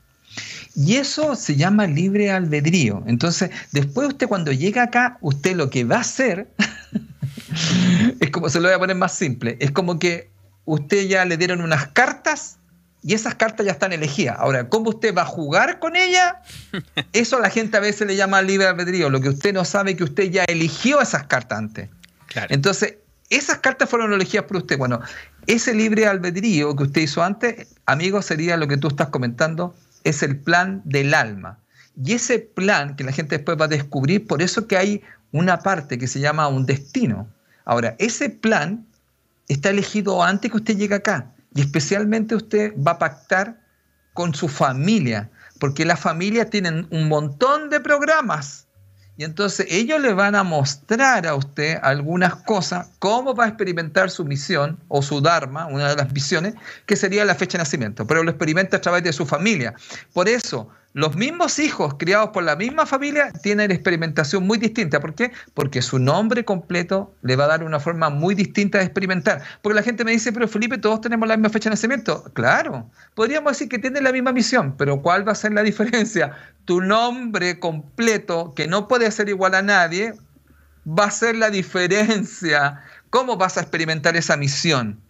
[0.76, 3.02] Y eso se llama libre albedrío.
[3.06, 6.48] Entonces, después usted cuando llega acá, usted lo que va a hacer
[8.20, 10.28] es como, se lo voy a poner más simple, es como que
[10.66, 12.58] usted ya le dieron unas cartas
[13.06, 14.36] y esas cartas ya están elegidas.
[14.38, 16.36] Ahora, ¿cómo usted va a jugar con ellas?
[17.12, 19.94] Eso a la gente a veces le llama libre albedrío, lo que usted no sabe
[19.94, 21.90] que usted ya eligió esas cartas antes.
[22.48, 22.96] Entonces,
[23.28, 24.78] esas cartas fueron elegidas por usted.
[24.78, 25.00] Bueno,
[25.46, 30.22] ese libre albedrío que usted hizo antes, amigo, sería lo que tú estás comentando, es
[30.22, 31.58] el plan del alma.
[32.02, 35.58] Y ese plan que la gente después va a descubrir, por eso que hay una
[35.58, 37.28] parte que se llama un destino.
[37.66, 38.86] Ahora, ese plan
[39.46, 41.33] está elegido antes que usted llegue acá.
[41.54, 43.60] Y especialmente usted va a pactar
[44.12, 48.66] con su familia, porque las familias tienen un montón de programas.
[49.16, 54.10] Y entonces ellos le van a mostrar a usted algunas cosas, cómo va a experimentar
[54.10, 56.54] su misión o su Dharma, una de las misiones,
[56.86, 59.74] que sería la fecha de nacimiento, pero lo experimenta a través de su familia.
[60.12, 65.00] Por eso, los mismos hijos criados por la misma familia tienen experimentación muy distinta.
[65.00, 65.32] ¿Por qué?
[65.52, 69.42] Porque su nombre completo le va a dar una forma muy distinta de experimentar.
[69.60, 72.22] Porque la gente me dice, pero Felipe, todos tenemos la misma fecha de nacimiento.
[72.32, 76.36] Claro, podríamos decir que tienen la misma misión, pero ¿cuál va a ser la diferencia?
[76.64, 80.14] Tu nombre completo, que no puede ser igual a nadie,
[80.86, 82.84] va a ser la diferencia.
[83.10, 85.00] ¿Cómo vas a experimentar esa misión?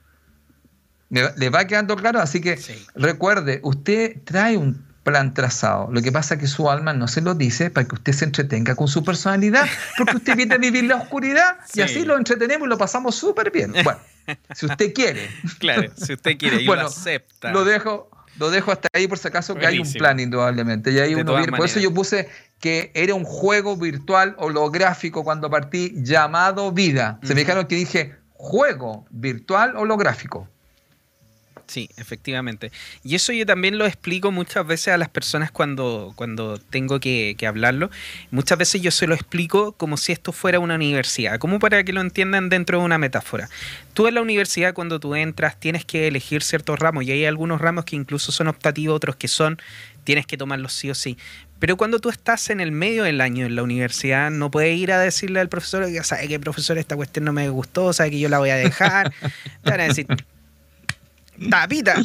[1.10, 2.20] ¿Le va quedando claro?
[2.20, 2.58] Así que
[2.94, 5.88] recuerde, usted trae un plan trazado.
[5.92, 8.24] Lo que pasa es que su alma no se lo dice para que usted se
[8.24, 9.66] entretenga con su personalidad,
[9.96, 13.52] porque usted viene a vivir la oscuridad y así lo entretenemos y lo pasamos súper
[13.52, 13.72] bien.
[13.84, 14.00] Bueno,
[14.54, 15.28] si usted quiere.
[15.58, 17.52] Claro, si usted quiere y lo acepta.
[17.52, 20.90] Lo dejo, lo dejo hasta ahí por si acaso que hay un plan indudablemente.
[20.90, 22.28] Y ahí uno Por eso yo puse
[22.60, 27.20] que era un juego virtual holográfico cuando partí llamado vida.
[27.22, 30.48] Se me dijeron que dije juego virtual holográfico.
[31.66, 32.70] Sí, efectivamente.
[33.02, 37.36] Y eso yo también lo explico muchas veces a las personas cuando, cuando tengo que,
[37.46, 37.90] hablarlo.
[38.30, 41.92] Muchas veces yo se lo explico como si esto fuera una universidad, como para que
[41.92, 43.48] lo entiendan dentro de una metáfora.
[43.92, 47.60] Tú en la universidad cuando tú entras tienes que elegir ciertos ramos y hay algunos
[47.60, 49.58] ramos que incluso son optativos, otros que son,
[50.04, 51.18] tienes que tomarlos sí o sí.
[51.58, 54.92] Pero cuando tú estás en el medio del año en la universidad, no puedes ir
[54.92, 58.28] a decirle al profesor, sabe que profesor esta cuestión no me gustó, sabe que yo
[58.28, 59.12] la voy a dejar.
[59.62, 60.06] Te van a decir,
[61.50, 61.96] Tapita,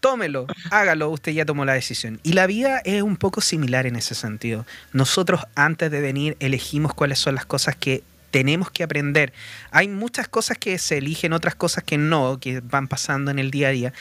[0.00, 2.20] tómelo, hágalo, usted ya tomó la decisión.
[2.22, 4.66] Y la vida es un poco similar en ese sentido.
[4.92, 8.02] Nosotros antes de venir elegimos cuáles son las cosas que
[8.32, 9.32] tenemos que aprender.
[9.70, 13.52] Hay muchas cosas que se eligen, otras cosas que no, que van pasando en el
[13.52, 13.92] día a día.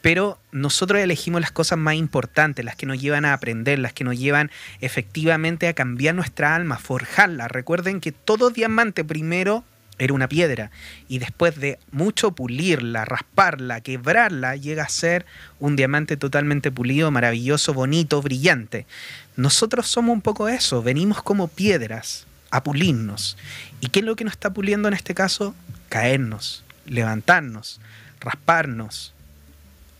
[0.00, 4.04] Pero nosotros elegimos las cosas más importantes, las que nos llevan a aprender, las que
[4.04, 4.50] nos llevan
[4.80, 7.48] efectivamente a cambiar nuestra alma, forjarla.
[7.48, 9.64] Recuerden que todo diamante primero
[9.98, 10.70] era una piedra
[11.08, 15.26] y después de mucho pulirla, rasparla, quebrarla, llega a ser
[15.60, 18.86] un diamante totalmente pulido, maravilloso, bonito, brillante.
[19.36, 23.36] Nosotros somos un poco eso, venimos como piedras a pulirnos.
[23.80, 25.54] ¿Y qué es lo que nos está puliendo en este caso?
[25.88, 27.80] Caernos, levantarnos,
[28.20, 29.12] rasparnos,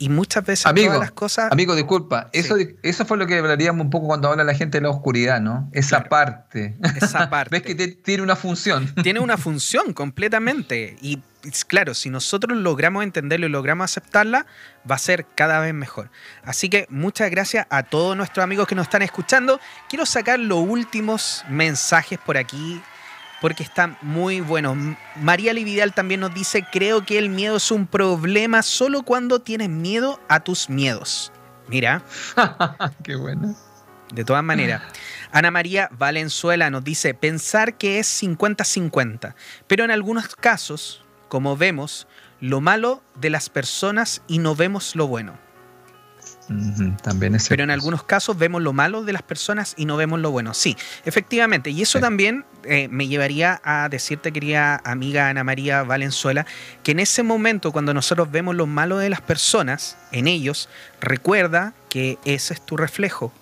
[0.05, 1.51] y muchas veces amigo, todas las cosas.
[1.51, 4.82] Amigo, disculpa, eso, eso fue lo que hablaríamos un poco cuando habla la gente de
[4.82, 5.70] la oscuridad, ¿no?
[5.72, 6.76] Esa parte.
[7.01, 7.48] Esa parte.
[7.51, 8.94] Ves que tiene una función.
[9.02, 10.98] Tiene una función completamente.
[11.01, 11.22] Y
[11.68, 14.44] claro, si nosotros logramos entenderlo y logramos aceptarla,
[14.89, 16.10] va a ser cada vez mejor.
[16.44, 19.59] Así que muchas gracias a todos nuestros amigos que nos están escuchando.
[19.89, 22.82] Quiero sacar los últimos mensajes por aquí
[23.40, 24.97] porque está muy bueno.
[25.16, 29.69] María Lividal también nos dice, creo que el miedo es un problema solo cuando tienes
[29.69, 31.32] miedo a tus miedos.
[31.69, 32.02] Mira.
[33.02, 33.55] Qué bueno.
[34.12, 34.82] De todas maneras.
[35.32, 39.35] Ana María Valenzuela nos dice, pensar que es 50-50,
[39.66, 42.06] pero en algunos casos, como vemos,
[42.40, 45.43] lo malo de las personas y no vemos lo bueno.
[47.02, 50.20] También es Pero en algunos casos vemos lo malo de las personas y no vemos
[50.20, 50.54] lo bueno.
[50.54, 51.70] Sí, efectivamente.
[51.70, 56.46] Y eso también eh, me llevaría a decirte, querida amiga Ana María Valenzuela,
[56.82, 60.68] que en ese momento, cuando nosotros vemos lo malo de las personas, en ellos,
[61.00, 63.32] recuerda que ese es tu reflejo.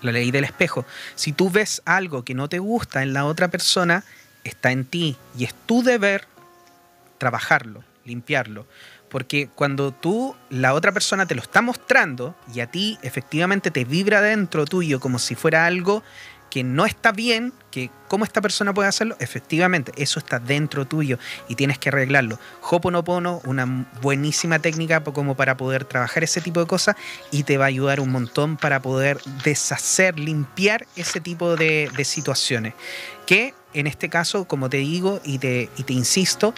[0.00, 0.86] La ley del espejo.
[1.16, 4.04] Si tú ves algo que no te gusta en la otra persona,
[4.44, 6.26] está en ti y es tu deber
[7.18, 8.66] trabajarlo, limpiarlo.
[9.08, 13.84] Porque cuando tú, la otra persona te lo está mostrando y a ti efectivamente te
[13.84, 16.02] vibra dentro tuyo como si fuera algo
[16.50, 21.18] que no está bien, que cómo esta persona puede hacerlo, efectivamente, eso está dentro tuyo
[21.48, 22.38] y tienes que arreglarlo.
[22.62, 26.96] Hoponopono, una buenísima técnica como para poder trabajar ese tipo de cosas
[27.30, 32.74] y te va a ayudar un montón para poder deshacer, limpiar ese tipo de, situaciones.
[33.26, 36.54] Que en este caso, como te digo y y te insisto,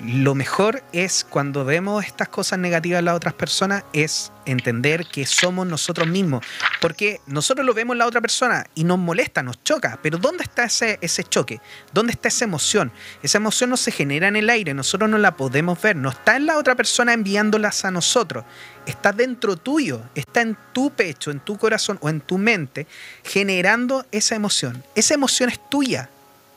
[0.00, 5.24] lo mejor es cuando vemos estas cosas negativas en las otras personas, es entender que
[5.24, 6.44] somos nosotros mismos.
[6.80, 9.98] Porque nosotros lo vemos en la otra persona y nos molesta, nos choca.
[10.02, 11.60] Pero ¿dónde está ese, ese choque?
[11.92, 12.92] ¿Dónde está esa emoción?
[13.22, 15.96] Esa emoción no se genera en el aire, nosotros no la podemos ver.
[15.96, 18.44] No está en la otra persona enviándolas a nosotros.
[18.86, 22.86] Está dentro tuyo, está en tu pecho, en tu corazón o en tu mente,
[23.22, 24.82] generando esa emoción.
[24.94, 26.10] Esa emoción es tuya,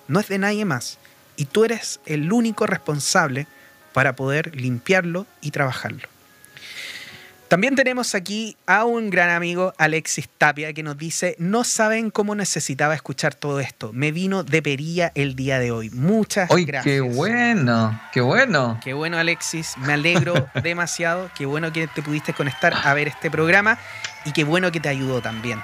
[0.08, 0.98] no es de nadie más
[1.38, 3.48] y tú eres el único responsable
[3.94, 6.08] para poder limpiarlo y trabajarlo.
[7.48, 12.36] También tenemos aquí a un gran amigo, Alexis Tapia, que nos dice, no saben cómo
[12.36, 13.94] necesitaba escuchar todo esto.
[13.94, 15.90] Me vino de perilla el día de hoy.
[15.92, 16.84] Muchas gracias.
[16.84, 18.78] Qué bueno, qué bueno.
[18.84, 19.76] Qué bueno, Alexis.
[19.78, 21.32] Me alegro demasiado.
[21.38, 23.80] Qué bueno que te pudiste conectar a ver este programa
[24.26, 25.62] y qué bueno que te ayudó también.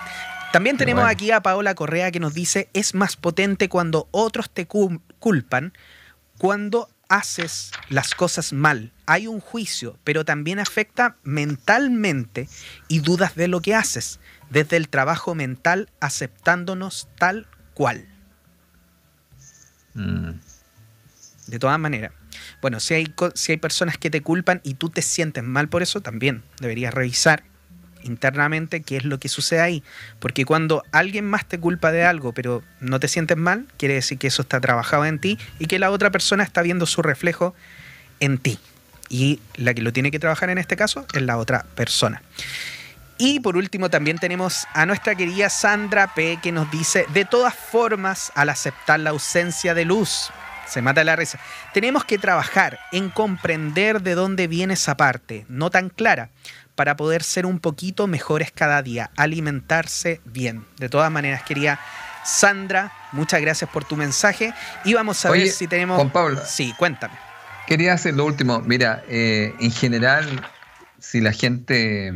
[0.53, 1.11] También tenemos bueno.
[1.11, 4.67] aquí a Paola Correa que nos dice, es más potente cuando otros te
[5.23, 5.71] culpan,
[6.37, 8.91] cuando haces las cosas mal.
[9.05, 12.49] Hay un juicio, pero también afecta mentalmente
[12.89, 14.19] y dudas de lo que haces,
[14.49, 18.05] desde el trabajo mental aceptándonos tal cual.
[19.93, 20.31] Mm.
[21.47, 22.11] De todas maneras.
[22.61, 25.83] Bueno, si hay, si hay personas que te culpan y tú te sientes mal por
[25.83, 27.45] eso, también deberías revisar
[28.03, 29.83] internamente qué es lo que sucede ahí.
[30.19, 34.17] Porque cuando alguien más te culpa de algo, pero no te sientes mal, quiere decir
[34.17, 37.55] que eso está trabajado en ti y que la otra persona está viendo su reflejo
[38.19, 38.59] en ti.
[39.09, 42.21] Y la que lo tiene que trabajar en este caso es la otra persona.
[43.17, 47.53] Y por último también tenemos a nuestra querida Sandra P que nos dice, de todas
[47.53, 50.31] formas, al aceptar la ausencia de luz,
[50.67, 51.39] se mata la risa,
[51.73, 56.29] tenemos que trabajar en comprender de dónde viene esa parte, no tan clara,
[56.75, 60.65] para poder ser un poquito mejores cada día, alimentarse bien.
[60.77, 61.79] De todas maneras, quería
[62.25, 64.53] Sandra, muchas gracias por tu mensaje
[64.85, 65.97] y vamos a Oye, ver si tenemos...
[65.97, 66.41] Juan Pablo.
[66.45, 67.13] Sí, cuéntame.
[67.67, 68.61] Quería hacer lo último.
[68.61, 70.45] Mira, eh, en general,
[70.99, 72.11] si la gente.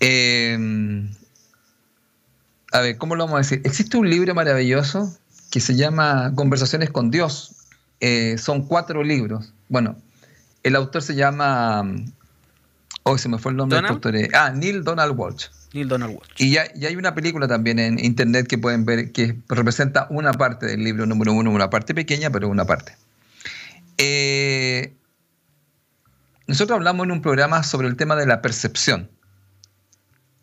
[0.00, 1.08] eh,
[2.72, 3.62] a ver, ¿cómo lo vamos a decir?
[3.64, 5.16] Existe un libro maravilloso
[5.50, 7.56] que se llama Conversaciones con Dios.
[8.00, 9.52] Eh, son cuatro libros.
[9.68, 9.96] Bueno,
[10.62, 11.84] el autor se llama.
[13.10, 14.14] Hoy se me fue el nombre del autor.
[14.34, 15.46] Ah, Neil Donald Walsh.
[15.72, 16.30] Neil Donald Walsh.
[16.38, 20.66] Y ya, hay una película también en internet que pueden ver que representa una parte
[20.66, 22.96] del libro número uno, una parte pequeña, pero una parte.
[23.98, 24.94] Eh,
[26.46, 29.10] nosotros hablamos en un programa sobre el tema de la percepción.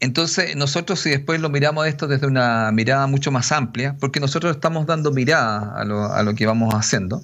[0.01, 4.53] Entonces, nosotros si después lo miramos esto desde una mirada mucho más amplia, porque nosotros
[4.53, 7.23] estamos dando mirada a lo, a lo que vamos haciendo,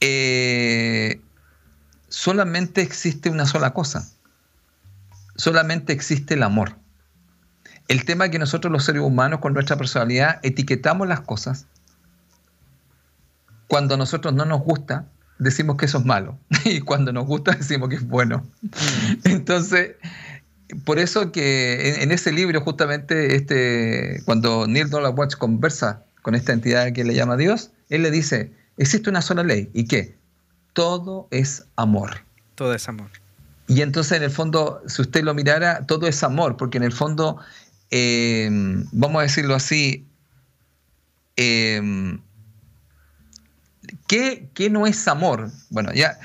[0.00, 1.18] eh,
[2.10, 4.06] solamente existe una sola cosa.
[5.38, 6.76] Solamente existe el amor.
[7.86, 11.66] El tema es que nosotros los seres humanos con nuestra personalidad etiquetamos las cosas.
[13.68, 15.06] Cuando a nosotros no nos gusta,
[15.38, 16.38] decimos que eso es malo.
[16.64, 18.44] Y cuando nos gusta, decimos que es bueno.
[19.24, 19.92] Entonces,
[20.84, 26.34] por eso que en, en ese libro justamente este, cuando Neil Donald Watch conversa con
[26.34, 29.70] esta entidad que le llama Dios, él le dice, existe una sola ley.
[29.72, 30.16] ¿Y qué?
[30.72, 32.24] Todo es amor.
[32.56, 33.10] Todo es amor.
[33.68, 36.92] Y entonces, en el fondo, si usted lo mirara, todo es amor, porque en el
[36.92, 37.38] fondo,
[37.90, 38.48] eh,
[38.92, 40.06] vamos a decirlo así,
[41.36, 42.18] eh,
[44.06, 45.50] ¿qué, qué no es amor?
[45.70, 46.18] Bueno, ya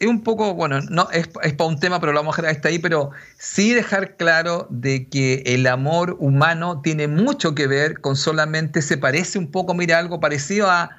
[0.00, 2.56] es un poco, bueno, no es, es para un tema, pero lo vamos a dejar
[2.56, 8.00] hasta ahí, pero sí dejar claro de que el amor humano tiene mucho que ver
[8.00, 10.90] con solamente, se parece un poco, mira, algo parecido a,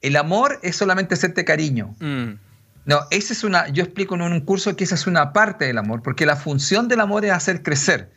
[0.00, 1.94] el amor es solamente hacerte cariño.
[2.00, 2.38] Mm,
[2.86, 5.76] No, esa es una, yo explico en un curso que esa es una parte del
[5.76, 8.12] amor, porque la función del amor es hacer crecer.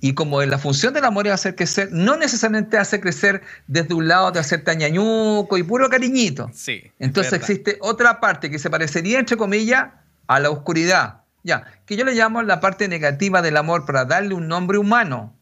[0.00, 4.08] Y como la función del amor es hacer crecer, no necesariamente hace crecer desde un
[4.08, 6.50] lado de hacerte añañuco y puro cariñito.
[6.52, 6.82] Sí.
[6.84, 9.88] es Entonces existe otra parte que se parecería, entre comillas,
[10.26, 11.22] a la oscuridad.
[11.44, 15.34] Ya, que yo le llamo la parte negativa del amor para darle un nombre humano.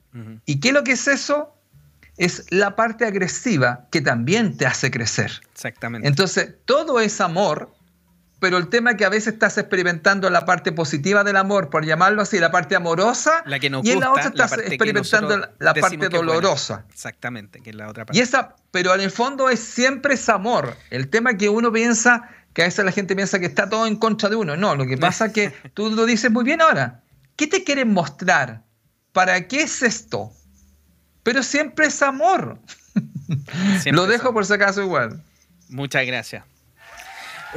[0.44, 1.54] ¿Y qué es lo que es eso?
[2.16, 5.40] Es la parte agresiva que también te hace crecer.
[5.52, 6.08] Exactamente.
[6.08, 7.75] Entonces, todo es amor,
[8.38, 11.86] pero el tema es que a veces estás experimentando la parte positiva del amor, por
[11.86, 15.74] llamarlo así, la parte amorosa, La que nos y en la otra estás experimentando la,
[15.74, 16.84] parte dolorosa.
[16.90, 18.18] Exactamente, que es la otra parte.
[18.18, 20.76] Y esa, pero en el fondo es siempre es amor.
[20.90, 23.86] El tema es que uno piensa, que a veces la gente piensa que está todo
[23.86, 24.54] en contra de uno.
[24.56, 27.02] No, lo que pasa es que tú lo dices muy bien ahora.
[27.36, 28.64] ¿Qué te quieren mostrar?
[29.12, 30.30] ¿Para qué es esto?
[31.22, 32.60] Pero siempre es amor.
[33.80, 35.22] Siempre lo dejo por si acaso igual.
[35.68, 36.44] Muchas gracias.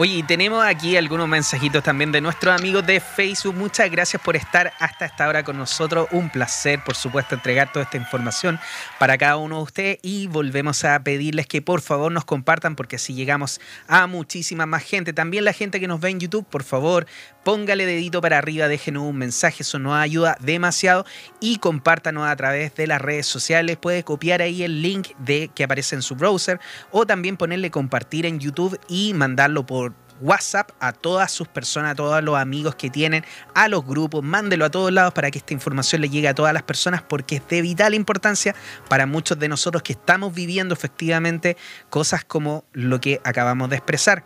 [0.02, 3.54] Oye, tenemos aquí algunos mensajitos también de nuestros amigos de Facebook.
[3.54, 6.08] Muchas gracias por estar hasta esta hora con nosotros.
[6.14, 8.62] Un placer, por supuesto, entregar toda esta información
[8.98, 12.96] para cada uno de ustedes y volvemos a pedirles que por favor nos compartan porque
[12.96, 13.60] así llegamos
[13.90, 15.12] a muchísima más gente.
[15.12, 17.06] También la gente que nos ve en YouTube, por favor,
[17.44, 21.06] póngale dedito para arriba, déjenos un mensaje, eso nos ayuda demasiado
[21.42, 23.76] y compártanos a través de las redes sociales.
[23.76, 26.62] Puede copiar ahí el link de que aparece en su browser
[26.92, 29.89] o también ponerle compartir en YouTube y mandarlo por
[30.22, 33.24] WhatsApp a todas sus personas, a todos los amigos que tienen,
[33.54, 36.54] a los grupos, mándelo a todos lados para que esta información le llegue a todas
[36.54, 38.56] las personas porque es de vital importancia
[38.90, 41.58] para muchos de nosotros que estamos viviendo efectivamente
[41.90, 44.24] cosas como lo que acabamos de expresar.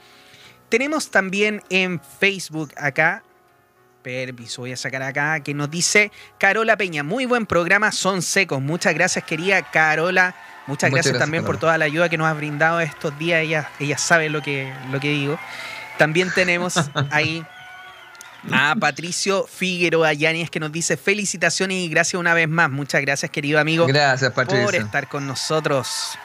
[0.69, 3.23] Tenemos también en Facebook acá
[4.03, 7.03] Permiso, voy a sacar acá, que nos dice Carola Peña.
[7.03, 8.61] Muy buen programa, son secos.
[8.61, 10.35] Muchas gracias, querida Carola.
[10.67, 13.41] Muchas, gracias, también por toda la ayuda que nos has brindado estos días.
[13.41, 15.39] Ella, ella sabe lo que, lo que digo.
[15.97, 16.75] También tenemos
[17.11, 17.45] ahí
[18.51, 22.69] a Patricio Figueroa Yáñez que nos dice felicitaciones y gracias una vez más.
[22.69, 23.85] Muchas gracias, querido amigo.
[23.87, 24.65] Gracias, Patricio.
[24.65, 26.17] Por estar con nosotros.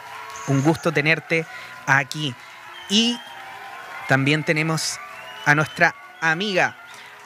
[0.48, 1.46] Un gusto tenerte
[1.86, 2.34] aquí.
[2.88, 3.18] Y
[4.08, 4.98] también tenemos
[5.44, 6.76] a nuestra amiga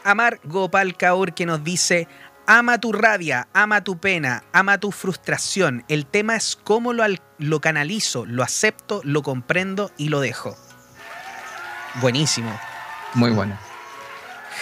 [0.05, 2.09] Amar Gopal Kaur que nos dice
[2.47, 5.85] ama tu rabia, ama tu pena, ama tu frustración.
[5.89, 7.05] El tema es cómo lo,
[7.39, 10.57] lo canalizo, lo acepto, lo comprendo y lo dejo.
[12.01, 12.59] Buenísimo.
[13.15, 13.59] Muy bueno.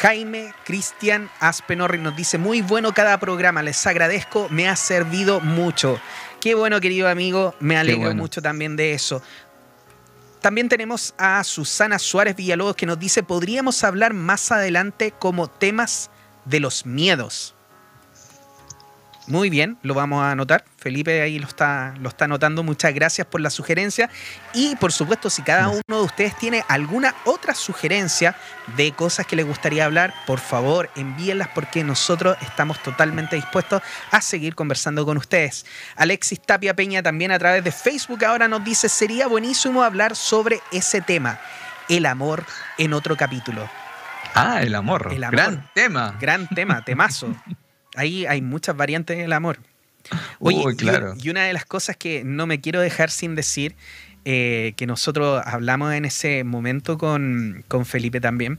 [0.00, 6.00] Jaime Cristian Aspenorri nos dice, muy bueno cada programa, les agradezco, me ha servido mucho.
[6.40, 9.22] Qué bueno, querido amigo, me alegro mucho también de eso.
[10.40, 16.10] También tenemos a Susana Suárez Villalobos que nos dice, podríamos hablar más adelante como temas
[16.46, 17.54] de los miedos.
[19.30, 20.64] Muy bien, lo vamos a anotar.
[20.76, 22.64] Felipe ahí lo está, lo está anotando.
[22.64, 24.10] Muchas gracias por la sugerencia.
[24.54, 28.34] Y por supuesto, si cada uno de ustedes tiene alguna otra sugerencia
[28.76, 34.20] de cosas que les gustaría hablar, por favor, envíenlas porque nosotros estamos totalmente dispuestos a
[34.20, 35.64] seguir conversando con ustedes.
[35.94, 40.60] Alexis Tapia Peña también a través de Facebook ahora nos dice, sería buenísimo hablar sobre
[40.72, 41.38] ese tema,
[41.88, 42.44] el amor
[42.78, 43.70] en otro capítulo.
[44.34, 45.08] Ah, el amor.
[45.12, 45.36] El amor.
[45.36, 46.16] Gran tema.
[46.20, 47.32] Gran tema, temazo.
[47.94, 49.58] ahí hay muchas variantes del amor.
[50.38, 51.14] Oye, claro.
[51.20, 53.74] y, una de las cosas que no me quiero dejar sin decir,
[54.26, 58.58] eh, que nosotros hablamos en ese momento con, Felipe también,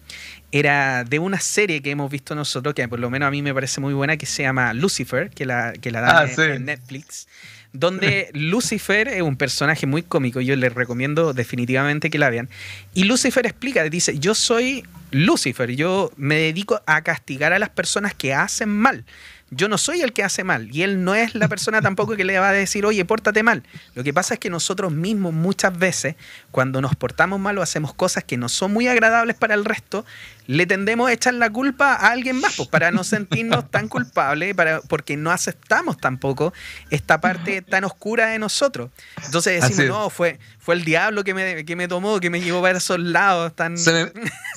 [0.52, 3.54] era de una serie que hemos visto nosotros, que por lo menos a mí me
[3.54, 7.28] parece muy buena, que se llama Lucifer, que la, que la da ah, en, Netflix
[7.74, 12.50] donde Lucifer es un personaje muy cómico, yo les recomiendo definitivamente que la vean.
[12.94, 18.14] Y Lucifer explica, dice, yo soy Lucifer, yo me dedico a castigar a las personas
[18.14, 19.06] que hacen mal
[19.54, 22.24] yo no soy el que hace mal y él no es la persona tampoco que
[22.24, 23.64] le va a decir, oye, pórtate mal.
[23.94, 26.16] Lo que pasa es que nosotros mismos muchas veces,
[26.52, 30.06] cuando nos portamos mal o hacemos cosas que no son muy agradables para el resto,
[30.52, 34.54] le tendemos a echar la culpa a alguien más, pues, para no sentirnos tan culpables,
[34.54, 36.54] para, porque no aceptamos tampoco
[36.90, 38.90] esta parte tan oscura de nosotros.
[39.24, 42.62] Entonces decimos, no, fue, fue el diablo que me, que me tomó, que me llevó
[42.62, 43.56] para esos lados.
[43.56, 43.78] Tan...
[43.78, 44.12] Se,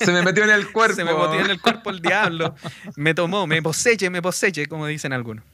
[0.06, 0.96] me, metió en el cuerpo.
[0.96, 2.56] se me metió en el cuerpo el diablo.
[2.96, 5.44] Me tomó, me poseche, me poseche, como dicen algunos.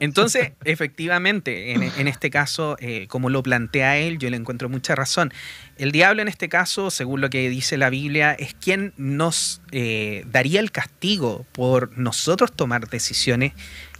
[0.00, 5.32] Entonces, efectivamente, en, este caso, eh, como lo plantea él, yo le encuentro mucha razón.
[5.76, 10.24] El diablo en este caso, según lo que dice la Biblia, es quien nos eh,
[10.30, 13.52] daría el castigo por nosotros tomar decisiones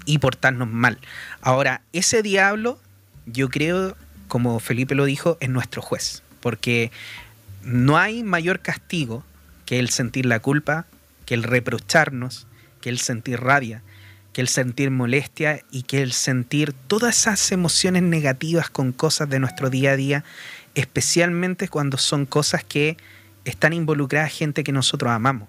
[0.05, 0.99] y portarnos mal.
[1.41, 2.79] Ahora, ese diablo,
[3.27, 3.97] yo creo
[4.29, 6.23] como Felipe lo dijo, es nuestro juez.
[6.41, 6.91] Porque
[7.63, 9.25] no hay mayor castigo
[9.65, 10.87] que el sentir la culpa,
[11.25, 12.47] que el reprocharnos,
[12.81, 13.83] que el sentir rabia,
[14.35, 19.39] que el sentir molestia y que el sentir todas esas emociones negativas con cosas de
[19.39, 20.25] nuestro día a día,
[20.75, 22.97] especialmente cuando son cosas que
[23.45, 25.49] están involucradas gente que nosotros amamos.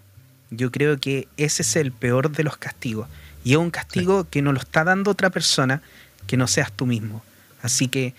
[0.52, 3.08] Yo creo que ese es el peor de los castigos.
[3.44, 5.82] Y es un castigo que nos lo está dando otra persona
[6.28, 7.24] que no seas tú mismo.
[7.64, 8.14] Así que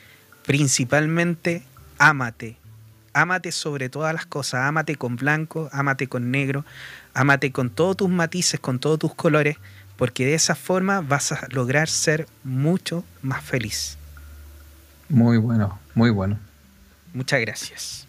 [0.45, 1.63] principalmente
[1.97, 2.57] ámate.
[3.13, 4.63] Ámate sobre todas las cosas.
[4.63, 6.65] Ámate con blanco, ámate con negro,
[7.15, 9.59] ámate con todos tus matices, con todos tus colores,
[9.97, 13.99] porque de esa forma vas a lograr ser mucho más feliz.
[15.09, 16.39] Muy bueno, muy bueno.
[17.13, 18.07] Muchas gracias.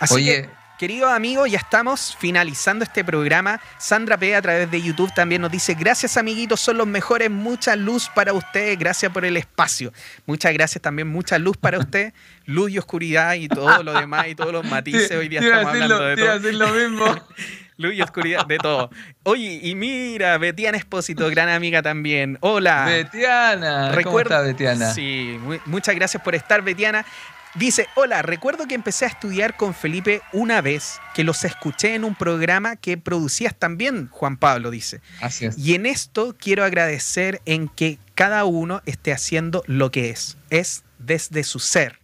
[0.00, 3.58] Así que Queridos amigos, ya estamos finalizando este programa.
[3.78, 4.36] Sandra P.
[4.36, 8.34] a través de YouTube también nos dice, gracias amiguitos, son los mejores, mucha luz para
[8.34, 9.90] ustedes, gracias por el espacio.
[10.26, 12.12] Muchas gracias también, mucha luz para usted,
[12.44, 15.12] luz y oscuridad y todo lo demás y todos los matices.
[15.12, 16.52] Hoy día estamos hablando de todo.
[16.52, 17.06] lo mismo.
[17.76, 18.90] luz y oscuridad, de todo.
[19.24, 22.38] Oye, y mira, Betiana Espósito, gran amiga también.
[22.40, 22.86] Hola.
[22.86, 23.96] Betiana.
[24.02, 24.92] ¿Cómo está Betiana?
[24.92, 27.04] Sí, muchas gracias por estar, Betiana.
[27.54, 32.04] Dice, hola, recuerdo que empecé a estudiar con Felipe una vez, que los escuché en
[32.04, 35.00] un programa que producías también, Juan Pablo, dice.
[35.22, 35.56] Así es.
[35.56, 40.84] Y en esto quiero agradecer en que cada uno esté haciendo lo que es, es
[40.98, 41.98] desde su ser.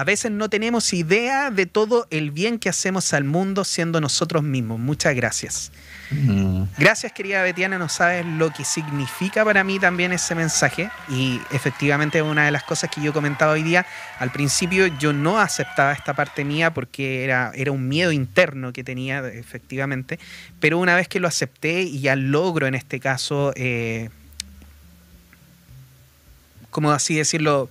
[0.00, 4.42] A veces no tenemos idea de todo el bien que hacemos al mundo siendo nosotros
[4.42, 4.78] mismos.
[4.78, 5.72] Muchas gracias.
[6.10, 6.62] Mm.
[6.78, 7.76] Gracias, querida Betiana.
[7.76, 10.88] No sabes lo que significa para mí también ese mensaje.
[11.10, 13.84] Y efectivamente, una de las cosas que yo comentaba hoy día,
[14.18, 18.82] al principio yo no aceptaba esta parte mía porque era, era un miedo interno que
[18.82, 20.18] tenía, efectivamente.
[20.60, 24.08] Pero una vez que lo acepté y ya logro en este caso, eh,
[26.70, 27.68] como así decirlo,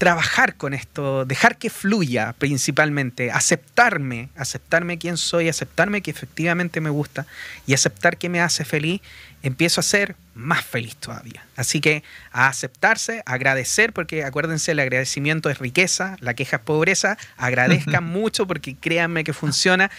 [0.00, 6.88] trabajar con esto, dejar que fluya principalmente, aceptarme, aceptarme quién soy, aceptarme que efectivamente me
[6.88, 7.26] gusta
[7.66, 9.02] y aceptar que me hace feliz,
[9.42, 11.44] empiezo a ser más feliz todavía.
[11.54, 12.02] Así que
[12.32, 18.46] a aceptarse, agradecer, porque acuérdense, el agradecimiento es riqueza, la queja es pobreza, agradezcan mucho
[18.46, 19.90] porque créanme que funciona.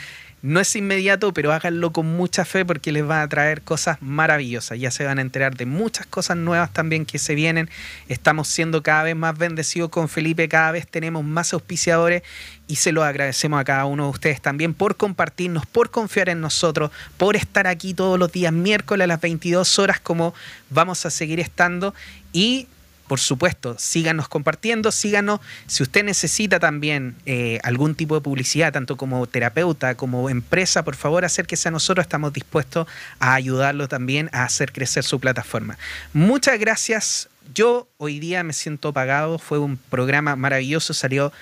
[0.43, 4.79] No es inmediato, pero háganlo con mucha fe porque les va a traer cosas maravillosas.
[4.79, 7.69] Ya se van a enterar de muchas cosas nuevas también que se vienen.
[8.07, 12.23] Estamos siendo cada vez más bendecidos con Felipe, cada vez tenemos más auspiciadores
[12.67, 16.41] y se lo agradecemos a cada uno de ustedes también por compartirnos, por confiar en
[16.41, 20.33] nosotros, por estar aquí todos los días miércoles a las 22 horas como
[20.71, 21.93] vamos a seguir estando
[22.33, 22.67] y
[23.11, 25.41] por supuesto, síganos compartiendo, síganos.
[25.67, 30.95] Si usted necesita también eh, algún tipo de publicidad, tanto como terapeuta, como empresa, por
[30.95, 32.05] favor acérquese a nosotros.
[32.05, 32.87] Estamos dispuestos
[33.19, 35.77] a ayudarlo también a hacer crecer su plataforma.
[36.13, 37.27] Muchas gracias.
[37.53, 39.39] Yo hoy día me siento pagado.
[39.39, 40.93] Fue un programa maravilloso.
[40.93, 41.33] Salió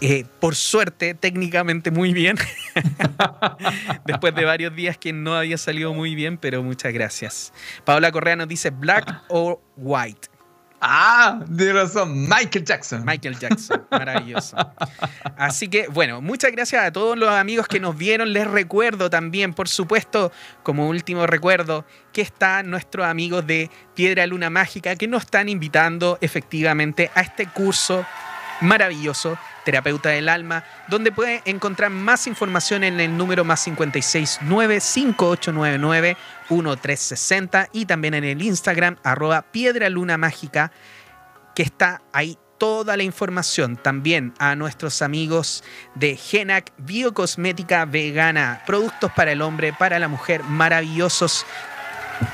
[0.00, 2.36] eh, por suerte, técnicamente muy bien.
[4.06, 7.52] Después de varios días que no había salido muy bien, pero muchas gracias.
[7.84, 10.37] Paola Correa nos dice black or white.
[10.80, 13.04] Ah, de razón, Michael Jackson.
[13.04, 14.56] Michael Jackson, maravilloso.
[15.36, 18.32] Así que, bueno, muchas gracias a todos los amigos que nos vieron.
[18.32, 20.30] Les recuerdo también, por supuesto,
[20.62, 26.18] como último recuerdo, que están nuestros amigos de Piedra Luna Mágica que nos están invitando
[26.20, 28.06] efectivamente a este curso
[28.60, 33.66] maravilloso, Terapeuta del Alma, donde puede encontrar más información en el número más
[36.48, 40.72] 569-5899-1360 y también en el Instagram arroba Piedra Luna Mágica,
[41.54, 45.62] que está ahí toda la información también a nuestros amigos
[45.94, 51.46] de Genac Biocosmética Vegana, productos para el hombre, para la mujer, maravillosos.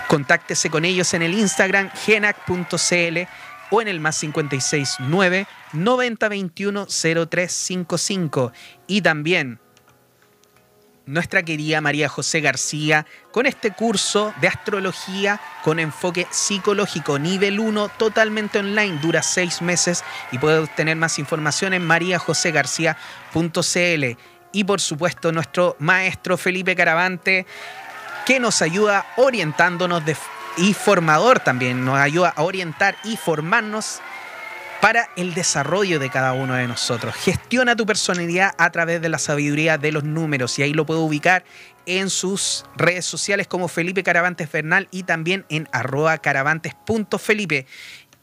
[0.08, 3.18] Contáctese con ellos en el Instagram genac.cl
[3.70, 8.52] o en el más 569 9021 0355
[8.86, 9.60] y también
[11.06, 17.90] nuestra querida María José García con este curso de astrología con enfoque psicológico nivel 1
[17.98, 24.04] totalmente online, dura seis meses y puede obtener más información en mariajosegarcía.cl
[24.52, 27.46] y por supuesto nuestro maestro Felipe Caravante
[28.24, 30.02] que nos ayuda orientándonos
[30.56, 31.84] y formador también.
[31.84, 34.00] Nos ayuda a orientar y formarnos
[34.84, 37.14] para el desarrollo de cada uno de nosotros.
[37.14, 41.00] Gestiona tu personalidad a través de la sabiduría de los números y ahí lo puedo
[41.00, 41.42] ubicar
[41.86, 47.66] en sus redes sociales como Felipe Caravantes Bernal y también en arroba caravantes.felipe.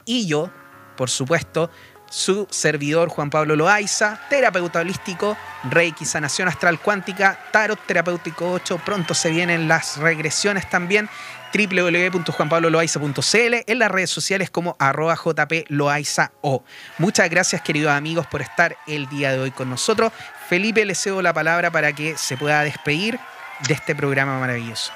[0.05, 0.51] Y yo,
[0.97, 1.71] por supuesto,
[2.11, 9.15] su servidor Juan Pablo Loaiza, terapeuta holístico, Reiki, sanación astral cuántica, tarot terapéutico 8, pronto
[9.15, 11.09] se vienen las regresiones también
[11.53, 16.63] www.juanpabloloaiza.cl, en las redes sociales como arroba jploaizao.
[16.97, 20.11] Muchas gracias queridos amigos por estar el día de hoy con nosotros.
[20.47, 23.19] Felipe, le cedo la palabra para que se pueda despedir
[23.67, 24.91] de este programa maravilloso.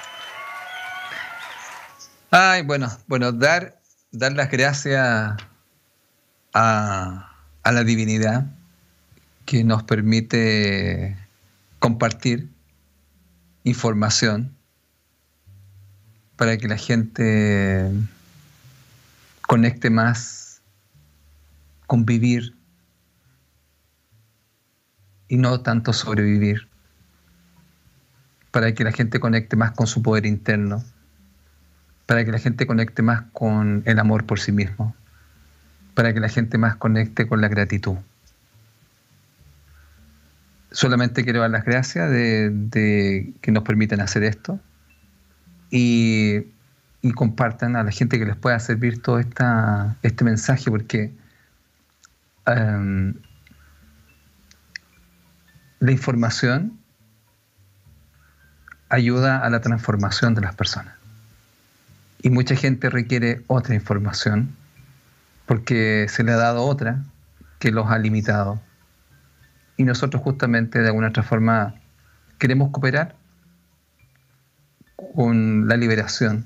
[2.32, 3.80] Ay, bueno, bueno, dar,
[4.12, 5.38] dar las gracias
[6.54, 7.32] a,
[7.64, 8.46] a la divinidad
[9.46, 11.16] que nos permite
[11.80, 12.50] compartir
[13.64, 14.55] información
[16.38, 17.92] para que la gente
[19.42, 20.62] conecte más
[21.88, 22.56] con vivir
[25.28, 26.68] y no tanto sobrevivir,
[28.52, 30.84] para que la gente conecte más con su poder interno,
[32.06, 34.96] para que la gente conecte más con el amor por sí mismo,
[35.94, 37.98] para que la gente más conecte con la gratitud.
[40.72, 44.60] Solamente quiero dar las gracias de, que nos permiten hacer esto
[45.70, 46.54] y,
[47.14, 51.14] compartan a la gente que les pueda servir todo esta, este mensaje, porque
[52.48, 53.14] em,
[55.80, 56.80] la información
[58.90, 60.96] ayuda a la transformación de las personas.
[62.24, 64.56] Y mucha gente requiere otra información
[65.46, 67.04] porque se le ha dado otra
[67.60, 68.60] que los ha limitado
[69.78, 71.76] y nosotros justamente de alguna otra forma
[72.40, 73.16] queremos cooperar
[75.16, 76.46] con la liberación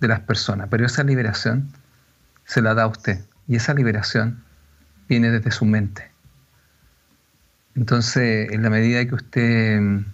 [0.00, 1.70] de las personas, pero esa liberación
[2.44, 4.42] se la da a usted y esa liberación
[5.08, 6.10] viene desde su mente.
[7.74, 10.04] Entonces, en la medida que usted mm,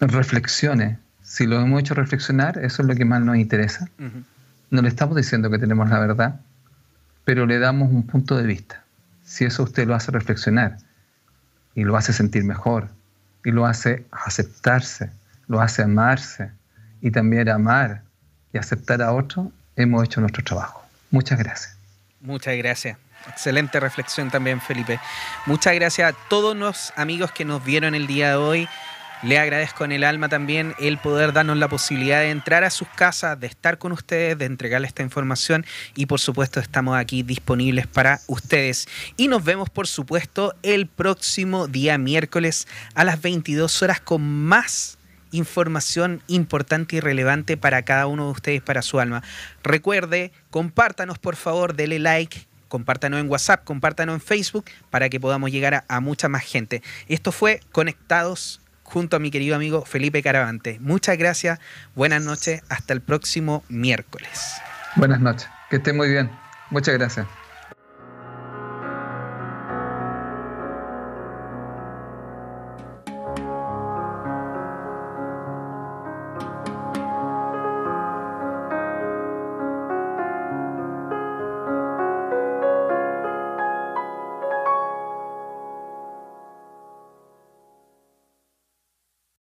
[0.00, 3.88] reflexione, si lo hemos hecho reflexionar, eso es lo que más nos interesa.
[4.70, 6.40] No le estamos diciendo que tenemos la verdad,
[7.24, 8.82] pero le damos un punto de vista.
[9.24, 10.78] Si eso usted lo hace reflexionar
[11.74, 12.88] y lo hace sentir mejor
[13.44, 15.10] y lo hace aceptarse,
[15.48, 16.50] lo hace amarse
[17.04, 18.02] y también amar
[18.50, 20.82] y aceptar a otro, hemos hecho nuestro trabajo.
[21.10, 21.76] Muchas gracias.
[22.22, 22.96] Muchas gracias.
[23.28, 24.98] Excelente reflexión también, Felipe.
[25.44, 28.68] Muchas gracias a todos los amigos que nos vieron el día de hoy.
[29.22, 32.88] Le agradezco en el alma también el poder darnos la posibilidad de entrar a sus
[32.88, 37.86] casas, de estar con ustedes, de entregarles esta información y por supuesto estamos aquí disponibles
[37.86, 38.88] para ustedes.
[39.18, 44.93] Y nos vemos por supuesto el próximo día miércoles a las 22 horas con más
[45.36, 49.22] información importante y relevante para cada uno de ustedes, para su alma.
[49.62, 55.50] Recuerde, compártanos por favor, dele like, compártanos en WhatsApp, compártanos en Facebook para que podamos
[55.50, 56.82] llegar a, a mucha más gente.
[57.08, 60.78] Esto fue Conectados junto a mi querido amigo Felipe Caravante.
[60.80, 61.58] Muchas gracias,
[61.94, 64.54] buenas noches, hasta el próximo miércoles.
[64.96, 66.30] Buenas noches, que esté muy bien.
[66.70, 67.26] Muchas gracias.